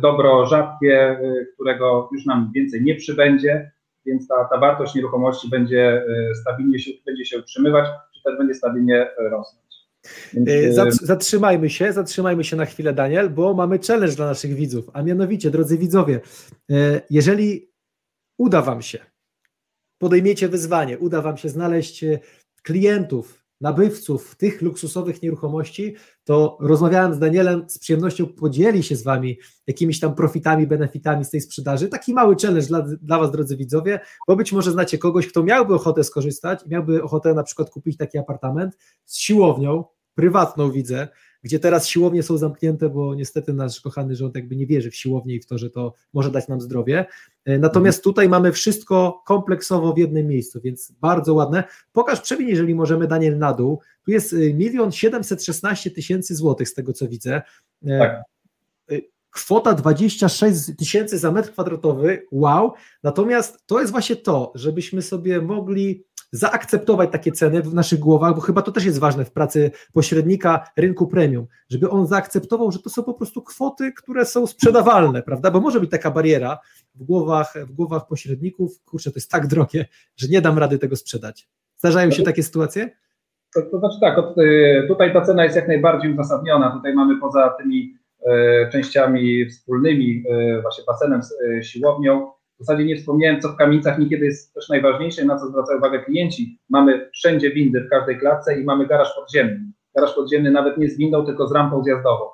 dobro 0.00 0.46
rzadkie, 0.46 1.20
którego 1.54 2.08
już 2.12 2.26
nam 2.26 2.50
więcej 2.54 2.82
nie 2.82 2.94
przybędzie, 2.94 3.70
więc 4.06 4.28
ta, 4.28 4.44
ta 4.44 4.58
wartość 4.58 4.94
nieruchomości 4.94 5.50
będzie 5.50 6.04
stabilnie 6.42 6.78
się, 6.78 6.90
będzie 7.06 7.24
się 7.24 7.38
utrzymywać, 7.38 7.86
czy 8.14 8.22
też 8.22 8.38
będzie 8.38 8.54
stabilnie 8.54 9.10
rosnąć. 9.18 9.65
E, 10.46 10.90
zatrzymajmy 10.90 11.70
się, 11.70 11.92
zatrzymajmy 11.92 12.44
się 12.44 12.56
na 12.56 12.64
chwilę, 12.66 12.92
Daniel, 12.92 13.30
bo 13.30 13.54
mamy 13.54 13.78
challenge 13.78 14.14
dla 14.14 14.26
naszych 14.26 14.54
widzów. 14.54 14.90
A 14.92 15.02
mianowicie, 15.02 15.50
drodzy 15.50 15.78
widzowie, 15.78 16.20
e, 16.70 17.00
jeżeli 17.10 17.70
uda 18.38 18.62
Wam 18.62 18.82
się, 18.82 18.98
podejmiecie 19.98 20.48
wyzwanie, 20.48 20.98
uda 20.98 21.22
Wam 21.22 21.36
się 21.36 21.48
znaleźć 21.48 22.04
e, 22.04 22.18
klientów, 22.62 23.46
nabywców 23.60 24.36
tych 24.36 24.62
luksusowych 24.62 25.22
nieruchomości, 25.22 25.94
to 26.24 26.58
rozmawiałem 26.60 27.14
z 27.14 27.18
Danielem, 27.18 27.64
z 27.68 27.78
przyjemnością 27.78 28.26
podzieli 28.26 28.82
się 28.82 28.96
z 28.96 29.02
Wami 29.02 29.38
jakimiś 29.66 30.00
tam 30.00 30.14
profitami, 30.14 30.66
benefitami 30.66 31.24
z 31.24 31.30
tej 31.30 31.40
sprzedaży. 31.40 31.88
Taki 31.88 32.14
mały 32.14 32.36
challenge 32.42 32.66
dla, 32.66 32.82
dla 32.82 33.18
Was, 33.18 33.30
drodzy 33.30 33.56
widzowie, 33.56 34.00
bo 34.28 34.36
być 34.36 34.52
może 34.52 34.72
znacie 34.72 34.98
kogoś, 34.98 35.28
kto 35.28 35.42
miałby 35.42 35.74
ochotę 35.74 36.04
skorzystać, 36.04 36.60
miałby 36.66 37.02
ochotę 37.02 37.34
na 37.34 37.42
przykład 37.42 37.70
kupić 37.70 37.96
taki 37.96 38.18
apartament 38.18 38.78
z 39.04 39.16
siłownią, 39.16 39.84
prywatną 40.16 40.70
widzę, 40.70 41.08
gdzie 41.42 41.58
teraz 41.58 41.88
siłownie 41.88 42.22
są 42.22 42.38
zamknięte, 42.38 42.88
bo 42.88 43.14
niestety 43.14 43.52
nasz 43.52 43.80
kochany 43.80 44.16
rząd 44.16 44.34
jakby 44.34 44.56
nie 44.56 44.66
wierzy 44.66 44.90
w 44.90 44.96
siłownię 44.96 45.34
i 45.34 45.40
w 45.40 45.46
to, 45.46 45.58
że 45.58 45.70
to 45.70 45.94
może 46.12 46.30
dać 46.30 46.48
nam 46.48 46.60
zdrowie. 46.60 47.06
E, 47.44 47.58
natomiast 47.58 48.04
tutaj 48.04 48.28
mamy 48.28 48.52
wszystko 48.52 49.22
kompleksowo 49.26 49.92
w 49.92 49.98
jednym 49.98 50.26
miejscu, 50.26 50.60
więc 50.60 50.92
bardzo 51.00 51.34
ładne. 51.34 51.64
Pokaż 51.92 52.20
przebieg, 52.20 52.48
jeżeli 52.48 52.74
możemy, 52.74 53.06
Daniel, 53.06 53.38
na 53.38 53.52
dół. 53.52 53.80
Tu 54.04 54.10
jest 54.10 54.32
e, 54.32 54.36
milion 54.36 54.92
siedemset 54.92 55.44
szesnaście 55.44 55.90
tysięcy 55.90 56.34
złotych 56.34 56.68
z 56.68 56.74
tego, 56.74 56.92
co 56.92 57.08
widzę. 57.08 57.42
E, 57.86 57.98
tak. 57.98 58.22
Kwota 59.30 59.74
26 59.74 60.76
tysięcy 60.78 61.18
za 61.18 61.32
metr 61.32 61.52
kwadratowy, 61.52 62.26
wow. 62.32 62.72
Natomiast 63.02 63.66
to 63.66 63.80
jest 63.80 63.92
właśnie 63.92 64.16
to, 64.16 64.52
żebyśmy 64.54 65.02
sobie 65.02 65.42
mogli 65.42 66.04
zaakceptować 66.32 67.10
takie 67.12 67.32
ceny 67.32 67.62
w 67.62 67.74
naszych 67.74 67.98
głowach, 67.98 68.34
bo 68.34 68.40
chyba 68.40 68.62
to 68.62 68.72
też 68.72 68.84
jest 68.84 68.98
ważne 68.98 69.24
w 69.24 69.32
pracy 69.32 69.70
pośrednika 69.92 70.64
rynku 70.76 71.06
premium, 71.06 71.46
żeby 71.70 71.90
on 71.90 72.06
zaakceptował, 72.06 72.72
że 72.72 72.78
to 72.78 72.90
są 72.90 73.02
po 73.02 73.14
prostu 73.14 73.42
kwoty, 73.42 73.92
które 73.92 74.24
są 74.24 74.46
sprzedawalne, 74.46 75.22
prawda? 75.22 75.50
Bo 75.50 75.60
może 75.60 75.80
być 75.80 75.90
taka 75.90 76.10
bariera 76.10 76.58
w 76.94 77.04
głowach, 77.04 77.54
w 77.66 77.72
głowach 77.72 78.06
pośredników, 78.06 78.84
kurczę, 78.84 79.10
to 79.10 79.16
jest 79.16 79.30
tak 79.30 79.46
drogie, 79.46 79.86
że 80.16 80.28
nie 80.28 80.40
dam 80.40 80.58
rady 80.58 80.78
tego 80.78 80.96
sprzedać. 80.96 81.48
Zdarzają 81.76 82.10
się 82.10 82.22
takie 82.22 82.42
sytuacje? 82.42 82.90
To, 83.54 83.62
to 83.62 83.78
znaczy 83.78 83.96
tak, 84.00 84.18
y, 84.38 84.84
tutaj 84.88 85.12
ta 85.12 85.20
cena 85.20 85.44
jest 85.44 85.56
jak 85.56 85.68
najbardziej 85.68 86.12
uzasadniona. 86.12 86.70
Tutaj 86.70 86.94
mamy 86.94 87.20
poza 87.20 87.50
tymi 87.50 87.94
e, 88.26 88.70
częściami 88.70 89.46
wspólnymi, 89.50 90.24
e, 90.30 90.62
właśnie 90.62 90.84
basenem, 90.86 91.20
e, 91.58 91.62
siłownią, 91.62 92.32
w 92.60 92.64
zasadzie 92.64 92.84
nie 92.84 92.96
wspomniałem, 92.96 93.40
co 93.40 93.48
w 93.48 93.56
kamienicach 93.56 93.98
niekiedy 93.98 94.24
jest 94.24 94.54
też 94.54 94.68
najważniejsze, 94.68 95.24
na 95.24 95.38
co 95.38 95.46
zwracają 95.46 95.78
uwagę 95.78 95.98
klienci. 95.98 96.58
Mamy 96.70 97.10
wszędzie 97.12 97.50
windy 97.50 97.80
w 97.80 97.88
każdej 97.88 98.18
klatce 98.18 98.60
i 98.60 98.64
mamy 98.64 98.86
garaż 98.86 99.14
podziemny. 99.16 99.60
Garaż 99.96 100.14
podziemny 100.14 100.50
nawet 100.50 100.78
nie 100.78 100.88
z 100.88 100.98
windą, 100.98 101.26
tylko 101.26 101.48
z 101.48 101.52
rampą 101.52 101.82
zjazdową. 101.82 102.24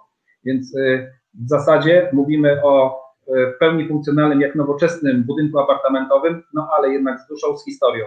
Więc 0.45 0.77
y, 0.77 1.13
w 1.35 1.49
zasadzie 1.49 2.11
mówimy 2.13 2.63
o 2.63 3.01
y, 3.29 3.53
w 3.57 3.59
pełni 3.59 3.89
funkcjonalnym, 3.89 4.41
jak 4.41 4.55
nowoczesnym 4.55 5.25
budynku 5.25 5.59
apartamentowym, 5.59 6.43
no 6.55 6.69
ale 6.77 6.93
jednak 6.93 7.21
z 7.21 7.29
duszą, 7.29 7.59
z 7.59 7.65
historią. 7.65 8.07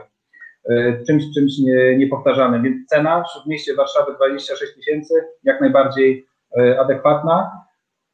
Y, 0.70 1.04
czymś, 1.08 1.24
czymś 1.34 1.60
nie, 1.60 1.98
niepowtarzanym. 1.98 2.64
Więc 2.64 2.88
cena 2.88 3.24
w 3.46 3.50
mieście 3.50 3.76
Warszawy 3.76 4.14
26 4.16 4.74
tysięcy, 4.76 5.14
jak 5.44 5.62
najbardziej 5.62 6.28
adekwatna. 6.80 7.65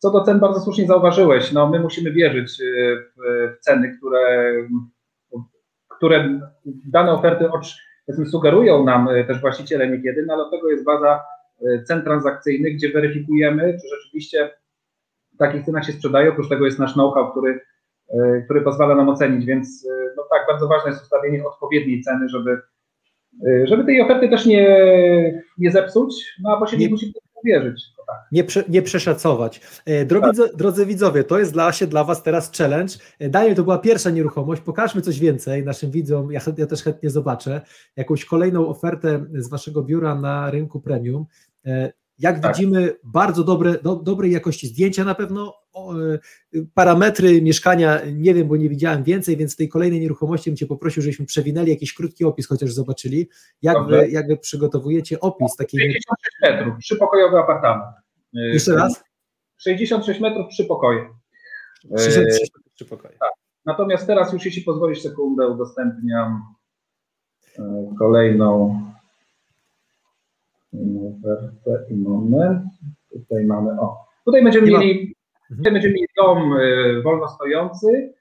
Co 0.02 0.12
do 0.12 0.22
cen 0.24 0.40
bardzo 0.40 0.60
słusznie 0.60 0.88
zauważyłeś, 0.88 1.52
no 1.52 1.70
my 1.70 1.80
musimy 1.80 2.12
wierzyć 2.12 2.62
y, 2.62 2.98
w, 3.16 3.60
ceny, 3.60 3.98
które, 3.98 4.54
które 5.98 6.40
dane 6.66 7.12
oferty 7.12 7.46
sugerują 8.26 8.84
nam 8.84 9.08
y, 9.08 9.26
też 9.26 9.42
właściciele 9.42 9.88
niekiedy, 9.88 10.26
no 10.28 10.34
ale 10.34 10.44
do 10.44 10.50
tego 10.50 10.70
jest 10.70 10.86
baza 10.86 11.24
y, 11.62 11.84
cen 11.84 12.04
transakcyjnych, 12.04 12.76
gdzie 12.76 12.90
weryfikujemy, 12.90 13.78
czy 13.82 13.96
rzeczywiście 13.96 14.50
w 15.34 15.38
takich 15.38 15.66
cenach 15.66 15.86
się 15.86 15.94
sprzedają. 15.94 16.32
Oprócz 16.32 16.50
tego 16.50 16.66
jest 16.66 16.80
nasz 16.80 16.94
know-how, 16.94 17.32
który, 17.32 17.60
który 18.46 18.62
pozwala 18.62 18.96
nam 18.96 19.10
ocenić, 19.10 19.46
więc 19.46 19.88
no 20.18 20.24
tak, 20.32 20.48
bardzo 20.48 20.68
ważne 20.68 20.90
jest 20.90 21.04
ustawienie 21.04 21.46
odpowiedniej 21.46 22.02
ceny, 22.02 22.30
żeby, 22.30 22.62
żeby 23.64 23.86
tej 23.86 24.02
oferty 24.02 24.30
też 24.30 24.46
nie, 24.46 25.44
nie 25.58 25.72
zepsuć, 25.72 26.36
no 26.44 26.56
a 26.56 26.60
bo 26.60 26.68
się 26.68 26.78
nie, 26.78 26.86
nie 26.86 26.92
musi 26.92 27.14
wierzyć. 27.46 27.84
Tak. 28.08 28.18
Nie, 28.32 28.44
prze, 28.44 28.64
nie 28.70 28.82
przeszacować. 28.82 29.62
E, 29.86 30.06
drodzy, 30.06 30.44
tak. 30.44 30.56
drodzy 30.56 30.86
widzowie, 30.86 31.24
to 31.24 31.40
jest 31.40 31.54
dla, 31.54 31.72
się 31.72 31.88
dla 31.88 32.04
Was 32.04 32.24
teraz 32.24 32.52
challenge. 32.58 32.94
E, 33.20 33.30
Daniel, 33.30 33.56
to 33.56 33.64
była 33.64 33.78
pierwsza 33.78 34.10
nieruchomość. 34.10 34.62
Pokażmy 34.62 35.02
coś 35.02 35.20
więcej 35.20 35.66
naszym 35.66 35.92
widzom. 35.92 36.32
Ja, 36.32 36.42
ja 36.58 36.68
też 36.68 36.84
chętnie 36.84 37.10
zobaczę 37.10 37.62
jakąś 37.96 38.26
kolejną 38.26 38.68
ofertę 38.68 39.26
z 39.34 39.50
Waszego 39.50 39.84
biura 39.84 40.16
na 40.16 40.52
rynku 40.52 40.82
premium. 40.82 41.26
E, 42.24 42.28
jak 42.28 42.40
tak. 42.40 42.56
widzimy, 42.56 42.94
bardzo 43.04 43.44
dobre, 43.44 43.78
do, 43.84 43.96
dobrej 43.96 44.32
jakości 44.32 44.68
zdjęcia 44.68 45.04
na 45.04 45.16
pewno. 45.16 45.62
O, 45.74 46.00
y, 46.00 46.20
parametry 46.74 47.42
mieszkania 47.42 48.00
nie 48.14 48.34
wiem, 48.34 48.48
bo 48.48 48.58
nie 48.58 48.70
widziałem 48.70 49.04
więcej, 49.04 49.38
więc 49.38 49.56
tej 49.56 49.70
kolejnej 49.70 50.00
nieruchomości 50.00 50.50
bym 50.50 50.58
Cię 50.58 50.66
poprosił, 50.66 51.04
żebyśmy 51.04 51.26
przewinęli 51.26 51.70
jakiś 51.70 51.94
krótki 51.94 52.26
opis, 52.26 52.48
chociaż 52.48 52.72
zobaczyli, 52.72 53.30
jak, 53.62 53.88
wy, 53.88 54.10
jak 54.10 54.28
wy 54.28 54.38
przygotowujecie 54.38 55.20
opis 55.20 55.56
takiej. 55.56 55.80
66 55.80 56.38
metrów, 56.42 56.80
trzypokojowy 56.80 57.38
apartament. 57.38 57.96
Jeszcze 58.34 58.76
raz? 58.76 59.04
66 59.58 60.20
metrów, 60.20 60.48
trzy 60.50 60.66
pokoje. 60.66 61.10
63 61.98 62.86
pokoje. 62.86 63.18
Tak. 63.20 63.32
Natomiast 63.66 64.08
teraz 64.08 64.34
już, 64.34 64.46
jeśli 64.46 64.62
pozwolisz 64.62 65.02
sekundę, 65.02 65.48
udostępniam 65.48 66.42
kolejną 68.00 68.82
ofertę 70.74 71.86
i 71.90 71.96
moment. 71.96 72.64
Tutaj 73.14 73.46
mamy, 73.46 73.72
o, 73.82 74.06
tutaj 74.26 74.44
będziemy 74.44 74.68
mieli, 74.68 75.16
tutaj 75.58 75.74
będziemy 75.74 75.94
mieli 75.94 76.08
dom 76.18 76.54
wolno 77.04 77.28
stojący 77.28 78.14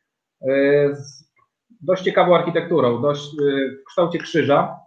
z 0.92 1.30
dość 1.82 2.03
ciekawą 2.03 2.36
architekturą, 2.36 3.03
dość 3.03 3.36
w 3.82 3.84
kształcie 3.84 4.18
krzyża. 4.18 4.80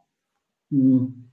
Mm. 0.71 1.23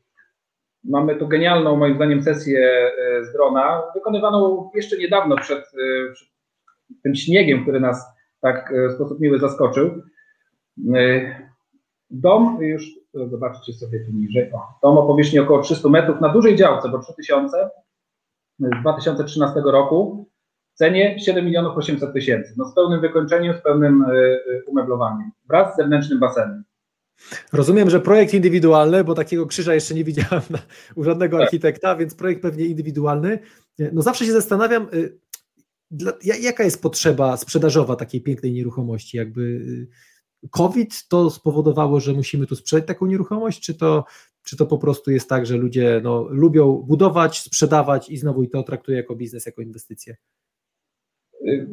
Mamy 0.85 1.17
tu 1.17 1.29
genialną, 1.29 1.77
moim 1.77 1.95
zdaniem, 1.95 2.23
sesję 2.23 2.91
e, 2.99 3.25
z 3.25 3.33
drona, 3.33 3.83
wykonywaną 3.95 4.71
jeszcze 4.75 4.99
niedawno 4.99 5.37
przed, 5.37 5.59
e, 5.59 6.13
przed 6.13 6.29
tym 7.03 7.15
śniegiem, 7.15 7.63
który 7.63 7.81
nas 7.81 8.07
tak 8.41 8.73
e, 8.73 8.89
w 8.89 8.93
sposób 8.93 9.21
miły 9.21 9.39
zaskoczył. 9.39 10.03
Dom, 12.11 12.59
już 12.61 13.00
zobaczcie 13.15 13.73
sobie 13.73 14.01
tu 14.01 14.13
niżej, 14.13 14.53
o, 14.53 14.59
dom 14.83 14.99
o 14.99 15.07
powierzchni 15.07 15.39
około 15.39 15.63
300 15.63 15.89
metrów 15.89 16.21
na 16.21 16.29
dużej 16.29 16.57
działce, 16.57 16.89
bo 16.89 16.99
3000 16.99 17.71
z 18.59 18.81
2013 18.81 19.61
roku, 19.65 20.29
w 20.75 20.79
cenie 20.79 21.19
7 21.19 21.45
milionów 21.45 21.77
800 21.77 22.13
tysięcy, 22.13 22.55
no 22.57 22.65
z 22.65 22.75
pełnym 22.75 23.01
wykończeniem, 23.01 23.55
z 23.55 23.63
pełnym 23.63 24.05
umeblowaniem, 24.67 25.31
wraz 25.49 25.75
z 25.75 25.77
zewnętrznym 25.77 26.21
basenem. 26.21 26.65
Rozumiem, 27.53 27.91
że 27.91 28.01
projekt 28.01 28.35
indywidualny, 28.35 29.05
bo 29.05 29.15
takiego 29.15 29.47
krzyża 29.47 29.75
jeszcze 29.75 29.95
nie 29.95 30.05
widziałem 30.05 30.43
u 30.97 31.05
żadnego 31.05 31.37
tak. 31.37 31.45
architekta, 31.45 31.97
więc 31.97 32.15
projekt 32.15 32.43
pewnie 32.43 32.67
indywidualny. 32.67 33.39
No 33.93 34.03
zawsze 34.03 34.27
się 34.27 34.33
zastanawiam, 34.33 34.89
y, 34.95 35.19
jaka 36.41 36.65
jest 36.65 36.83
potrzeba 36.83 37.37
sprzedażowa 37.37 37.97
takiej 37.97 38.21
pięknej 38.21 38.53
nieruchomości? 38.53 39.17
Jakby 39.17 39.43
y, 39.43 39.89
COVID 40.51 41.09
to 41.09 41.31
spowodowało, 41.31 42.01
że 42.01 42.13
musimy 42.13 42.47
tu 42.47 42.57
sprzedać 42.57 42.87
taką 42.87 43.07
nieruchomość, 43.07 43.61
czy 43.61 43.75
to, 43.75 44.05
czy 44.43 44.57
to 44.57 44.67
po 44.67 44.79
prostu 44.79 45.11
jest 45.11 45.29
tak, 45.29 45.47
że 45.47 45.57
ludzie 45.57 46.01
no, 46.05 46.27
lubią 46.31 46.73
budować, 46.73 47.41
sprzedawać 47.41 48.11
i 48.11 48.17
znowu 48.17 48.43
i 48.43 48.49
to 48.49 48.63
traktuje 48.63 48.97
jako 48.97 49.17
biznes, 49.17 49.47
jako 49.47 49.63
inwestycję? 49.63 50.17
Y, 51.47 51.67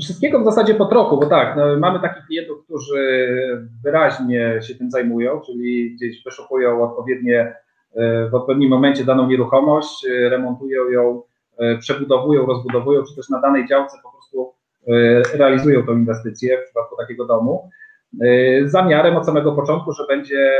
Wszystkiego 0.00 0.40
w 0.40 0.44
zasadzie 0.44 0.74
po 0.74 0.86
trochu, 0.86 1.20
bo 1.20 1.26
tak, 1.26 1.56
no, 1.56 1.78
mamy 1.78 2.00
takich 2.00 2.26
klientów, 2.26 2.64
którzy 2.64 3.28
wyraźnie 3.84 4.60
się 4.62 4.74
tym 4.74 4.90
zajmują, 4.90 5.40
czyli 5.40 5.94
gdzieś 5.96 6.24
wyszukują 6.24 6.82
odpowiednie, 6.82 7.54
e, 7.94 8.28
w 8.28 8.34
odpowiednim 8.34 8.70
momencie 8.70 9.04
daną 9.04 9.26
nieruchomość, 9.26 10.06
e, 10.06 10.28
remontują 10.28 10.88
ją, 10.88 11.22
przebudowują, 11.80 12.46
rozbudowują, 12.46 13.02
czy 13.02 13.16
też 13.16 13.28
na 13.28 13.40
danej 13.40 13.68
działce 13.68 13.96
po 14.02 14.10
realizują 15.34 15.86
tą 15.86 15.92
inwestycję 15.92 16.58
w 16.58 16.64
przypadku 16.64 16.96
takiego 16.96 17.26
domu, 17.26 17.70
z 18.64 18.70
zamiarem 18.70 19.16
od 19.16 19.26
samego 19.26 19.52
początku, 19.52 19.92
że 19.92 20.06
będzie, 20.08 20.58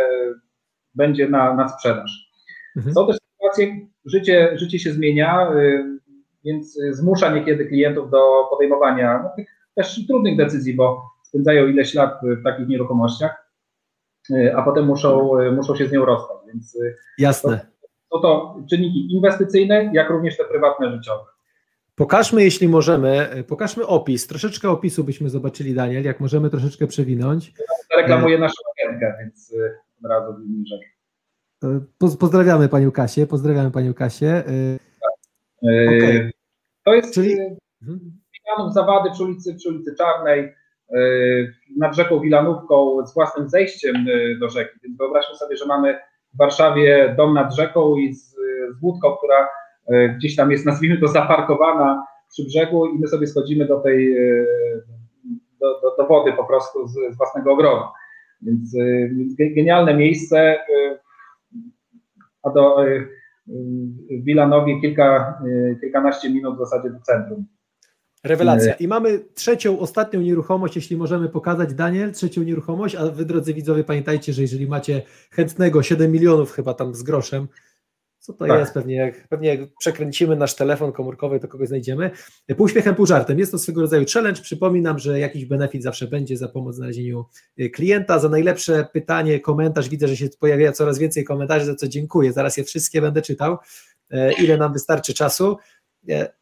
będzie 0.94 1.28
na, 1.28 1.54
na 1.54 1.68
sprzedaż. 1.68 2.32
Mhm. 2.76 2.94
Są 2.94 3.06
też 3.06 3.16
sytuacje, 3.32 3.86
życie, 4.04 4.58
życie 4.58 4.78
się 4.78 4.92
zmienia, 4.92 5.50
więc 6.44 6.76
y, 6.76 6.94
zmusza 6.94 7.34
niekiedy 7.34 7.66
klientów 7.66 8.10
do 8.10 8.46
podejmowania 8.50 9.20
no, 9.22 9.30
tych 9.36 9.48
też 9.74 10.06
trudnych 10.06 10.36
decyzji, 10.36 10.74
bo 10.74 11.02
spędzają 11.22 11.66
ileś 11.66 11.94
lat 11.94 12.20
w 12.22 12.44
takich 12.44 12.68
nieruchomościach, 12.68 13.48
a 14.56 14.62
potem 14.62 14.84
muszą, 14.84 15.30
muszą 15.56 15.76
się 15.76 15.86
z 15.86 15.92
nią 15.92 16.04
rozstać. 16.04 16.36
Więc 16.46 16.78
Jasne. 17.18 17.60
To, 18.10 18.18
to, 18.18 18.22
to 18.22 18.56
czynniki 18.70 19.14
inwestycyjne, 19.14 19.90
jak 19.94 20.10
również 20.10 20.36
te 20.36 20.44
prywatne, 20.44 20.92
życiowe. 20.92 21.24
Pokażmy, 21.99 22.44
jeśli 22.44 22.68
możemy, 22.68 23.28
pokażmy 23.49 23.86
opis. 23.86 24.26
Troszeczkę 24.26 24.70
opisu 24.70 25.05
byśmy 25.05 25.30
zobaczyli, 25.30 25.74
Daniel, 25.74 26.05
jak 26.05 26.20
możemy 26.20 26.51
troszeczkę 26.51 26.86
przewinąć. 26.86 27.53
Ja 27.90 28.01
reklamuję 28.01 28.38
naszą 28.38 28.55
agentkę, 28.78 29.14
więc 29.20 29.55
od 30.05 30.11
razu 30.11 30.34
bliżej. 30.38 30.80
Pozdrawiamy 32.18 32.68
Panią 32.68 32.90
Kasię, 32.90 33.26
pozdrawiamy 33.26 33.70
Panią 33.70 33.94
Kasię. 33.94 34.44
Okay. 35.62 36.30
To 36.84 36.94
jest 36.94 37.14
Czyli... 37.14 37.36
Wilanów 38.49 38.74
Zawady 38.74 39.11
przy 39.11 39.24
ulicy, 39.24 39.55
przy 39.55 39.68
ulicy 39.68 39.94
Czarnej, 39.99 40.40
e, 40.40 40.99
nad 41.76 41.96
rzeką 41.96 42.20
Wilanówką 42.20 43.07
z 43.07 43.14
własnym 43.14 43.49
zejściem 43.49 43.96
e, 43.96 44.38
do 44.38 44.49
rzeki. 44.49 44.78
Więc 44.82 44.99
wyobraźmy 44.99 45.36
sobie, 45.36 45.57
że 45.57 45.66
mamy 45.66 45.99
w 46.34 46.38
Warszawie 46.38 47.14
dom 47.16 47.34
nad 47.34 47.55
rzeką 47.55 47.96
i 47.96 48.14
z, 48.14 48.30
z 48.78 48.82
łódką, 48.82 49.16
która 49.16 49.44
e, 49.44 49.49
gdzieś 50.16 50.36
tam 50.36 50.51
jest, 50.51 50.66
nazwijmy 50.66 51.01
to, 51.01 51.09
zaparkowana 51.09 52.07
przy 52.30 52.45
brzegu 52.45 52.86
i 52.86 52.99
my 52.99 53.09
sobie 53.09 53.26
schodzimy 53.26 53.66
do 53.66 53.80
tej, 53.80 54.14
do, 55.61 55.80
do, 55.80 55.97
do 55.99 56.09
wody 56.09 56.32
po 56.32 56.45
prostu 56.45 56.89
z, 56.89 56.93
z 56.93 57.16
własnego 57.16 57.53
ogrodu. 57.53 57.84
Więc, 58.43 58.74
więc 59.16 59.34
genialne 59.55 59.95
miejsce, 59.95 60.59
a 62.43 62.51
do 62.51 62.76
w 64.11 64.24
Wilanowie 64.24 64.80
kilka, 64.80 65.41
kilkanaście 65.80 66.30
minut 66.30 66.57
w 66.57 66.59
zasadzie 66.59 66.91
do 66.91 67.01
centrum. 67.01 67.47
Rewelacja. 68.24 68.74
I 68.74 68.89
mamy 68.89 69.24
trzecią, 69.34 69.78
ostatnią 69.78 70.20
nieruchomość, 70.20 70.76
jeśli 70.76 70.97
możemy 70.97 71.28
pokazać, 71.28 71.74
Daniel, 71.74 72.12
trzecią 72.12 72.43
nieruchomość, 72.43 72.95
a 72.95 73.07
wy 73.07 73.24
drodzy 73.24 73.55
widzowie 73.55 73.84
pamiętajcie, 73.84 74.32
że 74.32 74.43
jeżeli 74.43 74.66
macie 74.66 75.03
chętnego 75.30 75.82
7 75.82 76.12
milionów 76.12 76.53
chyba 76.53 76.74
tam 76.74 76.95
z 76.95 77.03
groszem, 77.03 77.49
co 78.28 78.34
to 78.34 78.46
tak. 78.46 78.58
jest? 78.58 78.74
Pewnie 78.74 78.94
jak, 78.94 79.28
pewnie 79.28 79.48
jak 79.48 79.60
przekręcimy 79.78 80.36
nasz 80.36 80.54
telefon 80.56 80.92
komórkowy, 80.92 81.40
to 81.40 81.48
kogoś 81.48 81.68
znajdziemy. 81.68 82.10
Pół 82.56 82.66
uśmiechem, 82.66 82.94
pół 82.94 83.06
żartem. 83.06 83.38
Jest 83.38 83.52
to 83.52 83.58
swego 83.58 83.80
rodzaju 83.80 84.04
challenge. 84.14 84.42
Przypominam, 84.42 84.98
że 84.98 85.20
jakiś 85.20 85.44
benefit 85.44 85.82
zawsze 85.82 86.06
będzie 86.06 86.36
za 86.36 86.48
pomoc 86.48 86.74
w 86.74 86.76
znalezieniu 86.76 87.24
y, 87.60 87.70
klienta. 87.70 88.18
Za 88.18 88.28
najlepsze 88.28 88.88
pytanie, 88.92 89.40
komentarz. 89.40 89.88
Widzę, 89.88 90.08
że 90.08 90.16
się 90.16 90.28
pojawia 90.40 90.72
coraz 90.72 90.98
więcej 90.98 91.24
komentarzy, 91.24 91.66
za 91.66 91.74
co 91.74 91.88
dziękuję. 91.88 92.32
Zaraz 92.32 92.56
je 92.56 92.64
wszystkie 92.64 93.00
będę 93.00 93.22
czytał. 93.22 93.58
E, 94.10 94.32
ile 94.32 94.56
nam 94.56 94.72
wystarczy 94.72 95.14
czasu? 95.14 95.56
E, 96.08 96.32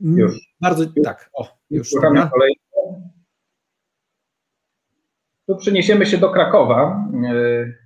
już. 0.00 0.32
Bardzo, 0.60 0.82
już. 0.82 0.92
tak. 1.04 1.30
O, 1.32 1.58
już. 1.70 1.90
Tu 5.46 5.56
przeniesiemy 5.56 6.06
się 6.06 6.18
do 6.18 6.30
Krakowa. 6.30 7.04
E, 7.24 7.34
E, 7.34 7.79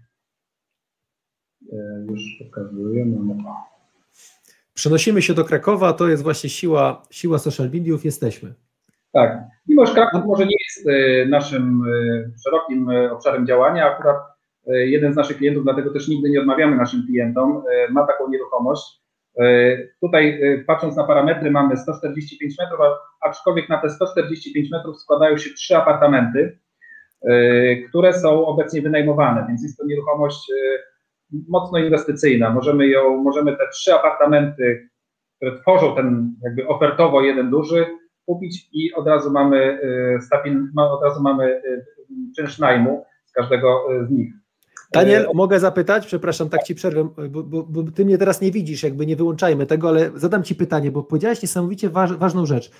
już 2.11 2.21
pokazuję. 2.39 3.07
Mamy... 3.07 3.35
Przenosimy 4.75 5.23
się 5.23 5.35
do 5.35 5.45
Krakowa, 5.45 5.93
to 5.93 6.09
jest 6.09 6.23
właśnie 6.23 6.51
siła, 6.51 7.03
siła 7.11 7.39
social 7.39 7.71
mediów, 7.71 8.05
jesteśmy. 8.05 8.55
Tak, 9.13 9.39
mimo 9.69 9.87
że 9.87 9.95
Kraków 9.95 10.25
może 10.27 10.47
nie 10.47 10.57
jest 10.69 10.89
e, 10.89 11.27
naszym 11.27 11.83
e, 11.83 12.31
szerokim 12.45 12.89
obszarem 13.11 13.47
działania, 13.47 13.87
akurat 13.87 14.17
jeden 14.67 15.13
z 15.13 15.17
naszych 15.17 15.37
klientów, 15.37 15.65
dlatego 15.65 15.93
też 15.93 16.09
nigdy 16.09 16.31
nie 16.31 16.41
odmawiamy 16.41 16.77
naszym 16.77 17.07
klientom, 17.07 17.63
ma 17.91 18.07
taką 18.07 18.29
nieruchomość. 18.29 19.03
Tutaj 20.01 20.41
patrząc 20.67 20.97
na 20.97 21.05
parametry 21.05 21.51
mamy 21.51 21.77
145 21.77 22.59
metrów, 22.59 22.81
aczkolwiek 23.21 23.69
na 23.69 23.79
te 23.79 23.91
145 23.91 24.71
metrów 24.71 25.01
składają 25.01 25.37
się 25.37 25.51
trzy 25.51 25.77
apartamenty, 25.77 26.59
które 27.89 28.13
są 28.13 28.47
obecnie 28.47 28.83
wynajmowane, 28.83 29.45
więc 29.49 29.63
jest 29.63 29.79
to 29.79 29.87
nieruchomość 29.87 30.53
mocno 31.49 31.79
inwestycyjna. 31.79 32.51
Możemy 32.51 32.89
ją, 32.89 33.23
możemy 33.23 33.57
te 33.57 33.69
trzy 33.73 33.95
apartamenty, 33.95 34.89
które 35.37 35.61
tworzą 35.61 35.95
ten 35.95 36.35
jakby 36.43 36.69
ofertowo 36.69 37.23
jeden 37.23 37.51
duży, 37.51 37.87
kupić 38.27 38.69
i 38.73 38.95
od 38.95 39.07
razu 39.07 39.31
mamy 39.31 39.81
y, 40.19 40.23
stapin, 40.23 40.71
od 40.77 41.03
razu 41.03 41.23
mamy 41.23 41.45
y, 41.45 41.85
czynsz 42.37 42.59
najmu 42.59 43.05
z 43.25 43.33
każdego 43.33 43.93
y, 44.03 44.07
z 44.07 44.11
nich. 44.11 44.35
Daniel, 44.93 45.27
mogę 45.35 45.61
zapytać, 45.61 46.07
przepraszam, 46.07 46.49
tak 46.49 46.63
ci 46.63 46.75
przerwę, 46.75 47.09
bo, 47.31 47.43
bo, 47.43 47.63
bo, 47.63 47.83
ty 47.93 48.05
mnie 48.05 48.19
teraz 48.19 48.41
nie 48.41 48.51
widzisz, 48.51 48.83
jakby 48.83 49.07
nie 49.07 49.17
wyłączajmy 49.17 49.67
tego, 49.67 49.89
ale 49.89 50.11
zadam 50.15 50.43
ci 50.43 50.55
pytanie, 50.55 50.91
bo 50.91 51.03
powiedziałeś 51.03 51.43
niesamowicie 51.43 51.91
waż, 51.91 52.17
ważną 52.17 52.47
rzecz. 52.47 52.71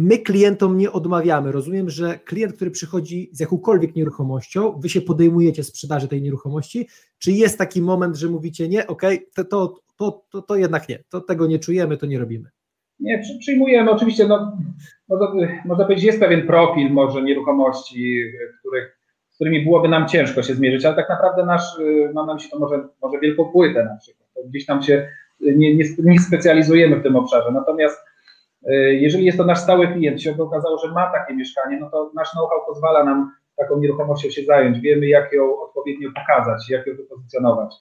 My 0.00 0.18
klientom 0.18 0.78
nie 0.78 0.92
odmawiamy. 0.92 1.52
Rozumiem, 1.52 1.90
że 1.90 2.18
klient, 2.24 2.52
który 2.52 2.70
przychodzi 2.70 3.30
z 3.32 3.40
jakąkolwiek 3.40 3.96
nieruchomością, 3.96 4.80
wy 4.80 4.88
się 4.88 5.00
podejmujecie 5.00 5.64
sprzedaży 5.64 6.08
tej 6.08 6.22
nieruchomości. 6.22 6.88
Czy 7.18 7.32
jest 7.32 7.58
taki 7.58 7.82
moment, 7.82 8.16
że 8.16 8.28
mówicie 8.28 8.68
nie, 8.68 8.86
ok, 8.86 9.02
to, 9.34 9.44
to, 9.44 9.74
to, 9.96 10.24
to, 10.30 10.42
to 10.42 10.56
jednak 10.56 10.88
nie, 10.88 10.98
to 11.08 11.20
tego 11.20 11.46
nie 11.46 11.58
czujemy, 11.58 11.96
to 11.96 12.06
nie 12.06 12.18
robimy? 12.18 12.48
Nie, 13.00 13.22
przyjmujemy. 13.40 13.90
Oczywiście, 13.90 14.28
no, 14.28 14.58
można, 15.08 15.84
powiedzieć, 15.84 16.04
jest 16.04 16.20
pewien 16.20 16.46
profil 16.46 16.90
może 16.90 17.22
nieruchomości, 17.22 18.22
których, 18.60 18.98
z 19.28 19.34
którymi 19.34 19.64
byłoby 19.64 19.88
nam 19.88 20.08
ciężko 20.08 20.42
się 20.42 20.54
zmierzyć, 20.54 20.84
ale 20.84 20.96
tak 20.96 21.08
naprawdę 21.08 21.46
nasz, 21.46 21.64
mam 22.14 22.26
na 22.26 22.34
myśli 22.34 22.50
to 22.50 22.58
może, 22.58 22.88
może 23.02 23.20
wielką 23.20 23.44
płytę 23.44 23.84
na 23.84 23.96
przykład. 23.96 24.28
Gdzieś 24.48 24.66
tam 24.66 24.82
się 24.82 25.08
nie, 25.40 25.74
nie, 25.74 25.84
nie 25.98 26.20
specjalizujemy 26.20 26.96
w 26.96 27.02
tym 27.02 27.16
obszarze. 27.16 27.52
Natomiast 27.52 28.07
jeżeli 28.90 29.24
jest 29.24 29.38
to 29.38 29.44
nasz 29.44 29.58
stały 29.58 29.88
klient, 29.88 30.22
się 30.22 30.42
okazało, 30.42 30.78
że 30.78 30.92
ma 30.92 31.12
takie 31.12 31.34
mieszkanie, 31.34 31.78
no 31.80 31.90
to 31.90 32.10
nasz 32.14 32.30
know-how 32.30 32.66
pozwala 32.66 33.04
nam 33.04 33.32
taką 33.56 33.78
nieruchomością 33.78 34.30
się 34.30 34.42
zająć. 34.42 34.80
Wiemy, 34.80 35.06
jak 35.06 35.32
ją 35.32 35.60
odpowiednio 35.60 36.08
pokazać, 36.14 36.70
jak 36.70 36.86
ją 36.86 36.96
wypozycjonować. 36.96 37.74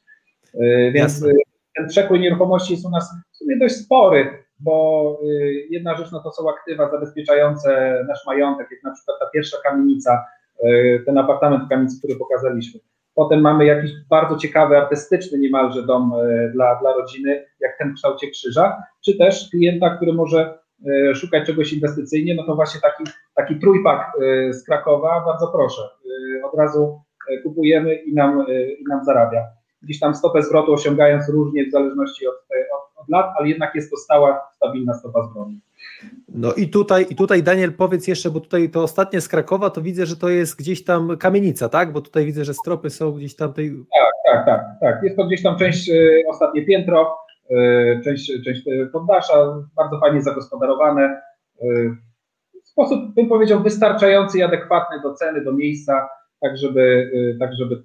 E, 0.54 0.92
więc 0.92 1.14
Jasne. 1.14 1.34
ten 1.76 1.88
przekrój 1.88 2.20
nieruchomości 2.20 2.74
jest 2.74 2.86
u 2.86 2.90
nas 2.90 3.16
w 3.32 3.38
sumie 3.38 3.58
dość 3.58 3.76
spory. 3.76 4.44
bo 4.60 5.20
jedna 5.70 5.96
rzecz 5.98 6.12
no 6.12 6.20
to 6.24 6.32
są 6.32 6.50
aktywa 6.50 6.92
zabezpieczające 6.92 8.00
nasz 8.08 8.26
majątek, 8.26 8.68
jak 8.72 8.84
na 8.84 8.94
przykład 8.94 9.20
ta 9.20 9.26
pierwsza 9.34 9.58
kamienica, 9.64 10.26
ten 11.06 11.18
apartament 11.18 11.64
w 11.64 11.70
kamienicy, 11.70 11.98
który 12.00 12.16
pokazaliśmy. 12.20 12.80
Potem 13.16 13.42
mamy 13.42 13.66
jakiś 13.66 13.92
bardzo 14.10 14.38
ciekawy, 14.38 14.78
artystyczny 14.78 15.40
niemalże 15.40 15.84
dom 15.84 16.14
dla, 16.54 16.76
dla 16.76 16.94
rodziny, 16.94 17.46
jak 17.60 17.78
ten 17.78 17.92
w 17.92 17.96
kształcie 17.96 18.32
krzyża, 18.32 18.84
czy 19.06 19.18
też 19.18 19.50
klienta, 19.50 19.96
który 19.96 20.14
może 20.14 20.60
szukać 21.16 21.46
czegoś 21.46 21.74
inwestycyjnie, 21.74 22.36
no 22.36 22.44
to 22.46 22.56
właśnie 22.56 22.82
taki, 22.82 23.04
taki 23.36 23.60
trójpak 23.60 24.12
z 24.50 24.64
Krakowa, 24.64 25.24
bardzo 25.26 25.48
proszę, 25.48 25.82
od 26.44 26.60
razu 26.60 27.02
kupujemy 27.44 27.96
i 27.96 28.14
nam, 28.14 28.46
i 28.80 28.84
nam 28.90 29.06
zarabia 29.06 29.42
gdzieś 29.82 30.00
tam 30.00 30.16
stopę 30.16 30.44
zwrotu 30.44 30.74
osiągając 30.74 31.30
różnie 31.30 31.66
w 31.66 31.72
zależności 31.72 32.28
od, 32.28 32.36
od, 32.36 33.04
od 33.04 33.10
lat, 33.10 33.26
ale 33.40 33.50
jednak 33.50 33.76
jest 33.76 33.92
to 33.92 33.98
stała, 33.98 34.42
stabilna 34.56 34.94
stopa 34.94 35.24
zwrotu. 35.24 35.52
No 36.30 36.54
i 36.54 36.70
tutaj, 36.70 37.06
i 37.10 37.16
tutaj 37.16 37.44
Daniel 37.44 37.74
powiedz 37.74 38.08
jeszcze, 38.08 38.30
bo 38.30 38.40
tutaj 38.40 38.70
to 38.70 38.84
ostatnie 38.84 39.22
z 39.22 39.28
Krakowa, 39.28 39.70
to 39.70 39.82
widzę, 39.82 40.06
że 40.06 40.16
to 40.16 40.30
jest 40.30 40.60
gdzieś 40.60 40.84
tam 40.84 41.18
kamienica, 41.18 41.70
tak? 41.70 41.92
Bo 41.92 42.02
tutaj 42.02 42.26
widzę, 42.26 42.46
że 42.46 42.54
stropy 42.54 42.90
są 42.90 43.12
gdzieś 43.12 43.36
tam 43.36 43.54
tej... 43.54 43.70
Tak, 43.72 44.12
tak, 44.26 44.46
tak, 44.46 44.66
tak. 44.82 45.04
Jest 45.04 45.16
to 45.18 45.26
gdzieś 45.26 45.44
tam 45.44 45.58
część, 45.58 45.92
ostatnie 46.30 46.66
piętro, 46.66 47.18
część, 48.04 48.32
część 48.46 48.64
poddasza, 48.92 49.64
bardzo 49.76 50.00
fajnie 50.00 50.22
zagospodarowane. 50.22 51.22
Y, 51.62 51.96
w 52.64 52.68
sposób, 52.68 53.14
bym 53.14 53.30
powiedział, 53.30 53.64
wystarczający 53.64 54.38
i 54.38 54.44
adekwatny 54.44 55.02
do 55.02 55.14
ceny, 55.14 55.44
do 55.44 55.54
miejsca, 55.54 56.10
tak 56.42 56.58
żeby, 56.58 57.12
tak 57.40 57.50
żeby 57.60 57.84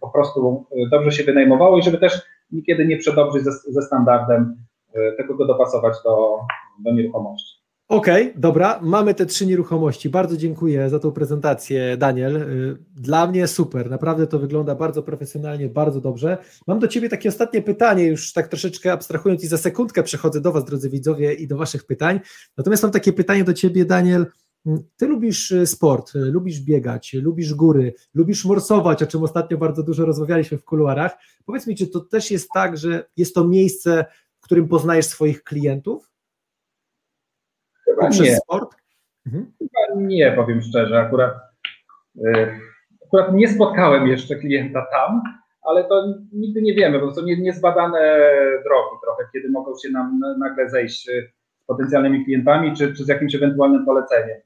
po 0.00 0.10
prostu 0.10 0.66
e, 0.70 0.88
dobrze 0.88 1.12
się 1.12 1.24
wynajmowało 1.24 1.78
i 1.78 1.82
żeby 1.82 1.98
też 1.98 2.22
niekiedy 2.50 2.86
nie 2.86 2.96
przedobrzyć 2.96 3.44
ze, 3.44 3.50
ze 3.50 3.82
standardem, 3.82 4.56
e, 4.94 5.12
tylko 5.12 5.34
go 5.34 5.46
dopasować 5.46 5.94
do, 6.04 6.38
do 6.78 6.92
nieruchomości. 6.92 7.57
Okej, 7.88 8.28
okay, 8.30 8.40
dobra, 8.40 8.80
mamy 8.82 9.14
te 9.14 9.26
trzy 9.26 9.46
nieruchomości. 9.46 10.08
Bardzo 10.08 10.36
dziękuję 10.36 10.90
za 10.90 10.98
tą 10.98 11.12
prezentację, 11.12 11.96
Daniel. 11.96 12.36
E, 12.36 12.46
dla 12.96 13.26
mnie 13.26 13.46
super, 13.46 13.90
naprawdę 13.90 14.26
to 14.26 14.38
wygląda 14.38 14.74
bardzo 14.74 15.02
profesjonalnie, 15.02 15.68
bardzo 15.68 16.00
dobrze. 16.00 16.38
Mam 16.66 16.78
do 16.78 16.88
Ciebie 16.88 17.08
takie 17.08 17.28
ostatnie 17.28 17.62
pytanie, 17.62 18.06
już 18.06 18.32
tak 18.32 18.48
troszeczkę 18.48 18.92
abstrahując 18.92 19.44
i 19.44 19.46
za 19.46 19.58
sekundkę 19.58 20.02
przechodzę 20.02 20.40
do 20.40 20.52
Was, 20.52 20.64
drodzy 20.64 20.90
widzowie, 20.90 21.34
i 21.34 21.46
do 21.46 21.56
Waszych 21.56 21.86
pytań. 21.86 22.20
Natomiast 22.56 22.82
mam 22.82 22.92
takie 22.92 23.12
pytanie 23.12 23.44
do 23.44 23.54
Ciebie, 23.54 23.84
Daniel. 23.84 24.26
Ty 24.96 25.06
lubisz 25.06 25.50
y, 25.50 25.66
sport, 25.66 26.14
y, 26.14 26.18
lubisz 26.18 26.60
biegać, 26.60 27.14
lubisz 27.14 27.54
góry, 27.54 27.94
lubisz 28.14 28.44
morsować, 28.44 29.02
o 29.02 29.06
czym 29.06 29.22
ostatnio 29.22 29.58
bardzo 29.58 29.82
dużo 29.82 30.04
rozmawialiśmy 30.04 30.58
w 30.58 30.64
kuluarach. 30.64 31.16
Powiedz 31.44 31.66
mi, 31.66 31.76
czy 31.76 31.86
to 31.86 32.00
też 32.00 32.30
jest 32.30 32.48
tak, 32.54 32.78
że 32.78 33.04
jest 33.16 33.34
to 33.34 33.48
miejsce, 33.48 34.04
w 34.40 34.44
którym 34.44 34.68
poznajesz 34.68 35.06
swoich 35.06 35.42
klientów? 35.42 36.07
Chyba 37.90 38.08
nie. 38.08 38.36
sport? 38.36 38.76
Mhm. 39.26 39.52
Chyba 39.58 40.00
nie, 40.00 40.32
powiem 40.32 40.62
szczerze. 40.62 41.00
Akurat, 41.00 41.34
yy, 42.14 42.60
akurat 43.06 43.34
nie 43.34 43.48
spotkałem 43.48 44.06
jeszcze 44.06 44.36
klienta 44.36 44.86
tam, 44.92 45.22
ale 45.62 45.84
to 45.84 46.14
nigdy 46.32 46.62
nie 46.62 46.74
wiemy, 46.74 46.98
bo 46.98 47.14
są 47.14 47.22
niezbadane 47.22 48.00
drogi 48.64 48.96
trochę, 49.02 49.24
kiedy 49.32 49.50
mogą 49.50 49.72
się 49.82 49.90
nam 49.90 50.20
nagle 50.38 50.70
zejść 50.70 51.08
y, 51.08 51.32
z 51.58 51.64
potencjalnymi 51.64 52.24
klientami, 52.24 52.76
czy, 52.76 52.94
czy 52.94 53.04
z 53.04 53.08
jakimś 53.08 53.34
ewentualnym 53.34 53.84
poleceniem. 53.84 54.40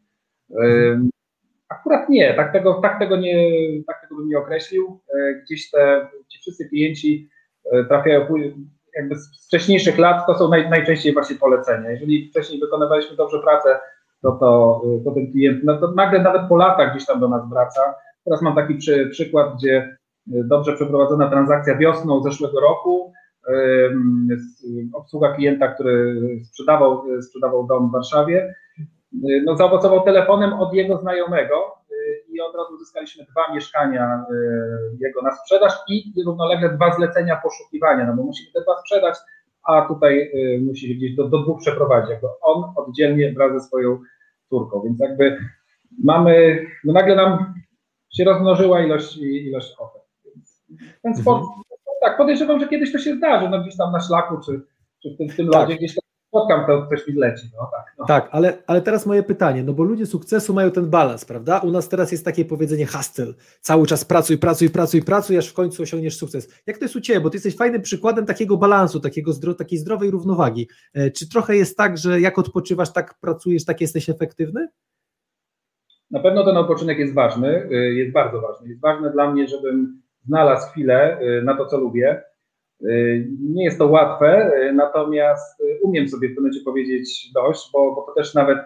Akurat 1.68 2.08
nie, 2.08 2.34
tak 2.34 2.52
tego, 2.52 2.74
tak 2.74 2.98
tego, 2.98 3.16
nie, 3.16 3.50
tak 3.86 4.00
tego 4.00 4.16
bym 4.16 4.28
nie 4.28 4.38
określił. 4.38 5.00
E, 5.14 5.34
gdzieś 5.34 5.70
te, 5.70 6.08
ci 6.28 6.38
wszyscy 6.38 6.68
klienci 6.68 7.28
e, 7.72 7.84
trafiają 7.84 8.26
jakby 8.96 9.16
z 9.16 9.46
wcześniejszych 9.46 9.98
lat, 9.98 10.26
to 10.26 10.38
są 10.38 10.48
naj, 10.48 10.70
najczęściej 10.70 11.12
właśnie 11.12 11.36
polecenia. 11.36 11.90
Jeżeli 11.90 12.28
wcześniej 12.30 12.60
wykonywaliśmy 12.60 13.16
dobrze 13.16 13.40
pracę, 13.40 13.80
to, 14.22 14.32
to, 14.32 14.80
to 15.04 15.10
ten 15.10 15.32
klient 15.32 15.64
no 15.64 15.78
to 15.78 15.90
nagle 15.90 16.22
nawet 16.22 16.42
po 16.48 16.56
latach 16.56 16.94
gdzieś 16.94 17.06
tam 17.06 17.20
do 17.20 17.28
nas 17.28 17.48
wraca. 17.48 17.94
Teraz 18.24 18.42
mam 18.42 18.54
taki 18.54 18.74
przy, 18.74 19.08
przykład, 19.10 19.56
gdzie 19.56 19.96
dobrze 20.26 20.72
przeprowadzona 20.72 21.30
transakcja 21.30 21.76
wiosną 21.76 22.22
zeszłego 22.22 22.60
roku, 22.60 23.12
obsługa 24.94 25.32
klienta, 25.32 25.68
który 25.68 26.16
sprzedawał, 26.44 27.04
sprzedawał 27.22 27.66
dom 27.66 27.88
w 27.88 27.92
Warszawie, 27.92 28.54
Y, 29.14 29.42
no, 29.44 29.56
zaowocował 29.56 30.04
telefonem 30.04 30.52
od 30.52 30.74
jego 30.74 30.98
znajomego 30.98 31.54
i 32.32 32.40
od 32.40 32.54
razu 32.56 32.74
uzyskaliśmy 32.74 33.24
dwa 33.24 33.54
mieszkania 33.54 34.24
y, 34.30 34.96
jego 35.00 35.22
na 35.22 35.36
sprzedaż 35.36 35.72
i 35.88 36.12
równolegle 36.26 36.68
dwa 36.68 36.92
zlecenia 36.92 37.40
poszukiwania, 37.42 38.06
no 38.06 38.16
bo 38.16 38.22
musimy 38.22 38.52
te 38.52 38.62
dwa 38.62 38.78
sprzedać, 38.80 39.18
a 39.62 39.82
tutaj 39.82 40.32
musi 40.60 40.88
się 40.88 40.94
gdzieś 40.94 41.14
do, 41.14 41.28
do 41.28 41.38
dwóch 41.38 41.60
przeprowadzić, 41.60 42.10
jakby 42.10 42.26
on 42.40 42.72
oddzielnie 42.76 43.32
wraz 43.32 43.52
ze 43.52 43.60
swoją 43.60 43.98
córką, 44.48 44.82
więc 44.84 45.00
jakby 45.00 45.38
mamy, 46.04 46.66
no 46.84 46.92
nagle 46.92 47.16
nam 47.16 47.54
się 48.12 48.24
rozmnożyła 48.24 48.82
ilość, 48.82 49.16
ilość 49.16 49.74
ofert. 49.78 50.04
Ten 51.02 51.16
sport, 51.16 51.42
mhm. 51.42 51.62
tak, 52.00 52.16
podejrzewam, 52.16 52.60
że 52.60 52.68
kiedyś 52.68 52.92
to 52.92 52.98
się 52.98 53.14
zdarzy, 53.14 53.48
no 53.48 53.62
gdzieś 53.62 53.76
tam 53.76 53.92
na 53.92 54.00
szlaku, 54.00 54.40
czy, 54.44 54.60
czy 55.02 55.14
w 55.14 55.18
tym, 55.18 55.28
w 55.28 55.36
tym 55.36 55.50
tak. 55.50 55.60
lodzie 55.60 55.76
gdzieś 55.76 55.94
spotkam, 56.32 56.66
to 56.66 56.82
ktoś 56.86 57.08
mi 57.08 57.14
leci. 57.14 57.46
No, 57.56 57.70
tak, 57.72 57.94
no. 57.98 58.04
tak 58.04 58.28
ale, 58.32 58.58
ale 58.66 58.82
teraz 58.82 59.06
moje 59.06 59.22
pytanie, 59.22 59.64
no 59.64 59.72
bo 59.72 59.82
ludzie 59.82 60.06
sukcesu 60.06 60.54
mają 60.54 60.70
ten 60.70 60.90
balans, 60.90 61.24
prawda? 61.24 61.58
U 61.58 61.70
nas 61.70 61.88
teraz 61.88 62.12
jest 62.12 62.24
takie 62.24 62.44
powiedzenie 62.44 62.86
hustle, 62.86 63.34
cały 63.60 63.86
czas 63.86 64.04
pracuj, 64.04 64.38
pracuj, 64.38 64.70
pracuj, 64.70 65.02
pracuj, 65.02 65.38
aż 65.38 65.48
w 65.48 65.54
końcu 65.54 65.82
osiągniesz 65.82 66.16
sukces. 66.16 66.48
Jak 66.66 66.78
to 66.78 66.84
jest 66.84 66.96
u 66.96 67.00
Ciebie? 67.00 67.20
Bo 67.20 67.30
Ty 67.30 67.36
jesteś 67.36 67.56
fajnym 67.56 67.82
przykładem 67.82 68.26
takiego 68.26 68.56
balansu, 68.56 69.00
takiego 69.00 69.32
zdro, 69.32 69.54
takiej 69.54 69.78
zdrowej 69.78 70.10
równowagi. 70.10 70.68
E, 70.94 71.10
czy 71.10 71.28
trochę 71.28 71.56
jest 71.56 71.76
tak, 71.76 71.98
że 71.98 72.20
jak 72.20 72.38
odpoczywasz, 72.38 72.92
tak 72.92 73.14
pracujesz, 73.20 73.64
tak 73.64 73.80
jesteś 73.80 74.08
efektywny? 74.08 74.68
Na 76.10 76.20
pewno 76.20 76.44
ten 76.44 76.56
odpoczynek 76.56 76.98
jest 76.98 77.14
ważny, 77.14 77.68
e, 77.70 77.74
jest 77.74 78.12
bardzo 78.12 78.40
ważny. 78.40 78.68
Jest 78.68 78.80
ważne 78.80 79.10
dla 79.10 79.32
mnie, 79.32 79.48
żebym 79.48 80.02
znalazł 80.26 80.70
chwilę 80.70 81.18
e, 81.18 81.42
na 81.42 81.56
to, 81.56 81.66
co 81.66 81.78
lubię, 81.78 82.22
nie 83.40 83.64
jest 83.64 83.78
to 83.78 83.86
łatwe, 83.86 84.50
y, 84.68 84.72
natomiast 84.72 85.60
y, 85.60 85.78
umiem 85.82 86.08
sobie 86.08 86.28
w 86.28 86.34
tym 86.34 86.42
momencie 86.42 86.64
powiedzieć 86.64 87.32
dość, 87.34 87.70
bo, 87.72 87.94
bo 87.94 88.02
to 88.02 88.12
też 88.14 88.34
nawet 88.34 88.58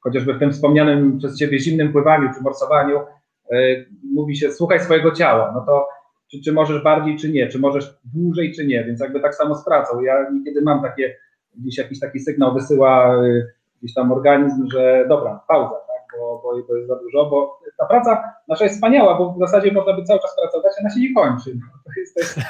chociażby 0.00 0.34
w 0.34 0.38
tym 0.38 0.52
wspomnianym 0.52 1.18
przez 1.18 1.38
Ciebie 1.38 1.58
zimnym 1.58 1.92
pływaniu 1.92 2.28
czy 2.36 2.42
morsowaniu 2.42 2.98
mówi 4.14 4.36
się 4.36 4.52
słuchaj 4.52 4.80
swojego 4.80 5.10
ciała, 5.10 5.52
no 5.54 5.60
to 5.66 5.88
czy, 6.30 6.40
czy 6.40 6.52
możesz 6.52 6.82
bardziej, 6.82 7.16
czy 7.16 7.30
nie, 7.30 7.48
czy 7.48 7.58
możesz 7.58 7.98
dłużej, 8.14 8.52
czy 8.52 8.66
nie, 8.66 8.84
więc 8.84 9.00
jakby 9.00 9.20
tak 9.20 9.34
samo 9.34 9.54
z 9.54 9.64
pracą. 9.64 10.00
Ja 10.00 10.30
niekiedy 10.30 10.62
mam 10.62 10.82
takie, 10.82 11.16
gdzieś 11.58 11.78
jakiś 11.78 12.00
taki 12.00 12.20
sygnał 12.20 12.54
wysyła 12.54 13.22
gdzieś 13.82 13.94
tam 13.94 14.12
organizm, 14.12 14.66
że 14.72 15.04
dobra, 15.08 15.40
pauza, 15.48 15.76
bo, 16.18 16.40
bo 16.42 16.62
to 16.62 16.76
jest 16.76 16.88
za 16.88 16.96
dużo, 16.96 17.26
bo 17.26 17.60
ta 17.78 17.86
praca 17.86 18.34
nasza 18.48 18.64
jest 18.64 18.76
wspaniała, 18.76 19.18
bo 19.18 19.32
w 19.32 19.38
zasadzie 19.38 19.72
można 19.72 19.92
by 19.92 20.02
cały 20.02 20.20
czas 20.20 20.36
pracować, 20.36 20.72
a 20.78 20.80
ona 20.80 20.90
się 20.90 21.00
nie 21.00 21.14
kończy. 21.14 21.50
No, 21.54 21.66
to 21.84 22.00
jest 22.00 22.14
też, 22.14 22.44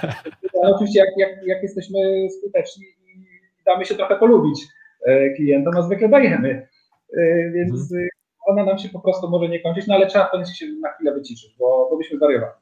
oczywiście 0.62 1.00
jak, 1.00 1.08
jak, 1.16 1.46
jak 1.46 1.62
jesteśmy 1.62 2.28
skuteczni 2.38 2.86
i 2.86 3.26
damy 3.66 3.84
się 3.84 3.94
trochę 3.94 4.16
polubić 4.16 4.66
e, 5.06 5.30
klientom, 5.30 5.74
no 5.74 5.82
zwykle 5.82 6.08
dajemy, 6.08 6.68
e, 7.16 7.50
więc 7.50 7.92
mhm. 7.92 8.08
ona 8.46 8.64
nam 8.64 8.78
się 8.78 8.88
po 8.88 9.00
prostu 9.00 9.30
może 9.30 9.48
nie 9.48 9.60
kończyć, 9.60 9.86
no 9.86 9.94
ale 9.94 10.06
trzeba 10.06 10.26
końcu 10.26 10.54
się 10.54 10.66
na 10.82 10.92
chwilę 10.92 11.14
wyciszyć, 11.14 11.56
bo, 11.58 11.88
bo 11.90 11.96
byśmy 11.96 12.16
zwariowali. 12.16 12.52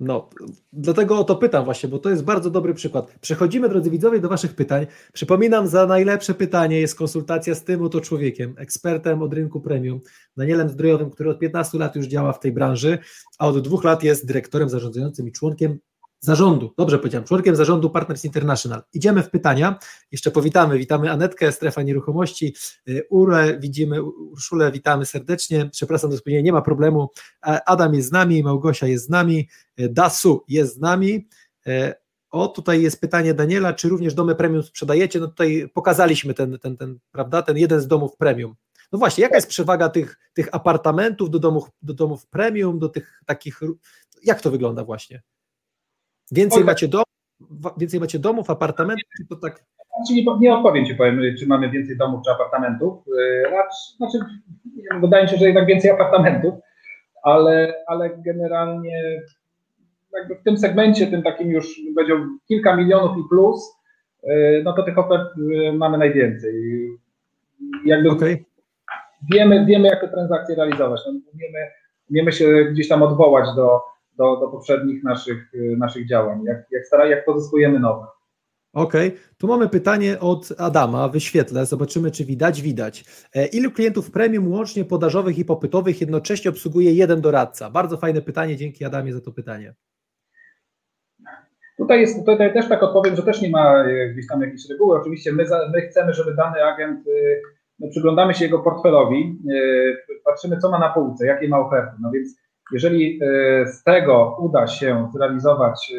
No, 0.00 0.30
dlatego 0.72 1.18
o 1.18 1.24
to 1.24 1.36
pytam 1.36 1.64
właśnie, 1.64 1.88
bo 1.88 1.98
to 1.98 2.10
jest 2.10 2.24
bardzo 2.24 2.50
dobry 2.50 2.74
przykład. 2.74 3.18
Przechodzimy, 3.20 3.68
drodzy 3.68 3.90
widzowie, 3.90 4.20
do 4.20 4.28
Waszych 4.28 4.54
pytań. 4.54 4.86
Przypominam, 5.12 5.66
za 5.66 5.86
najlepsze 5.86 6.34
pytanie 6.34 6.80
jest 6.80 6.94
konsultacja 6.94 7.54
z 7.54 7.64
tym 7.64 7.82
oto 7.82 8.00
człowiekiem, 8.00 8.54
ekspertem 8.58 9.22
od 9.22 9.34
rynku 9.34 9.60
premium, 9.60 10.00
Danielem 10.36 10.68
Zdrojowym, 10.68 11.10
który 11.10 11.30
od 11.30 11.38
15 11.38 11.78
lat 11.78 11.96
już 11.96 12.06
działa 12.06 12.32
w 12.32 12.40
tej 12.40 12.52
branży, 12.52 12.98
a 13.38 13.48
od 13.48 13.60
dwóch 13.60 13.84
lat 13.84 14.02
jest 14.02 14.26
dyrektorem 14.26 14.68
zarządzającym 14.68 15.28
i 15.28 15.32
członkiem 15.32 15.78
zarządu, 16.20 16.74
dobrze 16.78 16.98
powiedziałem, 16.98 17.26
członkiem 17.26 17.56
zarządu 17.56 17.90
Partners 17.90 18.24
International. 18.24 18.82
Idziemy 18.92 19.22
w 19.22 19.30
pytania, 19.30 19.78
jeszcze 20.12 20.30
powitamy, 20.30 20.78
witamy 20.78 21.10
Anetkę, 21.10 21.52
Strefa 21.52 21.82
Nieruchomości, 21.82 22.54
y, 22.88 23.06
Urę, 23.10 23.58
widzimy, 23.58 24.02
Urszulę, 24.02 24.72
witamy 24.72 25.06
serdecznie, 25.06 25.68
przepraszam 25.72 26.12
za 26.12 26.18
spóźnienie, 26.18 26.42
nie 26.42 26.52
ma 26.52 26.62
problemu, 26.62 27.10
Adam 27.42 27.94
jest 27.94 28.08
z 28.08 28.12
nami, 28.12 28.42
Małgosia 28.42 28.86
jest 28.86 29.04
z 29.04 29.08
nami, 29.08 29.48
y, 29.80 29.88
Dasu 29.88 30.44
jest 30.48 30.74
z 30.74 30.80
nami, 30.80 31.28
y, 31.66 31.92
o, 32.30 32.48
tutaj 32.48 32.82
jest 32.82 33.00
pytanie 33.00 33.34
Daniela, 33.34 33.72
czy 33.72 33.88
również 33.88 34.14
domy 34.14 34.34
premium 34.34 34.62
sprzedajecie? 34.62 35.20
No 35.20 35.26
tutaj 35.28 35.70
pokazaliśmy 35.74 36.34
ten, 36.34 36.58
ten, 36.58 36.76
ten, 36.76 36.98
prawda, 37.12 37.42
ten 37.42 37.56
jeden 37.56 37.80
z 37.80 37.86
domów 37.86 38.16
premium. 38.16 38.54
No 38.92 38.98
właśnie, 38.98 39.22
jaka 39.22 39.36
jest 39.36 39.48
przewaga 39.48 39.88
tych, 39.88 40.18
tych 40.32 40.48
apartamentów 40.52 41.30
do 41.30 41.38
domów, 41.38 41.70
do 41.82 41.94
domów 41.94 42.26
premium, 42.26 42.78
do 42.78 42.88
tych 42.88 43.20
takich, 43.26 43.60
jak 44.22 44.40
to 44.40 44.50
wygląda 44.50 44.84
właśnie? 44.84 45.22
Więcej, 46.32 46.64
macie, 46.64 46.88
dom, 46.88 47.02
więcej 47.76 48.00
macie 48.00 48.18
domów, 48.18 48.50
apartamentów? 48.50 49.10
To 49.28 49.36
tak... 49.36 49.64
Znaczy 49.96 50.14
nie, 50.14 50.38
nie 50.40 50.54
odpowiem 50.54 50.86
Ci, 50.86 50.94
powiem, 50.94 51.20
czy 51.38 51.46
mamy 51.46 51.70
więcej 51.70 51.96
domów 51.96 52.20
czy 52.24 52.30
apartamentów. 52.30 53.08
Y, 53.08 53.96
znaczy, 53.96 54.18
wydaje 55.00 55.24
mi 55.24 55.30
się, 55.30 55.36
że 55.36 55.46
jednak 55.46 55.66
więcej 55.66 55.90
apartamentów, 55.90 56.54
ale, 57.22 57.74
ale 57.86 58.10
generalnie 58.18 59.22
jakby 60.12 60.34
w 60.34 60.42
tym 60.42 60.58
segmencie, 60.58 61.06
tym 61.06 61.22
takim 61.22 61.50
już 61.50 61.80
będzie 61.94 62.14
kilka 62.48 62.76
milionów 62.76 63.18
i 63.18 63.28
plus, 63.28 63.76
no 64.64 64.72
to 64.72 64.82
tych 64.82 64.98
ofert 64.98 65.28
mamy 65.72 65.98
najwięcej. 65.98 66.54
Jakby 67.84 68.10
okay. 68.10 68.44
wiemy, 69.34 69.66
wiemy, 69.66 69.88
jak 69.88 70.00
te 70.00 70.08
transakcje 70.08 70.56
realizować. 70.56 71.00
No, 71.06 71.12
umiemy, 71.34 71.58
umiemy 72.10 72.32
się 72.32 72.64
gdzieś 72.64 72.88
tam 72.88 73.02
odwołać 73.02 73.56
do, 73.56 73.80
do, 74.20 74.36
do 74.36 74.48
poprzednich 74.48 75.04
naszych, 75.04 75.52
naszych 75.78 76.08
działań, 76.08 76.42
jak, 76.44 76.66
jak, 76.70 76.86
stara, 76.86 77.06
jak 77.06 77.24
pozyskujemy 77.24 77.80
nowe. 77.80 78.06
Okej, 78.72 79.08
okay. 79.08 79.20
tu 79.38 79.46
mamy 79.46 79.68
pytanie 79.68 80.20
od 80.20 80.48
Adama, 80.58 81.08
wyświetlę, 81.08 81.66
zobaczymy 81.66 82.10
czy 82.10 82.24
widać, 82.24 82.62
widać. 82.62 83.04
E, 83.34 83.46
ilu 83.46 83.70
klientów 83.70 84.10
premium 84.10 84.52
łącznie 84.52 84.84
podażowych 84.84 85.38
i 85.38 85.44
popytowych 85.44 86.00
jednocześnie 86.00 86.50
obsługuje 86.50 86.92
jeden 86.92 87.20
doradca? 87.20 87.70
Bardzo 87.70 87.96
fajne 87.96 88.22
pytanie, 88.22 88.56
dzięki 88.56 88.84
Adamie 88.84 89.12
za 89.12 89.20
to 89.20 89.32
pytanie. 89.32 89.74
Tutaj, 91.78 92.00
jest, 92.00 92.26
tutaj 92.26 92.52
też 92.52 92.68
tak 92.68 92.82
odpowiem, 92.82 93.16
że 93.16 93.22
też 93.22 93.42
nie 93.42 93.50
ma 93.50 93.84
e, 93.84 94.08
gdzieś 94.12 94.26
tam 94.26 94.40
jakiejś 94.40 94.68
reguły. 94.70 95.00
Oczywiście 95.00 95.32
my, 95.32 95.46
za, 95.46 95.70
my 95.74 95.82
chcemy, 95.82 96.12
żeby 96.12 96.34
dany 96.34 96.64
agent, 96.64 97.00
e, 97.08 97.10
no, 97.78 97.88
przyglądamy 97.90 98.34
się 98.34 98.44
jego 98.44 98.58
portfelowi, 98.58 99.38
patrzymy 100.24 100.58
co 100.58 100.70
ma 100.70 100.78
na 100.78 100.88
półce, 100.88 101.26
jakie 101.26 101.48
ma 101.48 101.58
oferty. 101.58 101.96
No 102.00 102.10
więc 102.10 102.36
jeżeli 102.72 103.20
z 103.66 103.82
tego 103.82 104.36
uda 104.40 104.66
się 104.66 105.08
zrealizować 105.12 105.92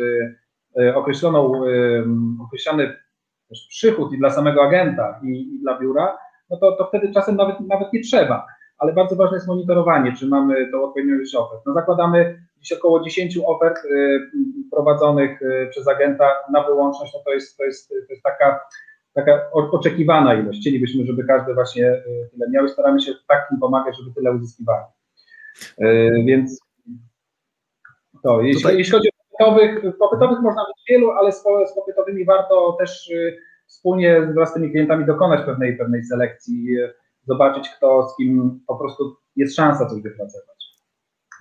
E, 0.79 0.95
określoną, 0.95 1.65
e, 1.65 2.03
określony 2.45 2.97
przychód 3.69 4.13
i 4.13 4.17
dla 4.17 4.29
samego 4.29 4.63
agenta 4.63 5.19
i, 5.23 5.55
i 5.55 5.59
dla 5.59 5.79
biura, 5.79 6.17
no 6.49 6.57
to, 6.57 6.71
to 6.71 6.85
wtedy 6.85 7.13
czasem 7.13 7.35
nawet, 7.35 7.59
nawet 7.59 7.93
nie 7.93 8.01
trzeba. 8.01 8.47
Ale 8.77 8.93
bardzo 8.93 9.15
ważne 9.15 9.37
jest 9.37 9.47
monitorowanie, 9.47 10.13
czy 10.19 10.27
mamy 10.27 10.71
tą 10.71 10.83
odpowiedniość 10.83 11.35
ofert. 11.35 11.61
No 11.65 11.73
zakładamy 11.73 12.41
dziś 12.61 12.71
około 12.71 13.03
10 13.03 13.39
ofert 13.45 13.77
e, 13.77 13.89
prowadzonych 14.71 15.39
przez 15.69 15.87
agenta 15.87 16.33
na 16.51 16.63
wyłączność, 16.63 17.13
no 17.13 17.19
to 17.25 17.33
jest, 17.33 17.57
to 17.57 17.63
jest, 17.63 17.89
to 17.89 17.95
jest 18.09 18.23
taka, 18.23 18.59
taka 19.13 19.51
oczekiwana 19.51 20.33
ilość. 20.33 20.59
Chcielibyśmy, 20.59 21.05
żeby 21.05 21.23
każdy 21.23 21.53
właśnie 21.53 22.03
tyle 22.31 22.49
miał 22.49 22.65
i 22.65 22.69
staramy 22.69 23.01
się 23.01 23.11
tak 23.27 23.47
im 23.51 23.59
pomagać, 23.59 23.97
żeby 23.97 24.15
tyle 24.15 24.31
uzyskiwali. 24.31 24.85
Więc 26.25 26.59
to, 28.23 28.41
jeśli, 28.41 28.61
Tutaj... 28.61 28.77
jeśli 28.77 28.91
chodzi 28.91 29.09
o 29.09 29.37
popytowych, 29.37 29.97
popytowych 29.99 30.39
można 30.39 30.61
mieć 30.61 30.85
wielu, 30.89 31.11
ale 31.11 31.31
z, 31.31 31.43
z 31.71 31.75
popytowymi 31.75 32.25
warto 32.25 32.75
też 32.79 33.09
y, 33.09 33.37
wspólnie 33.67 34.21
wraz 34.35 34.49
z 34.49 34.53
tymi 34.53 34.71
klientami 34.71 35.05
dokonać 35.05 35.45
pewnej, 35.45 35.77
pewnej 35.77 36.03
selekcji, 36.03 36.77
y, 36.77 36.93
zobaczyć 37.27 37.69
kto 37.77 38.09
z 38.09 38.17
kim 38.17 38.59
po 38.67 38.75
prostu 38.75 39.15
jest 39.35 39.55
szansa 39.55 39.85
coś 39.85 40.01
wypracować. 40.01 40.65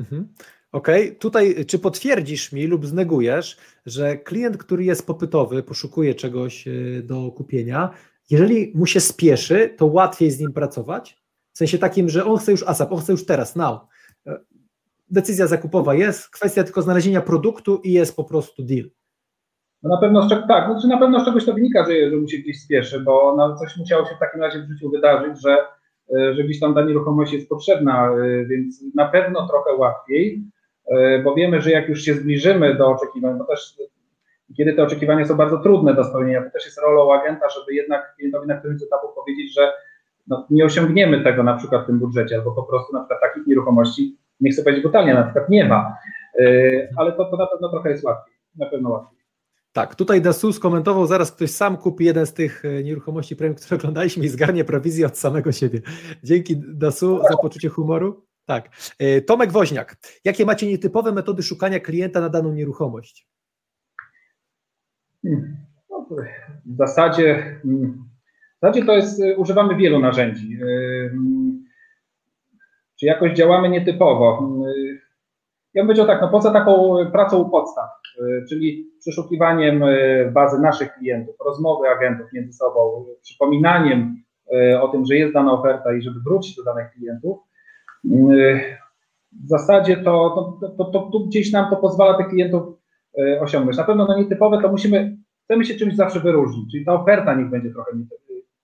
Mhm. 0.00 0.28
Okej, 0.72 1.04
okay. 1.04 1.16
tutaj 1.16 1.64
czy 1.66 1.78
potwierdzisz 1.78 2.52
mi 2.52 2.66
lub 2.66 2.86
znegujesz, 2.86 3.56
że 3.86 4.16
klient, 4.16 4.56
który 4.56 4.84
jest 4.84 5.06
popytowy, 5.06 5.62
poszukuje 5.62 6.14
czegoś 6.14 6.66
y, 6.66 7.02
do 7.04 7.32
kupienia, 7.32 7.90
jeżeli 8.30 8.72
mu 8.74 8.86
się 8.86 9.00
spieszy, 9.00 9.74
to 9.76 9.86
łatwiej 9.86 10.30
z 10.30 10.40
nim 10.40 10.52
pracować? 10.52 11.22
W 11.52 11.58
sensie 11.58 11.78
takim, 11.78 12.08
że 12.08 12.24
on 12.24 12.38
chce 12.38 12.52
już 12.52 12.62
ASAP, 12.62 12.92
on 12.92 12.98
chce 12.98 13.12
już 13.12 13.26
teraz, 13.26 13.56
now 13.56 13.80
decyzja 15.11 15.47
zakupowa 15.47 15.95
jest, 15.95 16.31
kwestia 16.31 16.64
tylko 16.64 16.83
znalezienia 16.83 17.21
produktu 17.21 17.81
i 17.85 17.93
jest 17.93 18.16
po 18.16 18.25
prostu 18.25 18.62
deal. 18.62 18.91
No 19.83 19.91
na 19.91 20.01
pewno, 20.01 20.29
tak, 20.49 20.71
znaczy 20.71 20.89
na 20.89 20.99
pewno 20.99 21.21
z 21.21 21.25
czegoś 21.25 21.45
to 21.45 21.55
wynika, 21.55 21.85
że, 21.85 22.11
że 22.11 22.16
mu 22.16 22.29
się 22.29 22.39
gdzieś 22.39 22.62
spieszy, 22.62 23.01
bo 23.01 23.35
no 23.37 23.57
coś 23.57 23.77
musiało 23.77 24.07
się 24.07 24.14
w 24.14 24.18
takim 24.18 24.41
razie 24.41 24.59
w 24.59 24.73
życiu 24.73 24.91
wydarzyć, 24.91 25.43
że, 25.43 25.57
e, 26.16 26.35
że 26.35 26.45
gdzieś 26.45 26.61
tam 26.61 26.75
ta 26.75 26.83
nieruchomość 26.83 27.33
jest 27.33 27.49
potrzebna, 27.49 28.11
e, 28.11 28.45
więc 28.45 28.85
na 28.95 29.09
pewno 29.09 29.49
trochę 29.49 29.73
łatwiej, 29.75 30.45
e, 30.87 31.23
bo 31.23 31.35
wiemy, 31.35 31.61
że 31.61 31.71
jak 31.71 31.89
już 31.89 32.03
się 32.03 32.14
zbliżymy 32.14 32.75
do 32.75 32.91
oczekiwań, 32.91 33.39
bo 33.39 33.45
też 33.45 33.77
kiedy 34.57 34.73
te 34.73 34.83
oczekiwania 34.83 35.27
są 35.27 35.37
bardzo 35.37 35.59
trudne 35.59 35.95
do 35.95 36.05
spełnienia, 36.05 36.43
to 36.43 36.51
też 36.51 36.64
jest 36.64 36.79
rolą 36.79 37.14
agenta, 37.14 37.47
żeby 37.49 37.75
jednak 37.75 38.14
klientowi 38.16 38.49
na 38.49 38.57
którymś 38.57 38.83
etapu 38.83 39.07
powiedzieć, 39.14 39.55
że 39.55 39.73
no, 40.27 40.47
nie 40.51 40.64
osiągniemy 40.64 41.25
tego 41.25 41.43
na 41.43 41.57
przykład 41.57 41.85
w 41.85 41.87
tym 41.87 41.99
budżecie, 41.99 42.37
albo 42.37 42.53
po 42.53 42.62
prostu 42.62 42.93
na 42.93 43.01
przykład 43.01 43.21
takich 43.21 43.47
nieruchomości 43.47 44.16
nie 44.41 44.51
chcę 44.51 44.62
powiedzieć 44.62 44.83
brutalnie, 44.83 45.14
na 45.14 45.23
przykład 45.23 45.49
nie 45.49 45.64
ma, 45.64 45.97
y, 46.41 46.89
ale 46.97 47.12
to, 47.12 47.25
to 47.25 47.37
na 47.37 47.47
pewno 47.47 47.68
trochę 47.71 47.91
jest 47.91 48.05
łatwiej, 48.05 48.35
na 48.57 48.66
pewno 48.66 48.91
łatwiej. 48.91 49.21
Tak, 49.73 49.95
tutaj 49.95 50.23
Dasu 50.23 50.53
skomentował, 50.53 51.07
zaraz 51.07 51.33
ktoś 51.33 51.51
sam 51.51 51.77
kupi 51.77 52.05
jeden 52.05 52.27
z 52.27 52.35
tych 52.35 52.64
y, 52.64 52.85
nieruchomości 52.85 53.37
premium, 53.37 53.57
które 53.57 53.77
oglądaliśmy 53.77 54.25
i 54.25 54.29
zgarnie 54.29 54.64
prowizję 54.64 55.07
od 55.07 55.18
samego 55.18 55.53
siebie. 55.53 55.81
Dzięki 56.25 56.57
Dasu 56.57 57.21
za 57.31 57.37
poczucie 57.37 57.68
humoru. 57.68 58.27
Tak. 58.47 58.68
Y, 59.03 59.23
Tomek 59.23 59.53
Woźniak, 59.53 59.97
jakie 60.25 60.47
macie 60.47 60.66
nietypowe 60.66 61.12
metody 61.12 61.43
szukania 61.43 61.81
klienta 61.81 62.21
na 62.21 62.29
daną 62.29 62.53
nieruchomość? 62.53 63.29
Hmm. 65.23 65.57
No, 65.91 66.07
w 66.66 66.77
zasadzie, 66.77 67.61
zasadzie 68.61 68.84
to 68.84 68.96
jest, 68.96 69.22
używamy 69.36 69.76
wielu 69.76 69.98
narzędzi 69.98 70.58
czy 73.00 73.06
jakoś 73.06 73.32
działamy 73.32 73.68
nietypowo. 73.68 74.48
Ja 75.74 75.82
bym 75.82 75.86
powiedział 75.86 76.06
tak, 76.06 76.20
no 76.20 76.28
poza 76.28 76.50
taką 76.50 76.96
pracą 77.12 77.38
u 77.38 77.50
podstaw, 77.50 77.90
y, 78.18 78.44
czyli 78.48 78.90
przeszukiwaniem 79.00 79.82
y, 79.82 80.30
bazy 80.34 80.61
naszych 80.61 80.94
klientów, 80.94 81.34
rozmowy 81.46 81.88
agentów 81.88 82.32
między 82.32 82.52
sobą, 82.52 83.06
przypominaniem 83.22 84.22
y, 84.54 84.80
o 84.80 84.88
tym, 84.88 85.06
że 85.06 85.14
jest 85.14 85.34
dana 85.34 85.52
oferta 85.52 85.94
i 85.94 86.02
żeby 86.02 86.20
wrócić 86.20 86.56
do 86.56 86.64
danych 86.64 86.90
klientów, 86.92 87.38
w 89.44 89.48
zasadzie 89.48 89.96
to, 89.96 90.58
to, 90.61 90.68
to, 90.68 90.84
to, 90.84 91.11
to 91.12 91.18
gdzieś 91.18 91.52
nam 91.52 91.70
to 91.70 91.76
pozwala 91.76 92.14
tych 92.18 92.28
klientów 92.28 92.62
osiągnąć. 93.40 93.76
Na 93.76 93.84
pewno 93.84 94.06
no 94.06 94.18
nietypowe 94.18 94.62
to 94.62 94.68
musimy, 94.68 95.16
chcemy 95.44 95.64
się 95.64 95.74
czymś 95.74 95.96
zawsze 95.96 96.20
wyróżnić, 96.20 96.72
czyli 96.72 96.84
ta 96.84 96.92
oferta 96.92 97.34
niech 97.34 97.50
będzie 97.50 97.70
trochę 97.70 97.96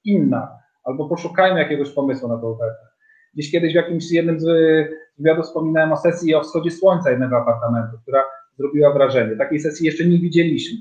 inna, 0.07 0.59
albo 0.85 1.09
poszukajmy 1.09 1.61
jakiegoś 1.61 1.91
pomysłu 1.91 2.29
na 2.29 2.39
tę 2.39 2.47
ofertę. 2.47 2.87
Gdzieś 3.35 3.51
kiedyś 3.51 3.73
w 3.73 3.77
jakimś 3.77 4.13
jednym 4.13 4.41
z 4.41 4.47
wywiadów 5.19 5.45
wspominałem 5.45 5.93
o 5.93 5.97
sesji 5.97 6.35
o 6.35 6.43
wschodzie 6.43 6.71
słońca 6.71 7.11
jednego 7.11 7.37
apartamentu, 7.37 7.99
która 8.03 8.25
zrobiła 8.59 8.93
wrażenie. 8.93 9.37
Takiej 9.37 9.61
sesji 9.61 9.87
jeszcze 9.87 10.05
nie 10.05 10.19
widzieliśmy, 10.19 10.79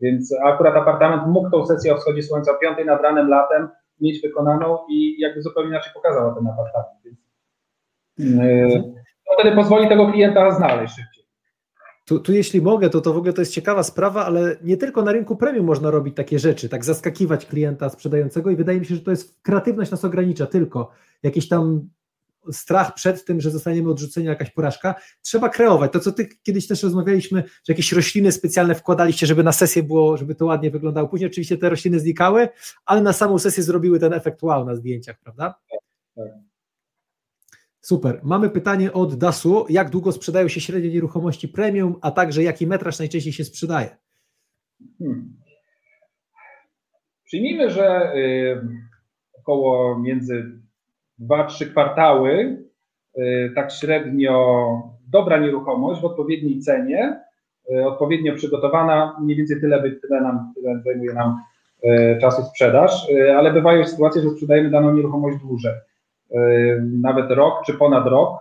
więc 0.00 0.34
akurat 0.44 0.76
apartament 0.76 1.22
mógł 1.26 1.50
tą 1.50 1.66
sesję 1.66 1.94
o 1.94 1.96
wschodzie 1.96 2.22
słońca 2.22 2.52
o 2.52 2.58
5 2.58 2.78
nad 2.86 3.02
ranem 3.02 3.28
latem 3.28 3.68
mieć 4.00 4.22
wykonaną 4.22 4.78
i 4.90 5.20
jakby 5.20 5.42
zupełnie 5.42 5.68
inaczej 5.68 5.92
pokazała 5.94 6.34
ten 6.34 6.46
apartament. 6.46 6.98
Więc, 7.04 7.18
yy, 8.18 8.82
to 9.26 9.40
wtedy 9.40 9.56
pozwoli 9.56 9.88
tego 9.88 10.12
klienta 10.12 10.50
znaleźć 10.50 10.94
szybciej. 10.94 11.15
Tu, 12.08 12.20
tu, 12.20 12.32
jeśli 12.32 12.62
mogę, 12.62 12.90
to 12.90 13.00
to 13.00 13.12
w 13.12 13.16
ogóle 13.16 13.32
to 13.32 13.42
jest 13.42 13.52
ciekawa 13.52 13.82
sprawa, 13.82 14.26
ale 14.26 14.56
nie 14.62 14.76
tylko 14.76 15.02
na 15.02 15.12
rynku 15.12 15.36
premium 15.36 15.66
można 15.66 15.90
robić 15.90 16.16
takie 16.16 16.38
rzeczy, 16.38 16.68
tak 16.68 16.84
zaskakiwać 16.84 17.46
klienta 17.46 17.88
sprzedającego 17.88 18.50
i 18.50 18.56
wydaje 18.56 18.80
mi 18.80 18.86
się, 18.86 18.94
że 18.94 19.00
to 19.00 19.10
jest 19.10 19.38
kreatywność 19.42 19.90
nas 19.90 20.04
ogranicza 20.04 20.46
tylko. 20.46 20.90
Jakieś 21.22 21.48
tam 21.48 21.88
strach 22.52 22.94
przed 22.94 23.24
tym, 23.24 23.40
że 23.40 23.50
zostaniemy 23.50 23.90
odrzuceni, 23.90 24.26
jakaś 24.26 24.50
porażka. 24.50 24.94
Trzeba 25.22 25.48
kreować. 25.48 25.92
To, 25.92 26.00
co 26.00 26.12
ty 26.12 26.28
kiedyś 26.42 26.66
też 26.66 26.82
rozmawialiśmy, 26.82 27.42
że 27.42 27.72
jakieś 27.72 27.92
rośliny 27.92 28.32
specjalne 28.32 28.74
wkładaliście, 28.74 29.26
żeby 29.26 29.44
na 29.44 29.52
sesję 29.52 29.82
było, 29.82 30.16
żeby 30.16 30.34
to 30.34 30.46
ładnie 30.46 30.70
wyglądało. 30.70 31.08
Później 31.08 31.30
oczywiście 31.30 31.58
te 31.58 31.70
rośliny 31.70 32.00
znikały, 32.00 32.48
ale 32.84 33.00
na 33.00 33.12
samą 33.12 33.38
sesję 33.38 33.62
zrobiły 33.62 34.00
ten 34.00 34.12
efekt 34.12 34.42
wow 34.42 34.64
na 34.64 34.74
zdjęciach, 34.74 35.18
prawda? 35.18 35.54
Tak. 36.16 36.28
Super. 37.86 38.20
Mamy 38.22 38.50
pytanie 38.50 38.92
od 38.92 39.14
Dasu. 39.14 39.66
Jak 39.68 39.90
długo 39.90 40.12
sprzedają 40.12 40.48
się 40.48 40.60
średnie 40.60 40.90
nieruchomości 40.90 41.48
premium, 41.48 41.96
a 42.02 42.10
także 42.10 42.42
jaki 42.42 42.66
metraż 42.66 42.98
najczęściej 42.98 43.32
się 43.32 43.44
sprzedaje? 43.44 43.96
Hmm. 44.98 45.36
Przyjmijmy, 47.24 47.70
że 47.70 48.12
y, 48.16 48.60
około 49.38 49.98
między 49.98 50.60
2-3 51.20 51.70
kwartały, 51.70 52.64
y, 53.18 53.52
tak 53.54 53.72
średnio 53.72 54.66
dobra 55.08 55.38
nieruchomość 55.38 56.00
w 56.00 56.04
odpowiedniej 56.04 56.60
cenie, 56.60 57.20
y, 57.70 57.86
odpowiednio 57.86 58.34
przygotowana, 58.34 59.16
mniej 59.22 59.36
więcej 59.36 59.60
tyle, 59.60 59.82
by, 59.82 59.92
tyle, 59.92 60.20
nam, 60.20 60.52
tyle 60.54 60.82
zajmuje 60.84 61.14
nam 61.14 61.40
y, 61.84 62.18
czasu 62.20 62.42
sprzedaż, 62.42 63.06
ale 63.36 63.52
bywają 63.52 63.86
sytuacje, 63.86 64.22
że 64.22 64.30
sprzedajemy 64.30 64.70
daną 64.70 64.94
nieruchomość 64.94 65.38
dłużej, 65.38 65.72
nawet 66.82 67.30
rok 67.30 67.62
czy 67.66 67.74
ponad 67.74 68.06
rok. 68.06 68.38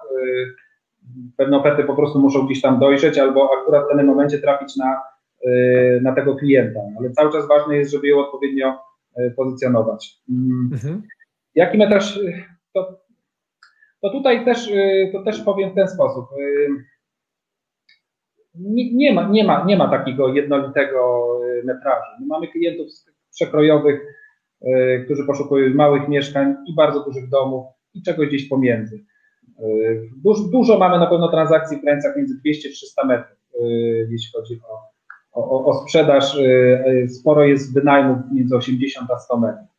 Pewne 1.38 1.58
oferty 1.58 1.84
po 1.84 1.96
prostu 1.96 2.20
muszą 2.20 2.46
gdzieś 2.46 2.62
tam 2.62 2.80
dojrzeć 2.80 3.18
albo 3.18 3.50
akurat 3.62 3.86
w 3.86 3.90
danym 3.90 4.06
momencie 4.06 4.40
trafić 4.40 4.78
na, 4.78 5.02
na 6.02 6.16
tego 6.16 6.36
klienta, 6.36 6.80
ale 7.00 7.12
cały 7.12 7.32
czas 7.32 7.48
ważne 7.48 7.78
jest, 7.78 7.92
żeby 7.92 8.08
ją 8.08 8.18
odpowiednio 8.18 8.80
pozycjonować. 9.36 10.22
Mm. 10.30 10.70
Mhm. 10.74 11.02
Jaki 11.56 11.78
metraż 11.78 12.20
to, 12.74 13.00
to 14.02 14.10
tutaj 14.10 14.46
też, 14.46 14.68
y, 14.68 15.10
to 15.14 15.24
też 15.24 15.42
powiem 15.42 15.72
w 15.72 15.76
ten 15.76 15.88
sposób. 15.88 16.26
Y, 16.40 16.68
nie, 18.56 18.94
nie, 18.94 19.14
ma, 19.14 19.28
nie, 19.28 19.44
ma, 19.44 19.66
nie 19.66 19.78
ma 19.78 19.90
takiego 19.90 20.28
jednolitego 20.28 21.30
y, 21.46 21.64
metrażu. 21.64 22.12
My 22.20 22.28
mamy 22.28 22.48
klientów 22.48 22.88
przekrojowych, 23.36 24.02
którzy 25.06 25.26
poszukują 25.26 25.74
małych 25.74 26.08
mieszkań 26.08 26.56
i 26.68 26.76
bardzo 26.76 27.04
dużych 27.04 27.30
domów 27.30 27.66
i 27.94 28.02
czegoś 28.04 28.28
gdzieś 28.28 28.50
pomiędzy. 28.50 29.06
Dużo, 30.24 30.44
dużo 30.44 30.80
mamy 30.80 31.00
na 31.00 31.08
pewno 31.08 31.32
transakcji 31.32 31.78
w 31.78 31.82
granicach 31.82 32.18
między 32.18 32.34
200-300 32.46 33.08
metrów, 33.08 33.38
jeśli 34.10 34.32
chodzi 34.36 34.60
o, 35.34 35.42
o, 35.42 35.66
o 35.66 35.74
sprzedaż, 35.74 36.38
sporo 37.08 37.46
jest 37.46 37.74
wynajmów 37.74 38.18
między 38.34 38.56
80 38.56 39.12
a 39.12 39.20
100 39.20 39.40
metrów. 39.40 39.76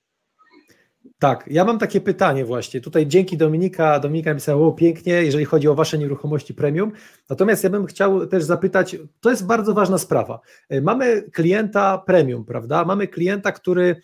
Tak, 1.19 1.45
ja 1.51 1.65
mam 1.65 1.79
takie 1.79 2.01
pytanie 2.01 2.45
właśnie. 2.45 2.81
Tutaj 2.81 3.07
dzięki 3.07 3.37
Dominika, 3.37 4.01
Dominika 4.01 4.31
napisała 4.31 4.73
pięknie, 4.73 5.13
jeżeli 5.13 5.45
chodzi 5.45 5.69
o 5.69 5.75
Wasze 5.75 5.99
nieruchomości 5.99 6.55
premium. 6.55 6.93
Natomiast 7.31 7.65
ja 7.65 7.71
bym 7.71 7.87
chciał 7.87 8.27
też 8.27 8.45
zapytać, 8.45 8.97
to 9.21 9.31
jest 9.31 9.47
bardzo 9.47 9.75
ważna 9.75 9.99
sprawa. 9.99 10.41
Mamy 10.83 11.23
klienta 11.23 11.99
premium, 11.99 12.45
prawda? 12.45 12.85
Mamy 12.85 13.09
klienta, 13.09 13.53
który 13.53 13.97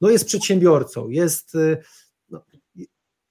no, 0.00 0.10
jest 0.10 0.26
przedsiębiorcą, 0.26 1.08
jest 1.08 1.56
no, 2.28 2.44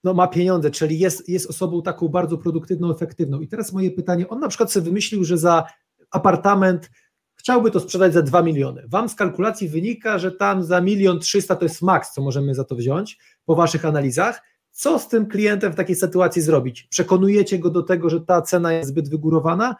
no, 0.03 0.13
ma 0.13 0.27
pieniądze, 0.27 0.71
czyli 0.71 0.99
jest, 0.99 1.29
jest 1.29 1.49
osobą 1.49 1.81
taką 1.81 2.07
bardzo 2.07 2.37
produktywną, 2.37 2.91
efektywną. 2.91 3.41
I 3.41 3.47
teraz 3.47 3.73
moje 3.73 3.91
pytanie, 3.91 4.27
on 4.27 4.39
na 4.39 4.47
przykład 4.47 4.71
sobie 4.71 4.85
wymyślił, 4.85 5.23
że 5.23 5.37
za 5.37 5.63
apartament 6.11 6.89
chciałby 7.35 7.71
to 7.71 7.79
sprzedać 7.79 8.13
za 8.13 8.21
2 8.21 8.41
miliony. 8.41 8.83
Wam 8.87 9.09
z 9.09 9.15
kalkulacji 9.15 9.69
wynika, 9.69 10.19
że 10.19 10.31
tam 10.31 10.63
za 10.63 10.81
milion 10.81 11.19
trzysta 11.19 11.55
to 11.55 11.65
jest 11.65 11.81
maks, 11.81 12.13
co 12.13 12.21
możemy 12.21 12.55
za 12.55 12.63
to 12.63 12.75
wziąć 12.75 13.17
po 13.45 13.55
waszych 13.55 13.85
analizach. 13.85 14.41
Co 14.71 14.99
z 14.99 15.07
tym 15.07 15.25
klientem 15.25 15.73
w 15.73 15.75
takiej 15.75 15.95
sytuacji 15.95 16.41
zrobić? 16.41 16.83
Przekonujecie 16.83 17.59
go 17.59 17.69
do 17.69 17.83
tego, 17.83 18.09
że 18.09 18.21
ta 18.21 18.41
cena 18.41 18.73
jest 18.73 18.89
zbyt 18.89 19.09
wygórowana, 19.09 19.75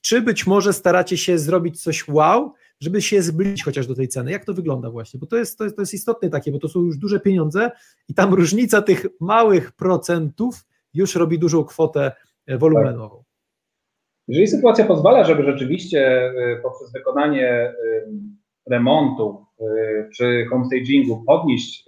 czy 0.00 0.22
być 0.22 0.46
może 0.46 0.72
staracie 0.72 1.16
się 1.16 1.38
zrobić 1.38 1.82
coś 1.82 2.08
wow, 2.08 2.52
żeby 2.80 3.02
się 3.02 3.22
zbliżyć 3.22 3.64
chociaż 3.64 3.86
do 3.86 3.94
tej 3.94 4.08
ceny. 4.08 4.30
Jak 4.30 4.44
to 4.44 4.54
wygląda 4.54 4.90
właśnie? 4.90 5.20
Bo 5.20 5.26
to 5.26 5.36
jest, 5.36 5.58
to 5.58 5.64
jest, 5.64 5.76
to 5.76 5.82
jest 5.82 5.94
istotne 5.94 6.30
takie, 6.30 6.52
bo 6.52 6.58
to 6.58 6.68
są 6.68 6.80
już 6.80 6.98
duże 6.98 7.20
pieniądze 7.20 7.70
i 8.08 8.14
tam 8.14 8.34
różnica 8.34 8.82
tych 8.82 9.06
małych 9.20 9.72
procentów 9.72 10.64
już 10.94 11.14
robi 11.14 11.38
dużą 11.38 11.64
kwotę 11.64 12.12
e, 12.46 12.58
wolumenową. 12.58 13.24
Jeżeli 14.28 14.48
sytuacja 14.48 14.84
pozwala, 14.84 15.24
żeby 15.24 15.42
rzeczywiście 15.42 16.06
e, 16.06 16.32
poprzez 16.62 16.92
wykonanie 16.92 17.48
e, 17.50 17.74
remontu 18.70 19.46
czy 20.16 20.46
homestagingu 20.50 21.24
podnieść 21.26 21.84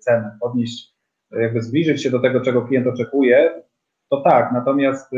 cenę, 0.00 0.38
podnieść, 0.40 0.94
jakby 1.30 1.62
zbliżyć 1.62 2.02
się 2.02 2.10
do 2.10 2.20
tego, 2.20 2.40
czego 2.40 2.62
klient 2.62 2.86
oczekuje, 2.86 3.62
to 4.10 4.20
tak. 4.20 4.52
Natomiast 4.52 5.12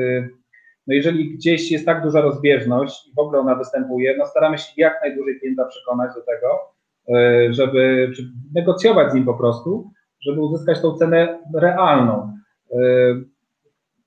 no 0.89 0.95
jeżeli 0.95 1.35
gdzieś 1.35 1.73
jest 1.73 1.87
tak 1.87 2.03
duża 2.03 2.21
rozbieżność 2.21 3.09
i 3.09 3.15
w 3.15 3.19
ogóle 3.19 3.39
ona 3.39 3.55
występuje, 3.55 4.17
no 4.19 4.27
staramy 4.27 4.59
się 4.59 4.73
jak 4.77 5.01
najdłużej 5.03 5.41
klienta 5.41 5.65
przekonać 5.65 6.11
do 6.15 6.23
tego, 6.23 6.59
e, 7.19 7.53
żeby 7.53 8.13
negocjować 8.55 9.13
z 9.13 9.15
nim 9.15 9.25
po 9.25 9.35
prostu, 9.35 9.91
żeby 10.21 10.41
uzyskać 10.41 10.83
tą 10.83 10.95
cenę 10.95 11.39
realną. 11.55 12.33
E, 12.73 12.79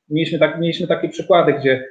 mieliśmy, 0.09 0.39
tak, 0.39 0.59
mieliśmy 0.59 0.87
takie 0.87 1.09
przykłady, 1.09 1.53
gdzie 1.53 1.85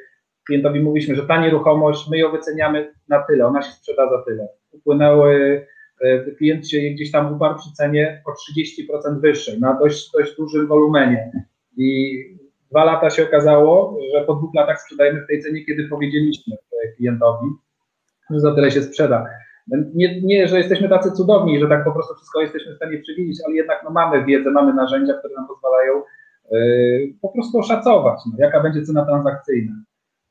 klientowi 0.47 0.81
mówiliśmy, 0.81 1.15
że 1.15 1.27
ta 1.27 1.43
nieruchomość, 1.43 2.09
my 2.11 2.19
ją 2.19 2.33
wyceniamy 2.33 2.95
na 3.09 3.23
tyle, 3.23 3.47
ona 3.47 3.63
się 3.63 3.73
sprzeda 3.73 4.11
za 4.11 4.23
tyle. 4.25 4.49
Upłynęły, 4.73 5.67
e, 6.01 6.31
klient 6.31 6.69
się 6.69 6.81
gdzieś 6.81 7.11
tam 7.11 7.35
uparł 7.35 7.59
przy 7.59 7.73
cenie 7.73 8.23
o 8.27 8.33
30% 8.33 9.21
wyższej, 9.21 9.61
na 9.61 9.75
dość, 9.75 10.11
dość 10.13 10.37
dużym 10.37 10.67
wolumenie. 10.67 11.33
I 11.77 12.19
dwa 12.71 12.85
lata 12.85 13.11
się 13.11 13.23
okazało, 13.23 13.99
że 14.15 14.25
po 14.25 14.35
dwóch 14.35 14.55
latach 14.55 14.81
sprzedajemy 14.81 15.23
w 15.25 15.27
tej 15.27 15.43
cenie, 15.43 15.65
kiedy 15.65 15.89
powiedzieliśmy 15.89 16.57
klientowi, 16.97 17.47
że 18.31 18.41
za 18.41 18.55
tyle 18.55 18.71
się 18.71 18.83
sprzeda. 18.83 19.27
Nie, 19.95 20.23
nie, 20.23 20.49
że 20.49 20.59
jesteśmy 20.59 20.89
tacy 20.89 21.13
cudowni, 21.13 21.61
że 21.61 21.69
tak 21.69 21.85
po 21.85 21.93
prostu 21.93 22.15
wszystko 22.15 22.41
jesteśmy 22.41 22.73
w 22.73 22.77
stanie 22.77 22.99
przewidzieć, 22.99 23.39
ale 23.47 23.55
jednak 23.55 23.81
no, 23.85 23.91
mamy 23.91 24.25
wiedzę, 24.25 24.51
mamy 24.51 24.75
narzędzia, 24.75 25.15
które 25.19 25.35
nam 25.35 25.47
pozwalają 25.49 26.03
yy, 26.51 27.15
po 27.23 27.29
prostu 27.29 27.59
oszacować, 27.59 28.21
no, 28.27 28.33
jaka 28.39 28.61
będzie 28.61 28.83
cena 28.83 29.07
transakcyjna. 29.07 29.73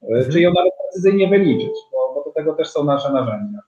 Yy, 0.02 0.42
ją 0.42 0.54
nawet 0.54 0.74
precyzyjnie 0.84 1.28
wyliczyć, 1.30 1.72
bo, 1.92 2.14
bo 2.16 2.24
do 2.24 2.32
tego 2.32 2.54
też 2.54 2.68
są 2.68 2.84
nasze 2.84 3.14
narzędzia. 3.14 3.60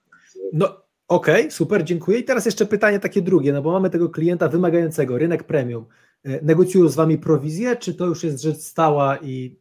No 0.53 0.65
okej, 1.07 1.41
okay, 1.41 1.51
super, 1.51 1.84
dziękuję. 1.84 2.19
I 2.19 2.24
teraz 2.24 2.45
jeszcze 2.45 2.65
pytanie 2.65 2.99
takie 2.99 3.22
drugie, 3.22 3.53
no 3.53 3.61
bo 3.61 3.72
mamy 3.72 3.89
tego 3.89 4.09
klienta 4.09 4.47
wymagającego, 4.47 5.17
rynek 5.17 5.43
premium. 5.43 5.86
E, 6.26 6.45
negocjują 6.45 6.88
z 6.88 6.95
wami 6.95 7.17
prowizję, 7.17 7.76
czy 7.76 7.93
to 7.93 8.05
już 8.05 8.24
jest 8.24 8.41
rzecz 8.41 8.57
stała 8.57 9.17
i 9.17 9.59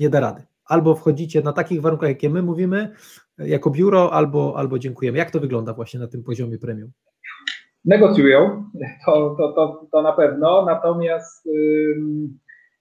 nie 0.00 0.10
da 0.10 0.20
rady? 0.20 0.42
Albo 0.64 0.94
wchodzicie 0.94 1.42
na 1.42 1.52
takich 1.52 1.80
warunkach, 1.80 2.08
jakie 2.08 2.30
my 2.30 2.42
mówimy, 2.42 2.94
e, 3.38 3.48
jako 3.48 3.70
biuro, 3.70 4.12
albo, 4.12 4.54
albo 4.56 4.78
dziękujemy. 4.78 5.18
Jak 5.18 5.30
to 5.30 5.40
wygląda 5.40 5.72
właśnie 5.72 6.00
na 6.00 6.06
tym 6.06 6.22
poziomie 6.22 6.58
premium? 6.58 6.90
Negocjują, 7.84 8.70
to, 9.06 9.34
to, 9.38 9.52
to, 9.52 9.86
to 9.92 10.02
na 10.02 10.12
pewno, 10.12 10.64
natomiast 10.64 11.48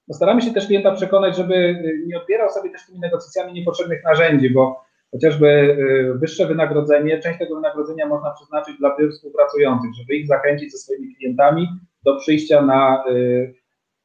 no 0.07 0.13
staramy 0.13 0.41
się 0.41 0.53
też 0.53 0.67
klienta 0.67 0.91
przekonać, 0.91 1.37
żeby 1.37 1.55
y, 1.55 2.03
nie 2.07 2.21
odbierał 2.21 2.49
sobie 2.49 2.69
też 2.69 2.85
tymi 2.85 2.99
negocjacjami 2.99 3.53
niepotrzebnych 3.53 4.03
narzędzi, 4.03 4.49
bo 4.49 4.85
chociażby 5.11 5.47
y, 5.47 6.19
wyższe 6.19 6.47
wynagrodzenie, 6.47 7.19
część 7.19 7.39
tego 7.39 7.55
wynagrodzenia 7.55 8.07
można 8.07 8.31
przeznaczyć 8.31 8.77
dla 8.77 8.97
biur 8.97 9.11
współpracujących, 9.11 9.89
żeby 9.99 10.15
ich 10.15 10.27
zachęcić 10.27 10.71
ze 10.71 10.77
swoimi 10.77 11.15
klientami 11.15 11.67
do 12.05 12.15
przyjścia 12.15 12.61
na 12.61 13.03
y, 13.11 13.53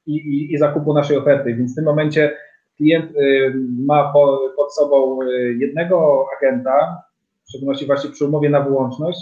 i, 0.06 0.14
i, 0.16 0.52
i 0.52 0.58
zakupu 0.58 0.94
naszej 0.94 1.16
oferty. 1.16 1.54
Więc 1.54 1.72
w 1.72 1.74
tym 1.74 1.84
momencie 1.84 2.36
klient 2.76 3.16
y, 3.16 3.54
ma 3.86 4.12
po, 4.12 4.40
pod 4.56 4.74
sobą 4.74 5.18
jednego 5.58 6.26
agenta, 6.38 7.02
w 7.44 7.48
szczególności 7.48 7.86
właśnie 7.86 8.10
przy 8.10 8.24
umowie 8.24 8.50
na 8.50 8.60
wyłączność, 8.60 9.18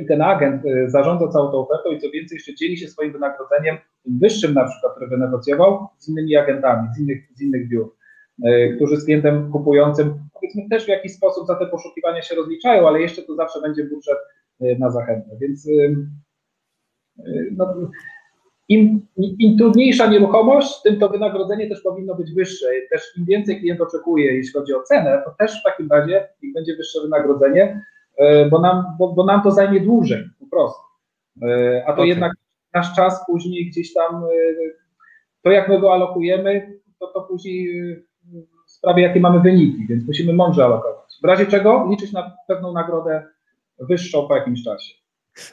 i 0.00 0.06
ten 0.06 0.22
agent 0.22 0.62
zarządza 0.86 1.28
całą 1.28 1.50
tą 1.50 1.58
ofertą 1.58 1.90
i 1.90 1.98
co 2.00 2.10
więcej 2.10 2.36
jeszcze 2.36 2.54
dzieli 2.54 2.78
się 2.78 2.88
swoim 2.88 3.12
wynagrodzeniem 3.12 3.76
wyższym 4.20 4.54
na 4.54 4.64
przykład, 4.64 4.92
które 4.92 5.08
wynegocjował 5.08 5.86
z 5.98 6.08
innymi 6.08 6.36
agentami, 6.36 6.88
z 6.96 7.00
innych, 7.00 7.18
z 7.34 7.42
innych 7.42 7.68
biur. 7.68 7.94
Którzy 8.76 8.96
z 8.96 9.04
klientem 9.04 9.52
kupującym 9.52 10.14
powiedzmy 10.34 10.62
też 10.70 10.84
w 10.84 10.88
jakiś 10.88 11.12
sposób 11.12 11.46
za 11.46 11.54
te 11.54 11.66
poszukiwania 11.66 12.22
się 12.22 12.34
rozliczają, 12.34 12.88
ale 12.88 13.00
jeszcze 13.00 13.22
to 13.22 13.34
zawsze 13.34 13.60
będzie 13.60 13.84
budżet 13.84 14.18
na 14.78 14.90
zachętę. 14.90 15.30
Więc 15.40 15.68
no, 17.56 17.74
im, 18.68 19.06
im, 19.16 19.58
trudniejsza 19.58 20.06
nieruchomość, 20.06 20.82
tym 20.82 20.98
to 20.98 21.08
wynagrodzenie 21.08 21.68
też 21.68 21.80
powinno 21.80 22.14
być 22.14 22.32
wyższe. 22.32 22.66
Też 22.90 23.02
im 23.18 23.24
więcej 23.24 23.60
klient 23.60 23.80
oczekuje, 23.80 24.34
jeśli 24.34 24.52
chodzi 24.52 24.74
o 24.74 24.82
cenę, 24.82 25.22
to 25.24 25.34
też 25.38 25.60
w 25.60 25.64
takim 25.64 25.88
razie 25.90 26.28
im 26.42 26.52
będzie 26.52 26.76
wyższe 26.76 27.00
wynagrodzenie, 27.00 27.82
bo 28.50 28.60
nam, 28.60 28.84
bo, 28.98 29.12
bo 29.12 29.24
nam 29.24 29.42
to 29.42 29.50
zajmie 29.50 29.80
dłużej 29.80 30.24
po 30.40 30.46
prostu. 30.46 30.82
A 31.86 31.92
to 31.92 31.92
okay. 31.92 32.06
jednak 32.06 32.32
nasz 32.74 32.96
czas 32.96 33.26
później 33.26 33.66
gdzieś 33.66 33.92
tam, 33.92 34.24
to 35.42 35.50
jak 35.50 35.68
my 35.68 35.80
go 35.80 35.92
alokujemy, 35.92 36.80
to, 37.00 37.06
to 37.06 37.20
później 37.20 37.86
sprawie, 38.66 39.02
jakie 39.02 39.20
mamy 39.20 39.40
wyniki, 39.40 39.86
więc 39.88 40.06
musimy 40.06 40.32
mądrze 40.32 40.64
alokować. 40.64 41.18
W 41.22 41.24
razie 41.24 41.46
czego 41.46 41.86
liczyć 41.90 42.12
na 42.12 42.36
pewną 42.48 42.72
nagrodę 42.72 43.26
wyższą 43.78 44.28
po 44.28 44.36
jakimś 44.36 44.64
czasie. 44.64 44.94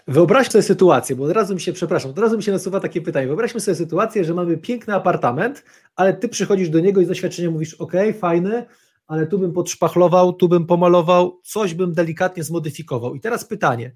Wyobraź 0.08 0.50
sobie 0.50 0.62
sytuację, 0.62 1.16
bo 1.16 1.24
od 1.24 1.32
razu 1.32 1.54
mi 1.54 1.62
się, 1.62 1.74
przepraszam, 1.74 2.12
od 2.12 2.20
razu 2.20 2.38
mi 2.38 2.44
się 2.44 2.52
nasuwa 2.52 2.80
takie 2.80 3.02
pytanie. 3.02 3.28
Wyobraźmy 3.28 3.60
sobie 3.60 3.76
sytuację, 3.76 4.24
że 4.24 4.34
mamy 4.34 4.58
piękny 4.58 4.96
apartament, 4.96 5.64
ale 5.96 6.14
ty 6.14 6.30
przychodzisz 6.30 6.70
do 6.70 6.80
niego 6.80 7.02
i 7.02 7.06
z 7.06 7.08
doświadczenia 7.08 7.52
mówisz, 7.52 7.74
ok, 7.74 7.94
fajny, 8.20 8.66
ale 9.08 9.28
tu 9.28 9.40
bym 9.40 9.54
podszpachlował, 9.54 10.34
tu 10.34 10.50
bym 10.50 10.66
pomalował, 10.66 11.40
coś 11.44 11.74
bym 11.74 11.94
delikatnie 11.94 12.44
zmodyfikował. 12.44 13.16
I 13.16 13.20
teraz 13.20 13.46
pytanie, 13.46 13.92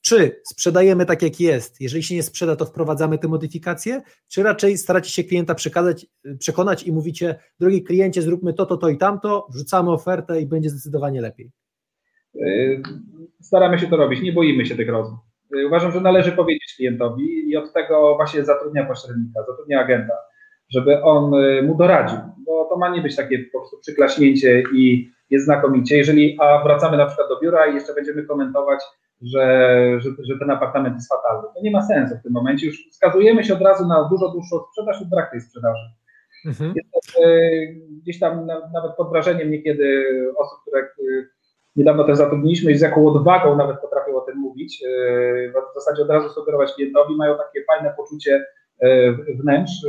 czy 0.00 0.40
sprzedajemy 0.44 1.06
tak, 1.06 1.22
jak 1.22 1.40
jest, 1.40 1.80
jeżeli 1.80 2.02
się 2.02 2.14
nie 2.14 2.22
sprzeda, 2.22 2.56
to 2.56 2.66
wprowadzamy 2.66 3.18
te 3.18 3.28
modyfikacje, 3.28 4.02
czy 4.28 4.42
raczej 4.42 4.78
staracie 4.78 5.10
się 5.10 5.24
klienta 5.24 5.54
przekonać 6.38 6.82
i 6.84 6.92
mówicie, 6.92 7.38
drogi 7.60 7.82
kliencie, 7.82 8.22
zróbmy 8.22 8.54
to, 8.54 8.66
to, 8.66 8.76
to 8.76 8.88
i 8.88 8.98
tamto, 8.98 9.46
wrzucamy 9.50 9.90
ofertę 9.90 10.40
i 10.40 10.46
będzie 10.46 10.70
zdecydowanie 10.70 11.20
lepiej? 11.20 11.50
Yy, 12.34 12.82
staramy 13.40 13.78
się 13.78 13.86
to 13.86 13.96
robić, 13.96 14.22
nie 14.22 14.32
boimy 14.32 14.66
się 14.66 14.76
tych 14.76 14.88
rozmów. 14.88 15.31
Yy, 15.52 15.66
uważam, 15.66 15.92
że 15.92 16.00
należy 16.00 16.32
powiedzieć 16.32 16.74
klientowi 16.76 17.50
i 17.50 17.56
od 17.56 17.72
tego 17.72 18.16
właśnie 18.16 18.44
zatrudnia 18.44 18.86
pośrednika, 18.86 19.40
zatrudnia 19.48 19.80
agenta, 19.80 20.14
żeby 20.70 21.02
on 21.02 21.32
yy, 21.32 21.62
mu 21.62 21.76
doradził, 21.76 22.18
bo 22.46 22.64
to 22.64 22.76
ma 22.76 22.88
nie 22.88 23.00
być 23.00 23.16
takie 23.16 23.38
po 23.38 23.58
prostu 23.58 23.78
przyklaśnięcie 23.80 24.62
i 24.74 25.12
jest 25.30 25.44
znakomicie. 25.44 25.96
Jeżeli, 25.96 26.36
a 26.40 26.62
wracamy 26.64 26.96
na 26.96 27.06
przykład 27.06 27.28
do 27.28 27.40
biura 27.40 27.66
i 27.66 27.74
jeszcze 27.74 27.94
będziemy 27.94 28.22
komentować, 28.22 28.80
że, 29.22 30.00
że, 30.00 30.10
że, 30.28 30.38
ten 30.38 30.50
apartament 30.50 30.94
jest 30.94 31.08
fatalny. 31.08 31.48
To 31.54 31.62
nie 31.62 31.70
ma 31.70 31.82
sensu 31.82 32.14
w 32.16 32.22
tym 32.22 32.32
momencie. 32.32 32.66
Już 32.66 32.88
wskazujemy 32.90 33.44
się 33.44 33.54
od 33.54 33.60
razu 33.60 33.88
na 33.88 34.08
dużo 34.08 34.28
dłuższą 34.28 34.56
sprzedaż 34.70 35.02
i 35.02 35.10
brak 35.10 35.30
tej 35.30 35.40
sprzedaży. 35.40 35.90
Mhm. 36.46 36.72
Jest, 36.76 37.18
e, 37.24 37.30
gdzieś 38.02 38.18
tam 38.18 38.46
na, 38.46 38.54
nawet 38.74 38.96
pod 38.96 39.10
wrażeniem 39.10 39.50
niekiedy 39.50 40.04
osób, 40.36 40.58
które 40.60 40.88
niedawno 41.76 42.04
też 42.04 42.16
zatrudniliśmy 42.16 42.72
i 42.72 42.78
z 42.78 42.80
jaką 42.80 43.06
odwagą 43.06 43.56
nawet 43.56 43.80
potrafią 43.80 44.16
o 44.16 44.20
tym 44.20 44.38
mówić, 44.38 44.82
e, 44.84 45.48
w 45.48 45.74
zasadzie 45.74 46.02
od 46.02 46.10
razu 46.10 46.28
sugerować 46.28 46.74
klientowi, 46.74 47.16
mają 47.16 47.36
takie 47.36 47.64
fajne 47.64 47.94
poczucie 47.96 48.44
e, 48.80 49.12
wnętrz 49.12 49.72
e, 49.84 49.88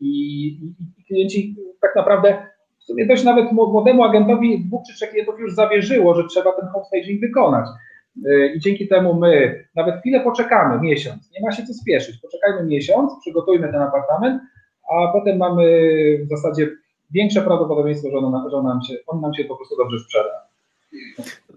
i, 0.00 0.58
klienci 1.06 1.56
tak 1.80 1.96
naprawdę 1.96 2.46
w 2.78 2.84
sumie 2.84 3.06
dość 3.06 3.24
nawet 3.24 3.52
młodemu 3.52 4.04
agentowi 4.04 4.64
dwóch 4.64 4.82
czy 4.86 4.94
trzech 4.94 5.10
klientów 5.10 5.40
już 5.40 5.54
zawierzyło, 5.54 6.14
że 6.14 6.24
trzeba 6.28 6.52
ten 6.52 6.68
homestaging 6.68 7.20
wykonać. 7.20 7.66
I 8.56 8.60
dzięki 8.60 8.88
temu 8.88 9.14
my 9.14 9.64
nawet 9.76 10.00
chwilę 10.00 10.20
poczekamy, 10.20 10.80
miesiąc, 10.80 11.30
nie 11.32 11.46
ma 11.46 11.52
się 11.52 11.62
co 11.62 11.74
spieszyć, 11.74 12.20
poczekajmy 12.20 12.68
miesiąc, 12.68 13.12
przygotujmy 13.20 13.72
ten 13.72 13.82
apartament, 13.82 14.42
a 14.92 15.12
potem 15.12 15.36
mamy 15.36 15.64
w 16.24 16.28
zasadzie 16.28 16.68
większe 17.10 17.42
prawdopodobieństwo, 17.42 18.10
że 18.10 18.18
on, 18.18 18.64
nam, 18.64 18.82
się, 18.82 18.94
on 19.06 19.20
nam 19.20 19.34
się 19.34 19.44
po 19.44 19.56
prostu 19.56 19.76
dobrze 19.76 19.98
sprzeda. 19.98 20.49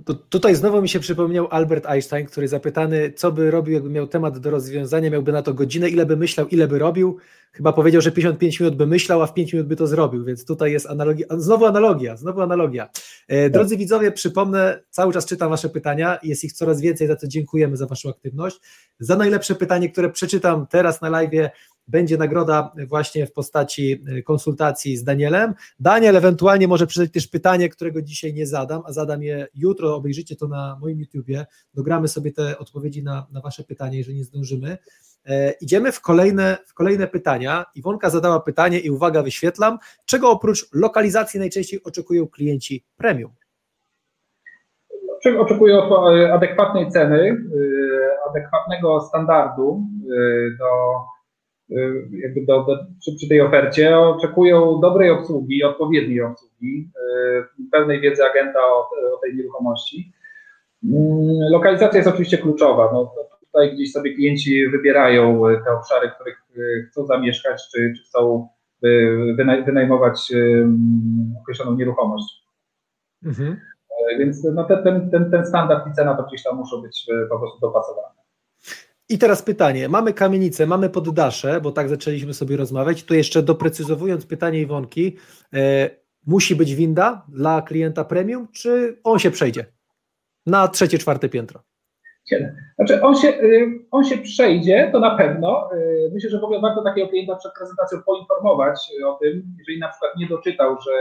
To 0.05 0.13
tutaj 0.13 0.55
znowu 0.55 0.81
mi 0.81 0.89
się 0.89 0.99
przypomniał 0.99 1.47
Albert 1.51 1.85
Einstein, 1.85 2.25
który 2.25 2.47
zapytany, 2.47 3.13
co 3.15 3.31
by 3.31 3.51
robił, 3.51 3.73
jakby 3.73 3.89
miał 3.89 4.07
temat 4.07 4.39
do 4.39 4.49
rozwiązania, 4.49 5.09
miałby 5.09 5.31
na 5.31 5.41
to 5.41 5.53
godzinę, 5.53 5.89
ile 5.89 6.05
by 6.05 6.17
myślał, 6.17 6.47
ile 6.47 6.67
by 6.67 6.79
robił. 6.79 7.17
Chyba 7.51 7.73
powiedział, 7.73 8.01
że 8.01 8.11
55 8.11 8.59
minut 8.59 8.75
by 8.75 8.87
myślał, 8.87 9.21
a 9.21 9.27
w 9.27 9.33
5 9.33 9.53
minut 9.53 9.67
by 9.67 9.75
to 9.75 9.87
zrobił, 9.87 10.25
więc 10.25 10.45
tutaj 10.45 10.71
jest 10.71 10.85
analogia. 10.85 11.27
Znowu 11.37 11.65
analogia, 11.65 12.17
znowu 12.17 12.41
analogia. 12.41 12.89
E, 13.27 13.49
drodzy 13.49 13.77
widzowie, 13.77 14.11
przypomnę, 14.11 14.83
cały 14.89 15.13
czas 15.13 15.25
czytam 15.25 15.49
Wasze 15.49 15.69
pytania, 15.69 16.19
jest 16.23 16.43
ich 16.43 16.53
coraz 16.53 16.81
więcej, 16.81 17.07
za 17.07 17.15
co 17.15 17.27
dziękujemy 17.27 17.77
za 17.77 17.87
Waszą 17.87 18.09
aktywność. 18.09 18.59
Za 18.99 19.15
najlepsze 19.15 19.55
pytanie, 19.55 19.89
które 19.89 20.09
przeczytam 20.09 20.67
teraz 20.67 21.01
na 21.01 21.09
live, 21.09 21.49
będzie 21.87 22.17
nagroda 22.17 22.71
właśnie 22.87 23.27
w 23.27 23.33
postaci 23.33 24.03
y, 24.17 24.23
konsultacji 24.23 24.97
z 24.97 25.03
Danielem. 25.03 25.53
Daniel 25.79 26.15
ewentualnie 26.15 26.67
może 26.67 26.87
przeczytać 26.87 27.13
też 27.13 27.27
pytanie, 27.27 27.69
którego 27.69 28.01
dzisiaj 28.01 28.33
nie 28.33 28.47
zadam, 28.47 28.81
a 28.85 28.91
zadam 28.91 29.23
je 29.23 29.47
jutro, 29.55 29.95
obejrzycie 29.95 30.35
to 30.35 30.47
na 30.47 30.77
moim 30.81 30.99
YouTubie, 30.99 31.45
dogramy 31.73 32.07
sobie 32.07 32.31
te 32.31 32.57
odpowiedzi 32.57 33.03
na, 33.03 33.27
na 33.31 33.41
Wasze 33.41 33.63
pytanie, 33.63 33.97
jeżeli 33.97 34.17
nie 34.17 34.23
zdążymy. 34.23 34.77
E, 35.25 35.51
idziemy 35.51 35.91
w 35.91 36.01
kolejne, 36.01 36.57
w 36.65 36.73
kolejne 36.73 37.07
pytania. 37.07 37.65
Iwonka 37.75 38.09
zadała 38.09 38.39
pytanie 38.39 38.79
i 38.79 38.89
uwaga, 38.89 39.23
wyświetlam. 39.23 39.77
Czego 40.05 40.31
oprócz 40.31 40.73
lokalizacji 40.73 41.39
najczęściej 41.39 41.83
oczekują 41.83 42.27
klienci 42.27 42.85
premium? 42.97 43.31
Oczekują 45.39 45.81
adekwatnej 46.33 46.91
ceny, 46.91 47.17
y, 47.17 48.29
adekwatnego 48.29 49.01
standardu 49.01 49.83
do 50.59 50.65
jakby 52.11 52.45
do, 52.45 52.63
do, 52.63 52.77
przy, 52.99 53.15
przy, 53.15 53.29
tej 53.29 53.41
ofercie 53.41 53.99
oczekują 53.99 54.79
dobrej 54.81 55.09
obsługi, 55.09 55.63
odpowiedniej 55.63 56.21
obsługi, 56.21 56.91
y, 57.59 57.69
pełnej 57.71 58.01
wiedzy 58.01 58.25
agenta 58.25 58.59
o, 58.59 58.89
o 59.15 59.17
tej 59.23 59.35
nieruchomości. 59.35 60.13
Mm, 60.83 61.51
lokalizacja 61.51 61.97
jest 61.97 62.09
oczywiście 62.09 62.37
kluczowa. 62.37 62.89
No, 62.93 63.13
tutaj 63.45 63.73
gdzieś 63.73 63.91
sobie 63.91 64.13
klienci 64.13 64.69
wybierają 64.69 65.43
te 65.65 65.71
obszary, 65.71 66.09
w 66.09 66.15
których 66.15 66.43
y, 66.57 66.87
chcą 66.91 67.05
zamieszkać, 67.05 67.61
czy, 67.71 67.93
czy 67.97 68.03
chcą 68.03 68.47
wynajmować 69.65 70.33
określoną 71.41 71.75
nieruchomość. 71.75 72.43
Mhm. 73.25 73.57
Więc 74.19 74.43
no, 74.43 74.63
ten, 74.63 75.09
ten, 75.11 75.31
ten 75.31 75.45
standard 75.45 75.87
i 75.87 75.93
cena 75.93 76.15
to 76.15 76.23
gdzieś 76.23 76.43
tam 76.43 76.57
muszą 76.57 76.81
być 76.81 77.05
po 77.29 77.39
prostu 77.39 77.59
dopasowane. 77.59 78.22
I 79.09 79.17
teraz 79.17 79.41
pytanie. 79.41 79.89
Mamy 79.89 80.13
kamienicę, 80.13 80.67
mamy 80.67 80.89
poddasze, 80.89 81.61
bo 81.61 81.71
tak 81.71 81.89
zaczęliśmy 81.89 82.33
sobie 82.33 82.57
rozmawiać. 82.57 83.03
Tu 83.03 83.13
jeszcze 83.13 83.43
doprecyzowując 83.43 84.25
pytanie 84.25 84.61
Iwonki, 84.61 85.17
e, 85.53 85.89
musi 86.27 86.55
być 86.55 86.75
winda 86.75 87.25
dla 87.29 87.61
klienta 87.61 88.05
premium, 88.05 88.47
czy 88.51 88.99
on 89.03 89.19
się 89.19 89.31
przejdzie 89.31 89.65
na 90.45 90.67
trzecie, 90.67 90.97
czwarte 90.97 91.29
piętro? 91.29 91.63
Znaczy 92.75 93.01
on 93.01 93.15
się, 93.15 93.27
y, 93.27 93.79
on 93.91 94.03
się 94.03 94.17
przejdzie, 94.17 94.89
to 94.91 94.99
na 94.99 95.17
pewno. 95.17 95.69
Y, 95.73 96.11
myślę, 96.13 96.29
że 96.29 96.39
w 96.39 96.43
ogóle 96.43 96.61
warto 96.61 96.83
takiego 96.83 97.07
klienta 97.07 97.35
przed 97.35 97.53
prezentacją 97.53 98.01
poinformować 98.05 98.91
o 99.05 99.13
tym, 99.13 99.43
jeżeli 99.59 99.79
na 99.79 99.89
przykład 99.89 100.11
nie 100.17 100.27
doczytał, 100.27 100.77
że 100.81 100.91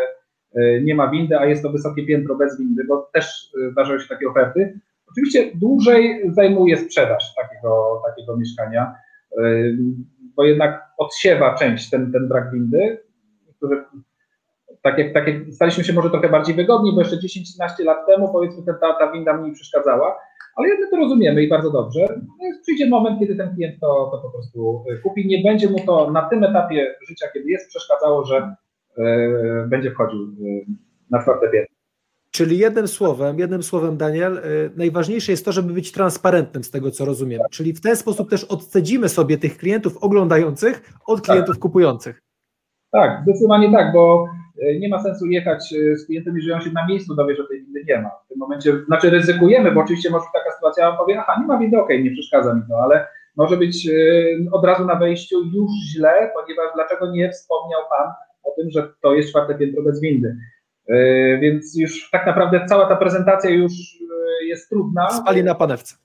y, 0.62 0.82
nie 0.84 0.94
ma 0.94 1.08
windy, 1.08 1.38
a 1.38 1.46
jest 1.46 1.62
to 1.62 1.70
wysokie 1.70 2.06
piętro 2.06 2.34
bez 2.34 2.58
windy, 2.58 2.84
bo 2.84 3.10
też 3.12 3.50
zdarzają 3.72 3.98
się 3.98 4.08
takie 4.08 4.28
oferty, 4.28 4.80
Oczywiście 5.12 5.50
dłużej 5.54 6.22
zajmuje 6.32 6.76
sprzedaż 6.76 7.34
takiego, 7.34 8.02
takiego 8.06 8.36
mieszkania, 8.36 8.94
y, 9.38 9.76
bo 10.36 10.44
jednak 10.44 10.92
odsiewa 10.98 11.54
część 11.54 11.90
ten, 11.90 12.12
ten 12.12 12.28
brak 12.28 12.52
windy, 12.52 12.98
który 13.56 13.84
tak 14.82 14.98
jak, 14.98 15.12
tak 15.14 15.26
jak 15.26 15.36
staliśmy 15.52 15.84
się 15.84 15.92
może 15.92 16.10
trochę 16.10 16.28
bardziej 16.28 16.54
wygodni, 16.54 16.92
bo 16.94 17.00
jeszcze 17.00 17.16
10-15 17.16 17.84
lat 17.84 18.06
temu 18.06 18.32
powiedzmy 18.32 18.74
ta, 18.80 18.92
ta 18.92 19.12
winda 19.12 19.36
mniej 19.36 19.52
przeszkadzała, 19.52 20.18
ale 20.56 20.68
jednak 20.68 20.90
to 20.90 20.96
rozumiemy 20.96 21.42
i 21.42 21.48
bardzo 21.48 21.70
dobrze. 21.70 22.00
No 22.16 22.60
przyjdzie 22.62 22.88
moment, 22.88 23.20
kiedy 23.20 23.36
ten 23.36 23.54
klient 23.54 23.80
to, 23.80 24.10
to 24.12 24.18
po 24.18 24.30
prostu 24.30 24.84
kupi. 25.02 25.26
Nie 25.26 25.42
będzie 25.42 25.70
mu 25.70 25.78
to 25.86 26.10
na 26.10 26.28
tym 26.28 26.44
etapie 26.44 26.94
życia, 27.08 27.26
kiedy 27.34 27.50
jest, 27.50 27.68
przeszkadzało, 27.68 28.24
że 28.24 28.54
y, 28.98 29.02
będzie 29.68 29.90
wchodził 29.90 30.22
y, 30.22 30.66
na 31.10 31.22
czwarte 31.22 31.48
piętro. 31.48 31.74
Czyli 32.32 32.58
jednym 32.58 32.88
słowem, 32.88 33.38
jednym 33.38 33.62
słowem, 33.62 33.96
Daniel, 33.96 34.38
y, 34.38 34.70
najważniejsze 34.76 35.32
jest 35.32 35.44
to, 35.44 35.52
żeby 35.52 35.72
być 35.72 35.92
transparentnym 35.92 36.64
z 36.64 36.70
tego, 36.70 36.90
co 36.90 37.04
rozumiem. 37.04 37.40
Czyli 37.50 37.72
w 37.72 37.80
ten 37.80 37.96
sposób 37.96 38.30
też 38.30 38.44
odcedzimy 38.44 39.08
sobie 39.08 39.38
tych 39.38 39.56
klientów 39.56 39.96
oglądających 39.96 40.92
od 41.06 41.18
tak. 41.18 41.24
klientów 41.24 41.54
tak. 41.54 41.62
kupujących. 41.62 42.22
Tak, 42.90 43.22
zdecydowanie 43.22 43.72
tak, 43.72 43.92
bo 43.92 44.26
y, 44.62 44.78
nie 44.78 44.88
ma 44.88 45.02
sensu 45.02 45.26
jechać 45.26 45.72
y, 45.72 45.96
z 45.96 46.06
klientem, 46.06 46.36
jeżeli 46.36 46.52
on 46.52 46.60
się 46.60 46.70
na 46.72 46.86
miejscu 46.86 47.14
dowie, 47.14 47.36
że 47.36 47.44
tej 47.48 47.64
windy 47.64 47.84
nie 47.88 48.00
ma. 48.00 48.10
W 48.24 48.28
tym 48.28 48.38
momencie, 48.38 48.72
znaczy 48.86 49.10
ryzykujemy, 49.10 49.72
bo 49.72 49.80
oczywiście 49.80 50.10
może 50.10 50.24
taka 50.32 50.52
sytuacja, 50.54 50.90
on 50.90 50.96
powie, 50.96 51.20
aha, 51.20 51.40
nie 51.40 51.46
ma 51.46 51.58
windy, 51.58 51.76
okej, 51.80 51.96
okay, 51.96 52.10
nie 52.10 52.10
przeszkadza 52.10 52.54
mi 52.54 52.62
to, 52.68 52.76
ale 52.82 53.06
może 53.36 53.56
być 53.56 53.88
od 54.52 54.64
razu 54.64 54.84
na 54.84 54.94
wejściu 54.94 55.36
już 55.44 55.70
źle, 55.92 56.30
ponieważ 56.34 56.66
dlaczego 56.74 57.10
nie 57.10 57.30
wspomniał 57.30 57.80
Pan 57.90 58.12
o 58.42 58.50
tym, 58.56 58.70
że 58.70 58.92
to 59.02 59.14
jest 59.14 59.30
czwarte 59.30 59.54
piętro 59.54 59.82
bez 59.82 60.00
windy. 60.00 60.36
E, 60.92 61.38
więc 61.38 61.76
już 61.76 62.10
tak 62.10 62.26
naprawdę 62.26 62.66
cała 62.66 62.88
ta 62.88 62.96
prezentacja 62.96 63.50
już 63.50 63.72
e, 63.72 64.44
jest 64.44 64.68
trudna. 64.68 65.10
Spali 65.10 65.44
na 65.44 65.54
panewce. 65.54 65.96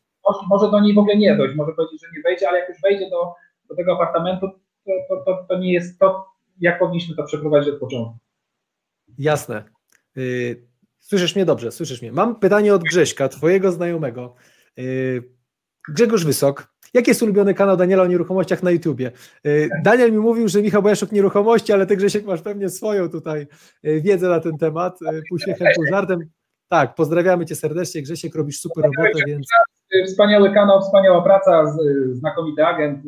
Może 0.50 0.72
do 0.72 0.80
niej 0.80 0.94
w 0.94 0.98
ogóle 0.98 1.18
nie 1.18 1.36
dojść, 1.36 1.56
może 1.56 1.72
powiedzieć, 1.74 2.02
że 2.02 2.08
nie 2.16 2.22
wejdzie, 2.22 2.50
ale 2.50 2.60
jak 2.60 2.70
już 2.70 2.78
wejdzie 2.82 3.10
do, 3.10 3.34
do 3.70 3.76
tego 3.76 3.94
apartamentu, 3.94 4.48
to, 4.86 4.92
to, 5.10 5.24
to, 5.26 5.46
to 5.50 5.60
nie 5.60 5.74
jest 5.74 6.00
to, 6.00 6.26
jak 6.60 6.80
powinniśmy 6.80 7.16
to 7.16 7.24
przeprowadzić 7.24 7.74
od 7.74 7.80
początku. 7.80 8.18
Jasne. 9.18 9.64
Y, 10.18 10.68
słyszysz 11.00 11.36
mnie 11.36 11.46
dobrze, 11.46 11.72
słyszysz 11.72 12.02
mnie. 12.02 12.12
Mam 12.12 12.40
pytanie 12.40 12.74
od 12.74 12.84
Grześka, 12.84 13.30
twojego 13.30 13.72
znajomego. 13.72 14.36
Y, 14.80 15.24
Grzegorz 15.90 16.26
Wysok, 16.26 16.74
Jaki 16.94 17.10
jest 17.10 17.24
ulubiony 17.24 17.54
kanał 17.54 17.78
Daniela 17.78 18.04
o 18.04 18.08
nieruchomościach 18.08 18.64
na 18.64 18.72
YouTubie? 18.72 19.12
Y, 19.46 19.70
Daniel 19.84 20.12
mi 20.12 20.18
mówił, 20.18 20.48
że 20.48 20.62
Michał 20.62 20.82
Bojaszuk 20.82 21.12
nieruchomości, 21.12 21.74
ale 21.74 21.86
ty 21.86 21.98
Grzesiek 21.98 22.26
masz 22.26 22.42
pewnie 22.42 22.70
swoją 22.70 23.10
tutaj 23.10 23.48
y, 23.86 24.02
wiedzę 24.02 24.30
na 24.30 24.40
ten 24.40 24.58
temat. 24.58 25.02
Y, 25.02 25.22
pół 25.30 25.38
żartem. 25.92 26.20
Tak, 26.70 26.96
pozdrawiamy 26.96 27.46
cię 27.46 27.56
serdecznie. 27.56 28.02
Grzesiek, 28.02 28.36
robisz 28.36 28.60
super 28.60 28.84
robotę, 28.84 29.20
więc... 29.28 29.48
Wspaniały 30.08 30.54
kanał, 30.54 30.82
wspaniała 30.82 31.22
praca, 31.22 31.76
znakomity 32.12 32.66
agent. 32.66 33.00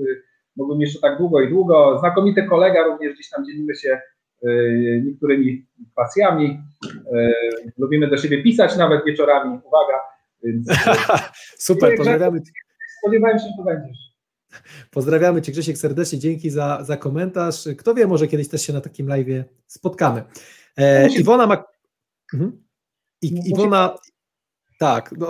Mógłbym 0.56 0.82
jeszcze 0.82 1.00
tak 1.00 1.18
długo 1.18 1.42
i 1.42 1.50
długo. 1.50 1.98
Znakomity 2.00 2.44
kolega, 2.44 2.84
również 2.84 3.14
gdzieś 3.14 3.30
tam 3.30 3.46
dzielimy 3.46 3.76
się 3.76 4.02
niektórymi 5.06 5.66
pasjami. 5.96 6.60
Lubimy 7.78 8.08
do 8.08 8.18
siebie 8.18 8.44
pisać 8.44 8.78
nawet 8.78 9.06
wieczorami. 9.06 9.60
Uwaga. 9.64 10.00
Więc... 10.44 10.68
super, 11.68 11.98
pozdrawiamy. 11.98 12.42
Spodziewałem 13.00 13.40
się, 13.40 13.46
że 13.46 13.54
to 13.58 13.64
będziesz. 13.64 13.98
Pozdrawiamy 14.92 15.42
Cię 15.42 15.52
Grzesiek 15.52 15.78
serdecznie, 15.78 16.20
dzięki 16.20 16.50
za, 16.50 16.84
za 16.84 16.98
komentarz. 16.98 17.68
Kto 17.78 17.96
wie, 17.96 18.08
może 18.08 18.28
kiedyś 18.28 18.48
też 18.48 18.62
się 18.62 18.74
na 18.74 18.82
takim 18.82 19.08
live 19.08 19.46
spotkamy. 19.68 20.24
E, 20.78 21.10
Iwona 21.10 21.48
ma... 21.48 21.64
Mhm. 22.34 22.64
I, 23.22 23.34
no, 23.34 23.42
Iwona, 23.46 23.96
tak, 24.80 25.12
no, 25.18 25.30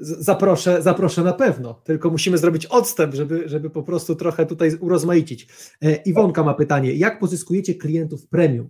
zaproszę, 0.00 0.82
zaproszę 0.82 1.22
na 1.22 1.32
pewno, 1.32 1.74
tylko 1.74 2.10
musimy 2.10 2.38
zrobić 2.38 2.66
odstęp, 2.66 3.14
żeby, 3.14 3.48
żeby 3.48 3.70
po 3.70 3.82
prostu 3.82 4.16
trochę 4.16 4.46
tutaj 4.46 4.74
urozmaicić. 4.80 5.48
E, 5.82 5.94
Iwonka 5.94 6.42
ma 6.42 6.54
pytanie, 6.54 6.94
jak 6.94 7.18
pozyskujecie 7.18 7.74
klientów 7.74 8.28
premium? 8.28 8.68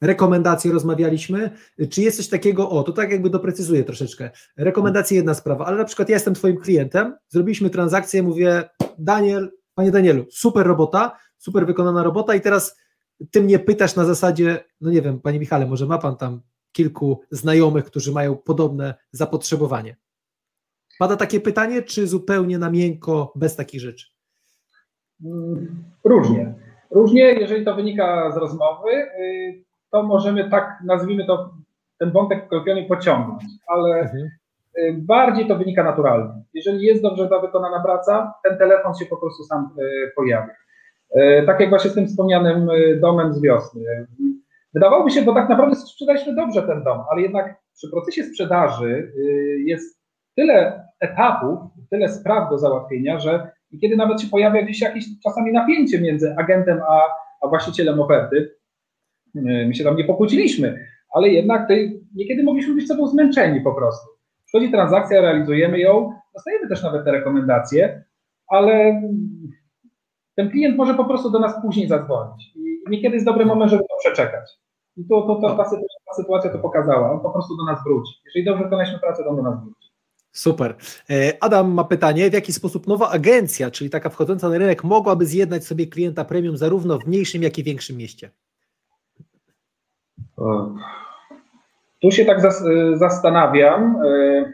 Rekomendacje 0.00 0.72
rozmawialiśmy. 0.72 1.50
Czy 1.90 2.02
jest 2.02 2.16
coś 2.16 2.28
takiego, 2.28 2.70
o, 2.70 2.82
to 2.82 2.92
tak 2.92 3.10
jakby 3.10 3.30
doprecyzuję 3.30 3.84
troszeczkę. 3.84 4.30
Rekomendacje 4.56 5.16
jedna 5.16 5.34
sprawa, 5.34 5.66
ale 5.66 5.76
na 5.76 5.84
przykład 5.84 6.08
ja 6.08 6.16
jestem 6.16 6.34
Twoim 6.34 6.56
klientem, 6.56 7.16
zrobiliśmy 7.28 7.70
transakcję, 7.70 8.22
mówię, 8.22 8.62
Daniel, 8.98 9.50
Panie 9.74 9.90
Danielu, 9.90 10.26
super 10.30 10.66
robota, 10.66 11.16
super 11.38 11.66
wykonana 11.66 12.02
robota 12.02 12.34
i 12.34 12.40
teraz 12.40 12.76
Ty 13.30 13.42
mnie 13.42 13.58
pytasz 13.58 13.96
na 13.96 14.04
zasadzie, 14.04 14.64
no 14.80 14.90
nie 14.90 15.02
wiem, 15.02 15.20
Panie 15.20 15.40
Michale, 15.40 15.66
może 15.66 15.86
ma 15.86 15.98
Pan 15.98 16.16
tam 16.16 16.40
kilku 16.72 17.20
znajomych, 17.30 17.84
którzy 17.84 18.12
mają 18.12 18.36
podobne 18.36 18.94
zapotrzebowanie. 19.12 19.96
Pada 20.98 21.16
takie 21.16 21.40
pytanie, 21.40 21.82
czy 21.82 22.06
zupełnie 22.06 22.58
na 22.58 22.70
miękko, 22.70 23.32
bez 23.36 23.56
takich 23.56 23.80
rzeczy? 23.80 24.06
Różnie. 26.04 26.54
Różnie, 26.90 27.22
jeżeli 27.22 27.64
to 27.64 27.74
wynika 27.74 28.32
z 28.34 28.36
rozmowy, 28.36 28.90
y, 28.90 29.64
to 29.92 30.02
możemy 30.02 30.50
tak, 30.50 30.78
nazwijmy 30.84 31.26
to, 31.26 31.54
ten 31.98 32.10
wątek 32.10 32.48
kolokwialnie 32.48 32.84
pociągnąć, 32.84 33.44
ale 33.66 34.00
mhm. 34.00 34.30
Y, 34.78 34.94
bardziej 34.98 35.48
to 35.48 35.56
wynika 35.56 35.84
naturalnie. 35.84 36.42
Jeżeli 36.54 36.86
jest 36.86 37.02
dobrze 37.02 37.28
wykonana 37.42 37.82
praca, 37.82 38.34
ten 38.44 38.58
telefon 38.58 38.94
się 38.94 39.06
po 39.06 39.16
prostu 39.16 39.42
sam 39.42 39.70
y, 39.78 40.12
pojawia. 40.16 40.54
Y, 41.16 41.42
tak 41.46 41.60
jak 41.60 41.70
właśnie 41.70 41.90
z 41.90 41.94
tym 41.94 42.06
wspomnianym 42.06 42.68
domem 43.00 43.34
z 43.34 43.42
wiosny. 43.42 44.06
Wydawałoby 44.74 45.10
się, 45.10 45.22
bo 45.22 45.34
tak 45.34 45.48
naprawdę 45.48 45.76
sprzedaliśmy 45.76 46.34
dobrze 46.34 46.62
ten 46.62 46.82
dom, 46.82 47.04
ale 47.10 47.22
jednak 47.22 47.56
przy 47.74 47.90
procesie 47.90 48.24
sprzedaży 48.24 49.12
jest 49.64 50.00
tyle 50.36 50.84
etapów, 51.00 51.58
tyle 51.90 52.08
spraw 52.08 52.50
do 52.50 52.58
załatwienia, 52.58 53.18
że 53.20 53.50
kiedy 53.80 53.96
nawet 53.96 54.20
się 54.20 54.28
pojawia 54.28 54.62
gdzieś 54.62 54.80
jakieś 54.80 55.04
czasami 55.24 55.52
napięcie 55.52 56.00
między 56.00 56.34
agentem 56.38 56.80
a, 56.88 57.00
a 57.42 57.48
właścicielem 57.48 58.00
oferty, 58.00 58.54
my 59.34 59.74
się 59.74 59.84
tam 59.84 59.96
nie 59.96 60.04
pokłóciliśmy, 60.04 60.86
ale 61.14 61.28
jednak 61.28 61.68
tej, 61.68 62.00
niekiedy 62.14 62.42
mogliśmy 62.42 62.74
być 62.74 62.88
sobą 62.88 63.06
zmęczeni 63.06 63.60
po 63.60 63.74
prostu. 63.74 64.08
Przychodzi 64.44 64.70
transakcja, 64.70 65.20
realizujemy 65.20 65.78
ją, 65.78 66.12
dostajemy 66.34 66.68
też 66.68 66.82
nawet 66.82 67.04
te 67.04 67.12
rekomendacje, 67.12 68.04
ale 68.48 69.02
ten 70.36 70.50
klient 70.50 70.76
może 70.76 70.94
po 70.94 71.04
prostu 71.04 71.30
do 71.30 71.38
nas 71.38 71.62
później 71.62 71.88
zadzwonić. 71.88 72.52
I 72.56 72.90
niekiedy 72.90 73.14
jest 73.14 73.26
dobry 73.26 73.46
moment, 73.46 73.70
żeby 73.70 73.82
to 73.82 73.96
przeczekać. 74.00 74.50
I 74.96 75.04
to, 75.04 75.22
to, 75.22 75.34
to 75.34 75.56
ta, 75.56 75.64
ta 76.06 76.14
sytuacja 76.16 76.50
to 76.50 76.58
pokazała. 76.58 77.12
On 77.12 77.20
po 77.20 77.30
prostu 77.30 77.56
do 77.56 77.64
nas 77.64 77.84
wróci. 77.84 78.12
Jeżeli 78.24 78.44
dobrze 78.44 78.64
wykonaliśmy 78.64 78.98
pracę, 78.98 79.24
to 79.24 79.30
on 79.30 79.36
do 79.36 79.42
nas 79.42 79.60
wróci. 79.64 79.90
Super. 80.32 80.74
E, 81.10 81.32
Adam 81.40 81.72
ma 81.72 81.84
pytanie, 81.84 82.30
w 82.30 82.32
jaki 82.32 82.52
sposób 82.52 82.86
nowa 82.86 83.10
agencja, 83.10 83.70
czyli 83.70 83.90
taka 83.90 84.10
wchodząca 84.10 84.48
na 84.48 84.58
rynek, 84.58 84.84
mogłaby 84.84 85.26
zjednać 85.26 85.64
sobie 85.64 85.86
klienta 85.86 86.24
premium 86.24 86.56
zarówno 86.56 86.98
w 86.98 87.06
mniejszym, 87.06 87.42
jak 87.42 87.58
i 87.58 87.62
większym 87.62 87.96
mieście? 87.96 88.30
Tu 92.02 92.10
się 92.10 92.24
tak 92.24 92.38
e, 92.38 92.50
zastanawiam. 92.96 93.96
E, 94.06 94.52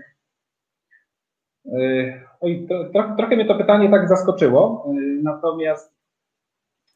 oj, 2.40 2.66
trochę, 2.92 3.16
trochę 3.16 3.36
mnie 3.36 3.46
to 3.46 3.54
pytanie 3.54 3.90
tak 3.90 4.08
zaskoczyło, 4.08 4.86
natomiast 5.22 5.96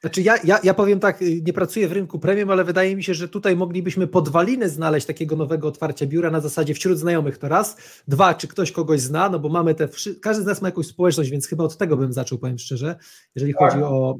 znaczy 0.00 0.22
ja, 0.22 0.34
ja, 0.44 0.60
ja 0.62 0.74
powiem 0.74 1.00
tak, 1.00 1.22
y, 1.22 1.42
nie 1.46 1.52
pracuję 1.52 1.88
w 1.88 1.92
rynku 1.92 2.18
premium, 2.18 2.50
ale 2.50 2.64
wydaje 2.64 2.96
mi 2.96 3.02
się, 3.02 3.14
że 3.14 3.28
tutaj 3.28 3.56
moglibyśmy 3.56 4.06
podwaliny 4.06 4.68
znaleźć 4.68 5.06
takiego 5.06 5.36
nowego 5.36 5.68
otwarcia 5.68 6.06
biura 6.06 6.30
na 6.30 6.40
zasadzie 6.40 6.74
wśród 6.74 6.98
znajomych 6.98 7.38
to 7.38 7.48
raz, 7.48 7.76
dwa, 8.08 8.34
czy 8.34 8.48
ktoś 8.48 8.72
kogoś 8.72 9.00
zna, 9.00 9.28
no 9.28 9.38
bo 9.38 9.48
mamy 9.48 9.74
te, 9.74 9.88
każdy 10.22 10.42
z 10.42 10.46
nas 10.46 10.62
ma 10.62 10.68
jakąś 10.68 10.86
społeczność, 10.86 11.30
więc 11.30 11.46
chyba 11.46 11.64
od 11.64 11.76
tego 11.76 11.96
bym 11.96 12.12
zaczął, 12.12 12.38
powiem 12.38 12.58
szczerze, 12.58 12.96
jeżeli 13.34 13.54
tak. 13.54 13.72
chodzi 13.72 13.84
o... 13.84 14.16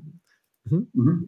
Mhm. 0.66 0.87
Mhm. 0.99 1.27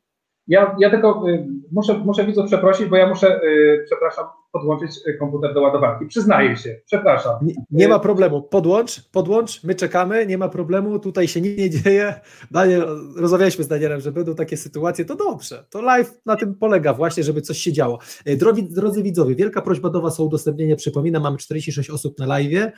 Ja, 0.49 0.77
ja 0.79 0.91
tylko 0.91 1.29
y, 1.29 1.47
muszę, 1.73 1.95
muszę 1.95 2.25
widzów 2.25 2.47
przeprosić, 2.47 2.87
bo 2.87 2.97
ja 2.97 3.09
muszę, 3.09 3.41
y, 3.45 3.83
przepraszam, 3.87 4.27
podłączyć 4.53 4.91
y, 5.07 5.15
komputer 5.19 5.55
do 5.55 5.63
ładowarki. 5.63 6.07
Przyznaję 6.07 6.57
się, 6.57 6.81
przepraszam. 6.87 7.33
Nie, 7.43 7.55
nie, 7.71 7.89
ma 7.89 7.99
problemu. 7.99 8.43
Podłącz, 8.43 9.11
podłącz, 9.11 9.65
my 9.65 9.75
czekamy, 9.75 10.27
nie 10.27 10.39
ma 10.39 10.49
problemu, 10.49 10.99
tutaj 10.99 11.29
się 11.29 11.41
nic 11.41 11.59
nie 11.59 11.71
dzieje. 11.71 12.21
Daniel, 12.51 12.87
rozmawialiśmy 13.17 13.65
z 13.65 13.69
Danielem, 13.69 14.01
że 14.01 14.13
będą 14.13 14.35
takie 14.35 14.57
sytuacje, 14.57 15.05
to 15.05 15.17
dobrze. 15.17 15.65
To 15.71 15.83
live 15.83 16.21
na 16.27 16.37
tym 16.37 16.55
polega 16.55 16.95
właśnie, 16.95 17.23
żeby 17.23 17.43
coś 17.43 17.59
się 17.59 17.73
działo. 17.73 17.99
Drodzy, 18.39 18.63
drodzy 18.63 19.03
widzowie, 19.03 19.35
wielka 19.35 19.63
prośba 19.63 19.91
do 19.91 20.01
Was 20.01 20.21
o 20.21 20.25
udostępnienie. 20.25 20.77
Przypominam, 20.77 21.23
mamy 21.23 21.39
46 21.39 21.91
osób 21.91 22.19
na 22.19 22.27
live. 22.27 22.73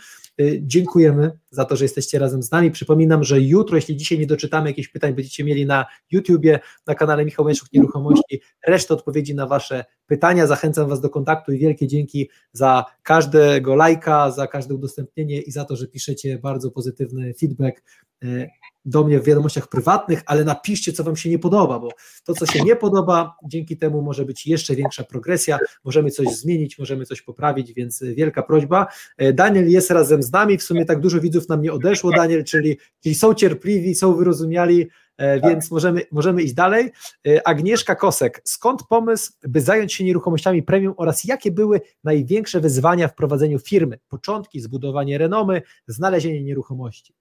Dziękujemy 0.61 1.39
za 1.51 1.65
to, 1.65 1.77
że 1.77 1.85
jesteście 1.85 2.19
razem 2.19 2.43
z 2.43 2.51
nami. 2.51 2.71
Przypominam, 2.71 3.25
że 3.25 3.41
jutro, 3.41 3.77
jeśli 3.77 3.97
dzisiaj 3.97 4.19
nie 4.19 4.27
doczytamy 4.27 4.69
jakichś 4.69 4.89
pytań, 4.89 5.15
będziecie 5.15 5.45
mieli 5.45 5.67
na 5.67 5.87
YouTubie, 6.11 6.61
na 6.87 6.95
kanale 6.95 7.25
Michał 7.25 7.45
Łęczuk 7.45 7.69
Nieruchomości, 7.73 8.41
resztę 8.67 8.95
odpowiedzi 8.95 9.35
na 9.35 9.47
Wasze 9.47 9.85
pytania. 10.07 10.47
Zachęcam 10.47 10.89
Was 10.89 11.01
do 11.01 11.11
kontaktu 11.11 11.53
i 11.53 11.59
wielkie 11.65 11.87
dzięki 11.87 12.31
za 12.53 12.85
każdego 13.03 13.75
lajka, 13.75 14.31
za 14.31 14.47
każde 14.47 14.75
udostępnienie 14.75 15.41
i 15.41 15.51
za 15.51 15.65
to, 15.65 15.77
że 15.77 15.87
piszecie 15.87 16.39
bardzo 16.39 16.71
pozytywny 16.71 17.35
feedback 17.35 17.83
e, 18.25 18.49
do 18.85 19.05
mnie 19.05 19.21
w 19.21 19.25
wiadomościach 19.25 19.69
prywatnych, 19.69 20.23
ale 20.27 20.45
napiszcie, 20.45 20.93
co 20.93 21.05
Wam 21.05 21.17
się 21.17 21.31
nie 21.31 21.39
podoba, 21.39 21.79
bo 21.79 21.89
to, 22.25 22.35
co 22.35 22.47
się 22.47 22.61
nie 22.61 22.77
podoba, 22.77 23.37
dzięki 23.45 23.77
temu 23.77 24.03
może 24.03 24.25
być 24.25 24.47
jeszcze 24.47 24.75
większa 24.75 25.05
progresja, 25.05 25.59
możemy 25.85 26.11
coś 26.11 26.29
zmienić, 26.29 26.79
możemy 26.79 27.07
coś 27.07 27.23
poprawić, 27.23 27.73
więc 27.73 28.03
wielka 28.03 28.43
prośba. 28.43 28.87
E, 29.17 29.33
Daniel 29.33 29.71
jest 29.71 29.91
razem 29.91 30.23
z 30.23 30.33
nami, 30.33 30.59
w 30.59 30.63
sumie 30.63 30.85
tak 30.85 31.01
dużo 31.01 31.21
widzów 31.21 31.49
nam 31.49 31.63
nie 31.63 31.73
odeszło, 31.73 32.11
Daniel, 32.11 32.45
czyli, 32.45 32.79
czyli 33.03 33.15
są 33.15 33.35
cierpliwi, 33.35 33.95
są 33.95 34.15
wyrozumiali, 34.15 34.89
E, 35.17 35.41
tak. 35.41 35.51
więc 35.51 35.71
możemy, 35.71 36.03
możemy 36.13 36.43
iść 36.43 36.55
dalej. 36.55 36.91
E, 37.27 37.49
Agnieszka 37.49 37.95
Kosek, 37.95 38.41
skąd 38.45 38.83
pomysł, 38.89 39.33
by 39.43 39.61
zająć 39.61 39.95
się 39.95 40.05
nieruchomościami 40.05 40.63
premium 40.63 40.95
oraz 40.97 41.25
jakie 41.25 41.51
były 41.51 41.81
największe 42.05 42.61
wyzwania 42.61 43.09
w 43.09 43.15
prowadzeniu 43.15 43.59
firmy? 43.59 43.99
Początki, 44.09 44.61
zbudowanie 44.61 45.19
renomy, 45.19 45.63
znalezienie 45.87 46.43
nieruchomości. 46.43 47.15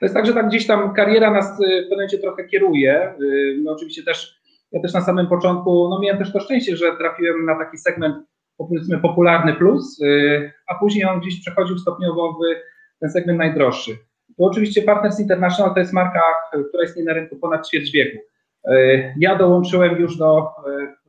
To 0.00 0.06
jest 0.06 0.14
tak, 0.14 0.26
że 0.26 0.32
tak 0.32 0.48
gdzieś 0.48 0.66
tam 0.66 0.94
kariera 0.94 1.30
nas 1.30 1.46
e, 1.46 1.52
w 1.52 1.58
pewnym 1.58 1.90
momencie 1.90 2.18
trochę 2.18 2.44
kieruje. 2.44 3.14
No 3.62 3.72
oczywiście 3.72 4.02
też, 4.02 4.40
ja 4.72 4.82
też 4.82 4.92
na 4.92 5.00
samym 5.00 5.26
początku, 5.26 5.88
no 5.88 6.00
miałem 6.00 6.18
też 6.18 6.32
to 6.32 6.40
szczęście, 6.40 6.76
że 6.76 6.96
trafiłem 6.96 7.44
na 7.44 7.58
taki 7.58 7.78
segment 7.78 8.16
powiedzmy 8.58 8.98
popularny 8.98 9.54
plus, 9.54 10.00
a 10.66 10.74
później 10.74 11.04
on 11.04 11.20
gdzieś 11.20 11.40
przechodził 11.40 11.78
stopniowo 11.78 12.32
w 12.32 12.38
ten 13.00 13.10
segment 13.10 13.38
najdroższy. 13.38 13.90
To 14.38 14.44
oczywiście 14.44 14.82
Partners 14.82 15.20
International 15.20 15.74
to 15.74 15.80
jest 15.80 15.92
marka, 15.92 16.22
która 16.68 16.84
istnieje 16.84 17.08
na 17.08 17.14
rynku 17.14 17.36
ponad 17.36 17.68
ćwierć 17.68 17.90
wieku. 17.90 18.18
Ja 19.18 19.36
dołączyłem 19.36 20.00
już 20.00 20.16
do 20.16 20.48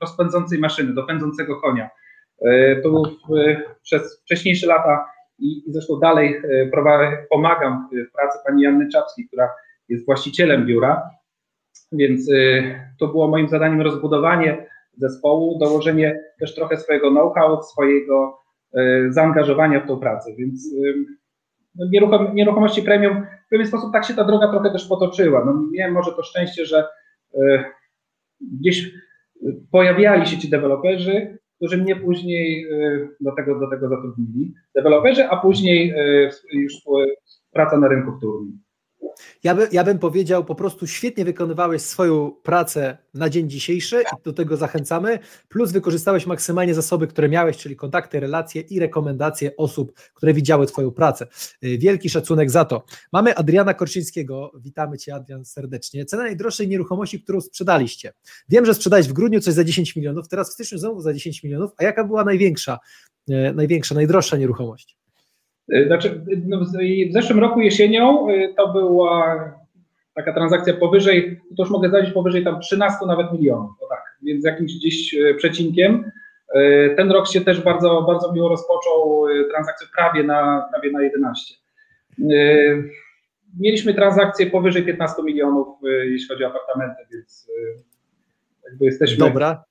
rozpędzącej 0.02 0.60
maszyny, 0.60 0.94
do 0.94 1.04
pędzącego 1.04 1.62
konia. 1.62 1.90
To 2.84 3.04
przez 3.84 4.22
wcześniejsze 4.22 4.68
lata 4.68 5.06
i 5.40 5.64
zresztą 5.68 6.00
dalej 6.00 6.42
pomagam 7.30 7.90
w 7.92 8.12
pracy 8.12 8.40
pani 8.46 8.64
Janny 8.64 8.90
Czapskiej, 8.90 9.28
która 9.28 9.50
jest 9.90 10.06
właścicielem 10.06 10.66
biura, 10.66 11.10
więc 11.92 12.30
to 13.00 13.08
było 13.08 13.28
moim 13.28 13.50
zadaniem 13.50 13.82
rozbudowanie 13.82 14.68
zespołu, 14.98 15.60
dołożenie 15.60 16.22
też 16.40 16.56
trochę 16.56 16.78
swojego 16.78 17.12
know-how, 17.12 17.64
swojego 17.64 18.40
zaangażowania 19.10 19.80
w 19.80 19.88
tą 19.88 20.00
pracę, 20.00 20.36
więc 20.38 20.76
no, 21.76 21.86
nieruchom, 21.92 22.36
nieruchomości 22.36 22.82
premium, 22.82 23.26
w 23.46 23.50
pewien 23.50 23.68
sposób 23.68 23.94
tak 23.94 24.06
się 24.06 24.14
ta 24.14 24.24
droga 24.24 24.48
trochę 24.48 24.72
też 24.72 24.88
potoczyła. 24.88 25.46
No, 25.46 25.64
miałem 25.72 25.94
może 25.94 26.12
to 26.12 26.24
szczęście, 26.24 26.66
że 26.66 26.88
gdzieś 28.42 28.92
pojawiali 29.72 30.28
się 30.28 30.38
ci 30.38 30.50
deweloperzy, 30.50 31.38
którzy 31.66 31.84
mnie 31.84 31.96
później 31.96 32.66
y, 32.72 33.10
do, 33.22 33.32
tego, 33.36 33.60
do 33.60 33.70
tego 33.70 33.90
zatrudnili. 33.90 34.54
Deweloperzy, 34.76 35.26
a 35.26 35.38
później 35.38 35.92
y, 35.92 36.30
już 36.54 36.74
praca 37.52 37.78
na 37.78 37.88
rynku 37.88 38.18
wtórnym. 38.18 38.60
Ja, 39.44 39.56
by, 39.56 39.68
ja 39.72 39.84
bym 39.84 40.00
powiedział, 40.00 40.46
po 40.46 40.56
prostu 40.56 40.88
świetnie 40.88 41.26
wykonywałeś 41.26 41.82
swoją 41.82 42.32
pracę 42.32 42.98
na 43.14 43.30
dzień 43.30 43.50
dzisiejszy 43.50 44.02
i 44.02 44.24
do 44.24 44.34
tego 44.34 44.58
zachęcamy, 44.58 45.20
plus 45.50 45.72
wykorzystałeś 45.72 46.26
maksymalnie 46.26 46.74
zasoby, 46.74 47.08
które 47.08 47.30
miałeś, 47.30 47.58
czyli 47.58 47.76
kontakty, 47.76 48.20
relacje 48.20 48.62
i 48.62 48.80
rekomendacje 48.80 49.56
osób, 49.58 49.94
które 50.14 50.34
widziały 50.34 50.68
Twoją 50.68 50.92
pracę. 50.92 51.28
Y, 51.64 51.78
wielki 51.78 52.10
szacunek 52.10 52.52
za 52.52 52.66
to. 52.66 52.86
Mamy 53.12 53.36
Adriana 53.36 53.74
Korczyńskiego, 53.74 54.52
witamy 54.60 54.98
Cię 54.98 55.16
Adrian 55.16 55.46
serdecznie. 55.46 56.06
Cena 56.06 56.24
najdroższej 56.24 56.68
nieruchomości, 56.68 57.22
którą 57.22 57.42
sprzedaliście. 57.42 58.14
Wiem, 58.50 58.66
że 58.66 58.74
sprzedałeś 58.74 59.08
w 59.08 59.14
grudniu 59.14 59.42
coś 59.42 59.54
za 59.54 59.64
10 59.64 59.96
milionów, 59.96 60.28
teraz 60.28 60.50
w 60.50 60.54
styczniu 60.54 60.78
znowu 60.78 61.02
za 61.02 61.14
10 61.14 61.44
milionów, 61.44 61.72
a 61.78 61.84
jaka 61.84 62.04
była 62.04 62.24
największa, 62.24 62.80
y, 63.30 63.54
największa, 63.56 63.96
najdroższa 63.96 64.38
nieruchomość? 64.38 65.05
Y, 65.74 65.88
znaczy, 65.88 66.26
no, 66.46 66.60
w 67.10 67.14
zeszłym 67.14 67.40
roku 67.40 67.62
jesienią 67.62 68.30
y, 68.30 68.54
to 68.58 68.74
była 68.74 69.52
taka 70.14 70.34
transakcja 70.34 70.74
powyżej, 70.74 71.42
to 71.58 71.64
już 71.64 71.72
mogę 71.72 71.90
zaliczyć 71.90 72.14
powyżej 72.14 72.44
tam 72.44 72.60
13 72.60 72.98
nawet 73.08 73.34
milionów, 73.34 73.72
o 73.82 73.88
tak, 73.90 74.18
więc 74.24 74.46
jakimś 74.46 74.76
gdzieś 74.76 75.14
y, 75.14 75.36
przecinkiem. 75.38 76.12
Ten 76.98 77.12
rok 77.12 77.28
się 77.28 77.42
też 77.42 77.62
bardzo, 77.62 78.02
bardzo 78.02 78.34
miło 78.34 78.50
rozpoczął 78.50 79.24
transakcję 79.52 79.88
prawie 79.96 80.24
na, 80.24 80.70
prawie 80.72 80.92
na 80.92 81.02
11. 81.02 81.56
Mieliśmy 83.60 83.94
transakcje 83.94 84.48
powyżej 84.48 84.84
15 84.84 85.24
milionów, 85.24 85.68
jeśli 85.84 86.28
chodzi 86.28 86.44
o 86.44 86.48
apartamenty, 86.48 87.04
więc 87.12 87.52
jakby 88.70 88.86
jesteśmy 88.86 89.18
Dobra. 89.18 89.64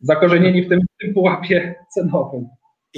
zakorzenieni 0.00 0.62
w 0.62 0.68
tym, 0.68 0.80
w 0.80 1.02
tym 1.02 1.14
pułapie 1.14 1.74
cenowym. 1.94 2.48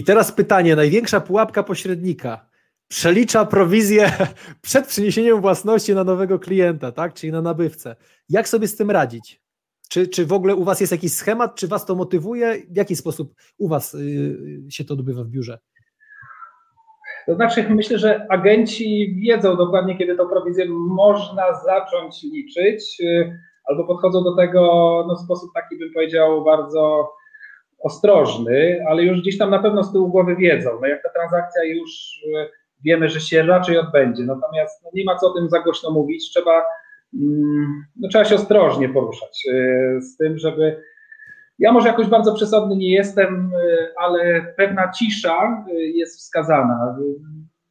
I 0.00 0.04
teraz 0.04 0.32
pytanie, 0.32 0.76
największa 0.76 1.20
pułapka 1.20 1.62
pośrednika. 1.62 2.46
Przelicza 2.88 3.44
prowizję 3.44 4.12
przed 4.62 4.86
przeniesieniem 4.86 5.40
własności 5.40 5.94
na 5.94 6.04
nowego 6.04 6.38
klienta, 6.38 6.92
tak? 6.92 7.14
czyli 7.14 7.32
na 7.32 7.42
nabywcę. 7.42 7.96
Jak 8.28 8.48
sobie 8.48 8.68
z 8.68 8.76
tym 8.76 8.90
radzić? 8.90 9.40
Czy, 9.88 10.08
czy 10.08 10.26
w 10.26 10.32
ogóle 10.32 10.54
u 10.54 10.64
Was 10.64 10.80
jest 10.80 10.92
jakiś 10.92 11.12
schemat? 11.12 11.54
Czy 11.54 11.68
Was 11.68 11.86
to 11.86 11.94
motywuje? 11.94 12.62
W 12.70 12.76
jaki 12.76 12.96
sposób 12.96 13.34
u 13.58 13.68
Was 13.68 13.94
y, 13.94 14.62
się 14.70 14.84
to 14.84 14.94
odbywa 14.94 15.24
w 15.24 15.28
biurze? 15.28 15.58
To 17.26 17.34
znaczy, 17.34 17.66
myślę, 17.70 17.98
że 17.98 18.26
agenci 18.30 19.16
wiedzą 19.16 19.56
dokładnie, 19.56 19.98
kiedy 19.98 20.16
tą 20.16 20.28
prowizję 20.28 20.66
można 20.68 21.62
zacząć 21.64 22.22
liczyć, 22.22 23.00
y, 23.00 23.38
albo 23.64 23.84
podchodzą 23.84 24.24
do 24.24 24.36
tego 24.36 24.60
no, 25.08 25.16
w 25.16 25.24
sposób 25.24 25.50
taki, 25.54 25.78
bym 25.78 25.92
powiedział, 25.92 26.44
bardzo 26.44 27.12
ostrożny, 27.80 28.84
ale 28.88 29.02
już 29.02 29.20
gdzieś 29.20 29.38
tam 29.38 29.50
na 29.50 29.58
pewno 29.58 29.84
z 29.84 29.92
tyłu 29.92 30.08
głowy 30.08 30.36
wiedzą. 30.36 30.70
No 30.80 30.88
jak 30.88 31.02
ta 31.02 31.08
transakcja 31.08 31.64
już 31.64 31.90
e, 32.36 32.48
wiemy, 32.84 33.08
że 33.08 33.20
się 33.20 33.42
raczej 33.42 33.78
odbędzie. 33.78 34.24
Natomiast 34.24 34.84
no 34.84 34.90
nie 34.94 35.04
ma 35.04 35.16
co 35.16 35.30
o 35.30 35.34
tym 35.34 35.48
za 35.48 35.60
głośno 35.60 35.90
mówić. 35.90 36.30
Trzeba, 36.30 36.64
mm, 37.14 37.84
no 38.00 38.08
trzeba 38.08 38.24
się 38.24 38.34
ostrożnie 38.34 38.88
poruszać 38.88 39.46
e, 39.52 40.00
z 40.00 40.16
tym, 40.16 40.38
żeby. 40.38 40.82
Ja 41.58 41.72
może 41.72 41.88
jakoś 41.88 42.06
bardzo 42.06 42.34
przesadny 42.34 42.76
nie 42.76 42.94
jestem, 42.94 43.52
e, 43.54 43.88
ale 43.96 44.52
pewna 44.56 44.92
cisza 44.92 45.64
jest 45.94 46.18
wskazana. 46.18 46.96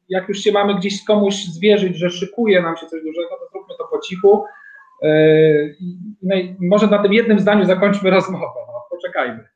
Jak 0.08 0.28
już 0.28 0.38
się 0.38 0.52
mamy 0.52 0.74
gdzieś 0.74 1.04
komuś 1.04 1.34
zwierzyć, 1.34 1.96
że 1.96 2.10
szykuje 2.10 2.62
nam 2.62 2.76
się 2.76 2.86
coś 2.86 3.02
dużego, 3.02 3.28
to 3.28 3.48
zróbmy 3.52 3.74
to 3.78 3.84
po 3.90 3.98
cichu. 3.98 4.44
I 6.34 6.56
może 6.60 6.86
na 6.86 7.02
tym 7.02 7.12
jednym 7.12 7.40
zdaniu 7.40 7.64
zakończmy 7.64 8.10
rozmowę. 8.20 8.60
No, 8.66 8.84
poczekajmy. 8.90 9.48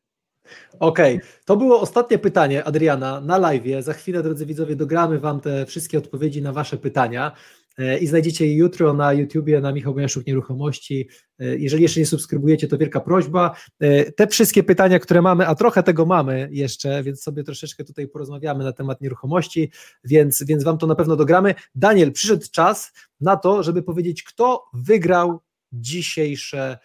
Okej, 0.81 1.17
okay. 1.17 1.29
to 1.45 1.57
było 1.57 1.81
ostatnie 1.81 2.19
pytanie 2.19 2.65
Adriana 2.65 3.21
na 3.21 3.39
live. 3.39 3.65
Za 3.81 3.93
chwilę, 3.93 4.23
drodzy 4.23 4.47
widzowie, 4.47 4.77
dogramy 4.77 5.19
Wam 5.19 5.41
te 5.41 5.67
wszystkie 5.67 5.99
odpowiedzi 5.99 6.43
na 6.43 6.53
Wasze 6.53 6.77
pytania. 6.77 7.33
E, 7.79 7.99
i 7.99 8.07
znajdziecie 8.07 8.47
je 8.47 8.57
jutro 8.57 8.95
na 8.95 9.13
YouTubie, 9.13 9.61
na 9.61 9.73
Michał 9.73 9.95
Bojaszuk 9.95 10.27
Nieruchomości. 10.27 11.09
E, 11.39 11.57
jeżeli 11.57 11.83
jeszcze 11.83 12.01
nie 12.01 12.07
subskrybujecie, 12.07 12.69
to 12.69 12.79
wielka 12.79 13.01
prośba. 13.01 13.57
E, 13.81 14.13
te 14.13 14.27
wszystkie 14.27 14.63
pytania, 14.63 14.99
które 14.99 15.23
mamy, 15.23 15.47
a 15.47 15.55
trochę 15.55 15.83
tego 15.83 16.07
mamy 16.07 16.49
jeszcze, 16.53 17.03
więc 17.03 17.23
sobie 17.23 17.45
troszeczkę 17.45 17.85
tutaj 17.85 18.09
porozmawiamy 18.09 18.65
na 18.65 18.73
temat 18.73 19.01
nieruchomości, 19.01 19.71
więc, 20.05 20.45
więc 20.45 20.65
Wam 20.65 20.79
to 20.79 20.87
na 20.87 20.95
pewno 20.95 21.17
dogramy. 21.17 21.55
Daniel, 21.75 22.13
przyszedł 22.13 22.47
czas 22.53 22.93
na 23.21 23.37
to, 23.37 23.63
żeby 23.63 23.83
powiedzieć, 23.83 24.23
kto 24.23 24.65
wygrał 24.75 25.41
dzisiejsze, 25.73 26.79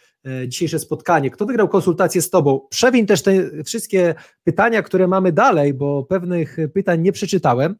dzisiejsze 0.47 0.79
spotkanie. 0.79 1.31
Kto 1.31 1.45
wygrał 1.45 1.69
konsultację 1.69 2.21
z 2.21 2.29
Tobą? 2.29 2.67
Przewiń 2.69 3.05
też 3.05 3.23
te 3.23 3.63
wszystkie 3.63 4.15
pytania, 4.43 4.81
które 4.81 5.07
mamy 5.07 5.31
dalej, 5.31 5.73
bo 5.73 6.03
pewnych 6.03 6.57
pytań 6.73 7.01
nie 7.01 7.11
przeczytałem 7.11 7.75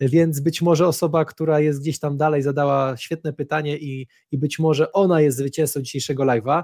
więc 0.00 0.40
być 0.40 0.62
może 0.62 0.86
osoba, 0.86 1.24
która 1.24 1.60
jest 1.60 1.80
gdzieś 1.80 1.98
tam 1.98 2.16
dalej, 2.16 2.42
zadała 2.42 2.96
świetne 2.96 3.32
pytanie 3.32 3.78
i, 3.78 4.06
i 4.30 4.38
być 4.38 4.58
może 4.58 4.92
ona 4.92 5.20
jest 5.20 5.38
zwycięzcą 5.38 5.82
dzisiejszego 5.82 6.24
live'a. 6.24 6.62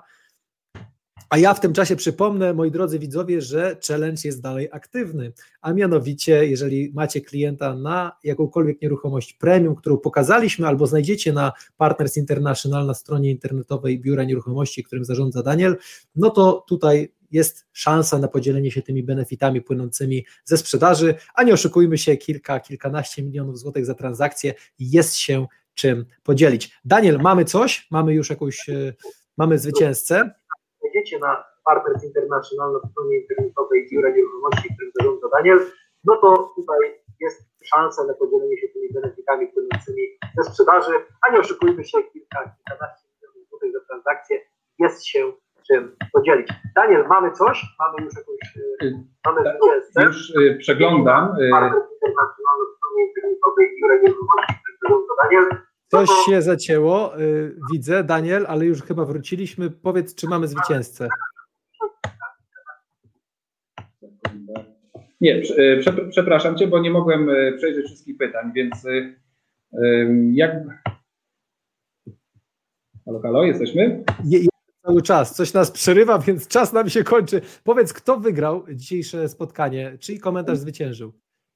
A 1.28 1.38
ja 1.38 1.54
w 1.54 1.60
tym 1.60 1.72
czasie 1.72 1.96
przypomnę, 1.96 2.54
moi 2.54 2.70
drodzy 2.70 2.98
widzowie, 2.98 3.40
że 3.40 3.76
challenge 3.88 4.20
jest 4.24 4.42
dalej 4.42 4.68
aktywny. 4.72 5.32
A 5.60 5.72
mianowicie, 5.72 6.46
jeżeli 6.46 6.92
macie 6.94 7.20
klienta 7.20 7.74
na 7.74 8.12
jakąkolwiek 8.24 8.82
nieruchomość 8.82 9.32
premium, 9.32 9.74
którą 9.74 9.98
pokazaliśmy 9.98 10.66
albo 10.66 10.86
znajdziecie 10.86 11.32
na 11.32 11.52
Partners 11.76 12.16
International 12.16 12.86
na 12.86 12.94
stronie 12.94 13.30
internetowej 13.30 14.00
Biura 14.00 14.24
Nieruchomości, 14.24 14.84
którym 14.84 15.04
zarządza 15.04 15.42
Daniel, 15.42 15.76
no 16.16 16.30
to 16.30 16.64
tutaj 16.68 17.12
jest 17.30 17.66
szansa 17.72 18.18
na 18.18 18.28
podzielenie 18.28 18.70
się 18.70 18.82
tymi 18.82 19.02
benefitami 19.02 19.62
płynącymi 19.62 20.26
ze 20.44 20.56
sprzedaży, 20.56 21.14
a 21.34 21.42
nie 21.42 21.52
oszukujmy 21.52 21.98
się, 21.98 22.16
kilka, 22.16 22.60
kilkanaście 22.60 23.22
milionów 23.22 23.58
złotych 23.58 23.86
za 23.86 23.94
transakcję 23.94 24.54
jest 24.78 25.16
się 25.16 25.46
czym 25.74 26.06
podzielić. 26.22 26.80
Daniel, 26.84 27.18
mamy 27.22 27.44
coś? 27.44 27.86
Mamy 27.90 28.14
już 28.14 28.30
jakąś, 28.30 28.68
e, 28.68 28.94
mamy 29.36 29.58
zwycięzcę. 29.58 30.30
Jedziecie 31.00 31.18
na 31.18 31.44
Partners 31.64 32.04
International 32.04 32.72
na 32.72 32.90
stronie 32.90 33.16
internetowej 33.16 33.88
Biura 33.90 34.10
Nieruchomości, 34.10 34.74
którym 34.74 34.92
zarządza 35.00 35.28
Daniel, 35.28 35.58
no 36.04 36.16
to 36.16 36.52
tutaj 36.56 36.78
jest 37.20 37.42
szansa 37.64 38.04
na 38.04 38.14
podzielenie 38.14 38.58
się 38.58 38.68
tymi 38.68 38.88
benefitami 38.92 39.46
płynącymi 39.46 40.02
ze 40.36 40.42
sprzedaży, 40.44 40.92
a 41.22 41.32
nie 41.32 41.40
oszukujmy 41.40 41.84
się, 41.84 41.98
kilka, 42.12 42.38
kilkanaście 42.56 43.08
milionów 43.14 43.48
złotych 43.48 43.72
za 43.72 43.80
transakcję 43.88 44.40
jest 44.78 45.06
się 45.06 45.32
czym 45.68 45.96
podzielić. 46.12 46.48
Daniel, 46.74 47.06
mamy 47.08 47.32
coś? 47.32 47.64
Mamy 47.78 48.04
już 48.04 48.14
jakąś. 48.16 48.56
Y, 48.82 49.04
mamy 49.26 49.44
tak, 49.44 50.04
Już 50.04 50.30
y, 50.30 50.56
przeglądam. 50.58 51.40
Y, 51.40 51.50
coś 55.90 56.08
się 56.26 56.42
zacięło, 56.42 57.12
widzę, 57.72 58.04
Daniel, 58.04 58.46
ale 58.48 58.66
już 58.66 58.82
chyba 58.82 59.04
wróciliśmy. 59.04 59.70
Powiedz, 59.70 60.14
czy 60.14 60.26
mamy 60.26 60.48
zwycięzcę. 60.48 61.08
Nie, 65.20 65.42
przepraszam 66.10 66.56
Cię, 66.56 66.66
bo 66.66 66.80
nie 66.80 66.90
mogłem 66.90 67.30
przejrzeć 67.56 67.86
wszystkich 67.86 68.16
pytań, 68.18 68.52
więc 68.54 68.86
jak. 70.32 70.52
Halo, 73.04 73.20
halo, 73.20 73.44
jesteśmy? 73.44 74.04
cały 74.82 75.02
czas. 75.02 75.34
Coś 75.34 75.52
nas 75.52 75.70
przerywa, 75.70 76.18
więc 76.18 76.48
czas 76.48 76.72
nam 76.72 76.88
się 76.88 77.04
kończy. 77.04 77.40
Powiedz, 77.64 77.92
kto 77.92 78.20
wygrał 78.20 78.64
dzisiejsze 78.74 79.28
spotkanie? 79.28 79.98
Czyj 80.00 80.20
komentarz 80.20 80.58
zwyciężył? 80.58 81.12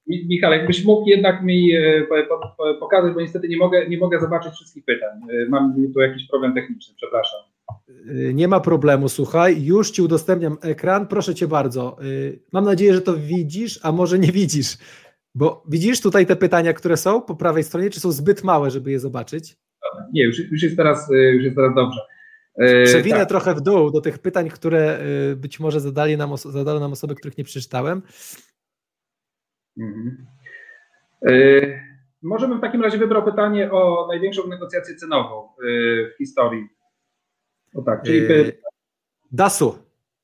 Michał, 0.07 0.53
jakbyś 0.53 0.85
mógł 0.85 1.09
jednak 1.09 1.43
mi 1.43 1.75
e, 1.75 2.07
pokazać, 2.81 3.15
bo 3.15 3.21
niestety 3.21 3.49
nie 3.49 3.57
mogę, 3.57 3.89
nie 3.89 3.99
mogę 3.99 4.21
zobaczyć 4.21 4.53
wszystkich 4.53 4.85
pytań. 4.85 5.21
E, 5.31 5.49
mam 5.49 5.75
tu 5.95 6.01
jakiś 6.01 6.29
problem 6.29 6.55
techniczny, 6.55 6.95
przepraszam. 6.97 7.41
E, 8.09 8.35
nie 8.35 8.49
ma 8.49 8.61
problemu, 8.61 9.09
słuchaj, 9.09 9.65
już 9.65 9.91
Ci 9.91 10.03
udostępniam 10.03 10.57
ekran, 10.63 11.07
proszę 11.07 11.35
Cię 11.35 11.49
bardzo. 11.49 11.97
Mam 12.53 12.65
nadzieję, 12.65 12.95
że 12.95 13.01
to 13.01 13.15
widzisz, 13.17 13.81
a 13.83 13.93
może 13.93 14.19
nie 14.19 14.33
widzisz, 14.33 14.79
bo 15.35 15.65
widzisz 15.69 16.01
tutaj 16.01 16.27
te 16.27 16.37
pytania, 16.37 16.73
które 16.73 16.97
są 16.97 17.23
po 17.23 17.35
prawej 17.37 17.65
stronie, 17.65 17.91
czy 17.91 18.01
są 18.01 18.13
zbyt 18.13 18.45
małe, 18.45 18.71
żeby 18.71 18.91
je 18.91 19.01
zobaczyć? 19.01 19.57
Nie, 20.13 20.25
już, 20.25 20.39
już, 20.51 20.63
jest, 20.63 20.77
teraz, 20.77 21.11
już 21.33 21.45
jest 21.45 21.57
teraz 21.57 21.75
dobrze. 21.75 22.01
Przewinę 22.85 23.19
tak. 23.19 23.29
trochę 23.29 23.55
w 23.55 23.61
dół 23.61 23.91
do 23.91 24.01
tych 24.01 24.19
pytań, 24.19 24.49
które 24.49 24.99
być 25.37 25.61
może 25.61 25.81
zadali 25.81 26.17
nam, 26.17 26.37
zadały 26.37 26.81
nam 26.81 26.93
osoby, 26.93 27.15
których 27.15 27.39
nie 27.39 27.45
przeczytałem. 27.45 28.03
Mhm. 29.79 30.27
E, 31.27 31.33
może 32.22 32.49
bym 32.49 32.59
w 32.59 32.61
takim 32.61 32.83
razie 32.83 32.99
wybrał 32.99 33.25
pytanie 33.25 33.72
o 33.72 34.07
największą 34.09 34.47
negocjację 34.47 34.95
cenową 34.95 35.49
w 35.59 36.18
historii. 36.18 36.68
O 37.75 37.83
tak, 37.83 38.03
czyli... 38.03 38.29
Dasu. 39.33 39.79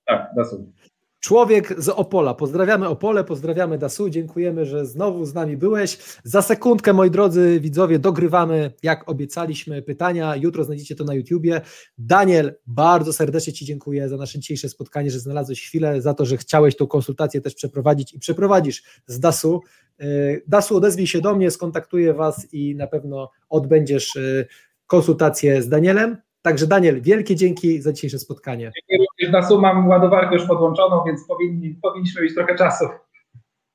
Tak, 0.06 0.30
Dasu. 0.36 0.72
Człowiek 1.20 1.82
z 1.82 1.88
Opola. 1.88 2.34
Pozdrawiamy 2.34 2.88
Opole, 2.88 3.24
pozdrawiamy 3.24 3.78
Dasu, 3.78 4.10
dziękujemy, 4.10 4.66
że 4.66 4.86
znowu 4.86 5.24
z 5.24 5.34
nami 5.34 5.56
byłeś. 5.56 5.98
Za 6.24 6.42
sekundkę, 6.42 6.92
moi 6.92 7.10
drodzy 7.10 7.60
widzowie, 7.60 7.98
dogrywamy, 7.98 8.72
jak 8.82 9.08
obiecaliśmy, 9.08 9.82
pytania. 9.82 10.36
Jutro 10.36 10.64
znajdziecie 10.64 10.94
to 10.94 11.04
na 11.04 11.14
YouTubie. 11.14 11.60
Daniel, 11.98 12.54
bardzo 12.66 13.12
serdecznie 13.12 13.52
Ci 13.52 13.64
dziękuję 13.64 14.08
za 14.08 14.16
nasze 14.16 14.38
dzisiejsze 14.38 14.68
spotkanie, 14.68 15.10
że 15.10 15.18
znalazłeś 15.18 15.62
chwilę, 15.62 16.02
za 16.02 16.14
to, 16.14 16.24
że 16.24 16.36
chciałeś 16.36 16.76
tą 16.76 16.86
konsultację 16.86 17.40
też 17.40 17.54
przeprowadzić 17.54 18.14
i 18.14 18.18
przeprowadzisz 18.18 18.82
z 19.06 19.20
Dasu. 19.20 19.60
E, 19.98 20.06
Dasu, 20.46 20.76
odezwij 20.76 21.06
się 21.06 21.20
do 21.20 21.36
mnie, 21.36 21.50
skontaktuję 21.50 22.14
Was 22.14 22.46
i 22.52 22.76
na 22.76 22.86
pewno 22.86 23.30
odbędziesz 23.48 24.16
e, 24.16 24.46
konsultację 24.86 25.62
z 25.62 25.68
Danielem. 25.68 26.16
Także 26.42 26.66
Daniel, 26.66 27.00
wielkie 27.00 27.36
dzięki 27.36 27.82
za 27.82 27.92
dzisiejsze 27.92 28.18
spotkanie. 28.18 28.72
Dziękuję 28.76 29.06
również 29.10 29.32
na 29.32 29.48
sumę, 29.48 29.74
mam 29.74 29.88
ładowarkę 29.88 30.34
już 30.34 30.46
podłączoną, 30.46 31.04
więc 31.06 31.26
powinni, 31.26 31.74
powinniśmy 31.82 32.22
mieć 32.22 32.34
trochę 32.34 32.54
czasu. 32.54 32.84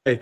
E, 0.05 0.17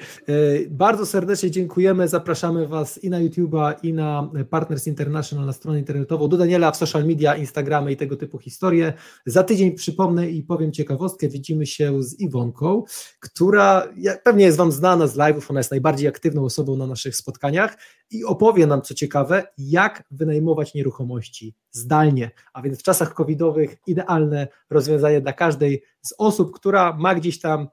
bardzo 0.69 1.05
serdecznie 1.05 1.51
dziękujemy. 1.51 2.07
Zapraszamy 2.07 2.67
Was 2.67 3.03
i 3.03 3.09
na 3.09 3.19
YouTube'a, 3.19 3.73
i 3.83 3.93
na 3.93 4.29
Partners 4.49 4.87
International 4.87 5.45
na 5.45 5.53
stronę 5.53 5.79
internetową, 5.79 6.27
do 6.27 6.37
Daniela 6.37 6.71
w 6.71 6.77
social 6.77 7.05
media, 7.05 7.35
Instagramy 7.35 7.91
i 7.91 7.97
tego 7.97 8.15
typu 8.15 8.39
historie. 8.39 8.93
Za 9.25 9.43
tydzień 9.43 9.71
przypomnę 9.71 10.29
i 10.29 10.43
powiem 10.43 10.71
ciekawostkę. 10.71 11.27
Widzimy 11.27 11.65
się 11.65 12.03
z 12.03 12.19
Iwonką, 12.19 12.83
która 13.19 13.87
pewnie 14.23 14.45
jest 14.45 14.57
Wam 14.57 14.71
znana 14.71 15.07
z 15.07 15.17
live'ów. 15.17 15.45
Ona 15.49 15.59
jest 15.59 15.71
najbardziej 15.71 16.07
aktywną 16.07 16.45
osobą 16.45 16.77
na 16.77 16.87
naszych 16.87 17.15
spotkaniach 17.15 17.77
i 18.11 18.25
opowie 18.25 18.67
nam, 18.67 18.81
co 18.81 18.93
ciekawe, 18.93 19.43
jak 19.57 20.03
wynajmować 20.11 20.73
nieruchomości 20.73 21.55
zdalnie. 21.71 22.31
A 22.53 22.61
więc 22.61 22.79
w 22.79 22.83
czasach 22.83 23.13
covidowych 23.13 23.75
idealne 23.87 24.47
rozwiązanie 24.69 25.21
dla 25.21 25.33
każdej 25.33 25.83
z 26.01 26.13
osób, 26.17 26.55
która 26.55 26.93
ma 26.99 27.15
gdzieś 27.15 27.39
tam 27.39 27.67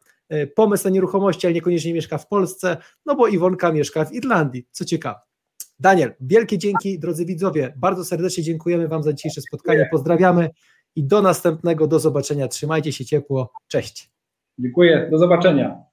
pomysł 0.55 0.85
na 0.85 0.91
nieruchomości, 0.91 1.47
ale 1.47 1.55
niekoniecznie 1.55 1.95
mieszka 1.95 2.19
w 2.19 2.29
Polsce, 2.29 2.77
no 3.07 3.17
bo 3.17 3.29
Iwonka 3.29 3.73
mieszka 3.73 4.05
w 4.05 4.13
Irlandii, 4.13 4.67
co 4.71 4.85
ciekawe. 4.85 5.21
Daniel, 5.81 6.15
wielkie 6.21 6.59
dzięki, 6.59 6.99
drodzy 6.99 7.27
widzowie, 7.27 7.75
bardzo 7.77 8.05
serdecznie 8.05 8.45
dziękujemy 8.45 8.89
Wam 8.89 9.03
za 9.03 9.13
dzisiejsze 9.13 9.41
spotkanie, 9.41 9.89
pozdrawiamy 9.91 10.51
i 10.97 11.05
do 11.05 11.23
następnego, 11.23 11.87
do 11.87 11.99
zobaczenia, 11.99 12.49
trzymajcie 12.49 12.93
się 12.93 13.05
ciepło, 13.05 13.53
cześć. 13.69 14.11
Dziękuję, 14.59 15.09
do 15.11 15.19
zobaczenia. 15.19 15.90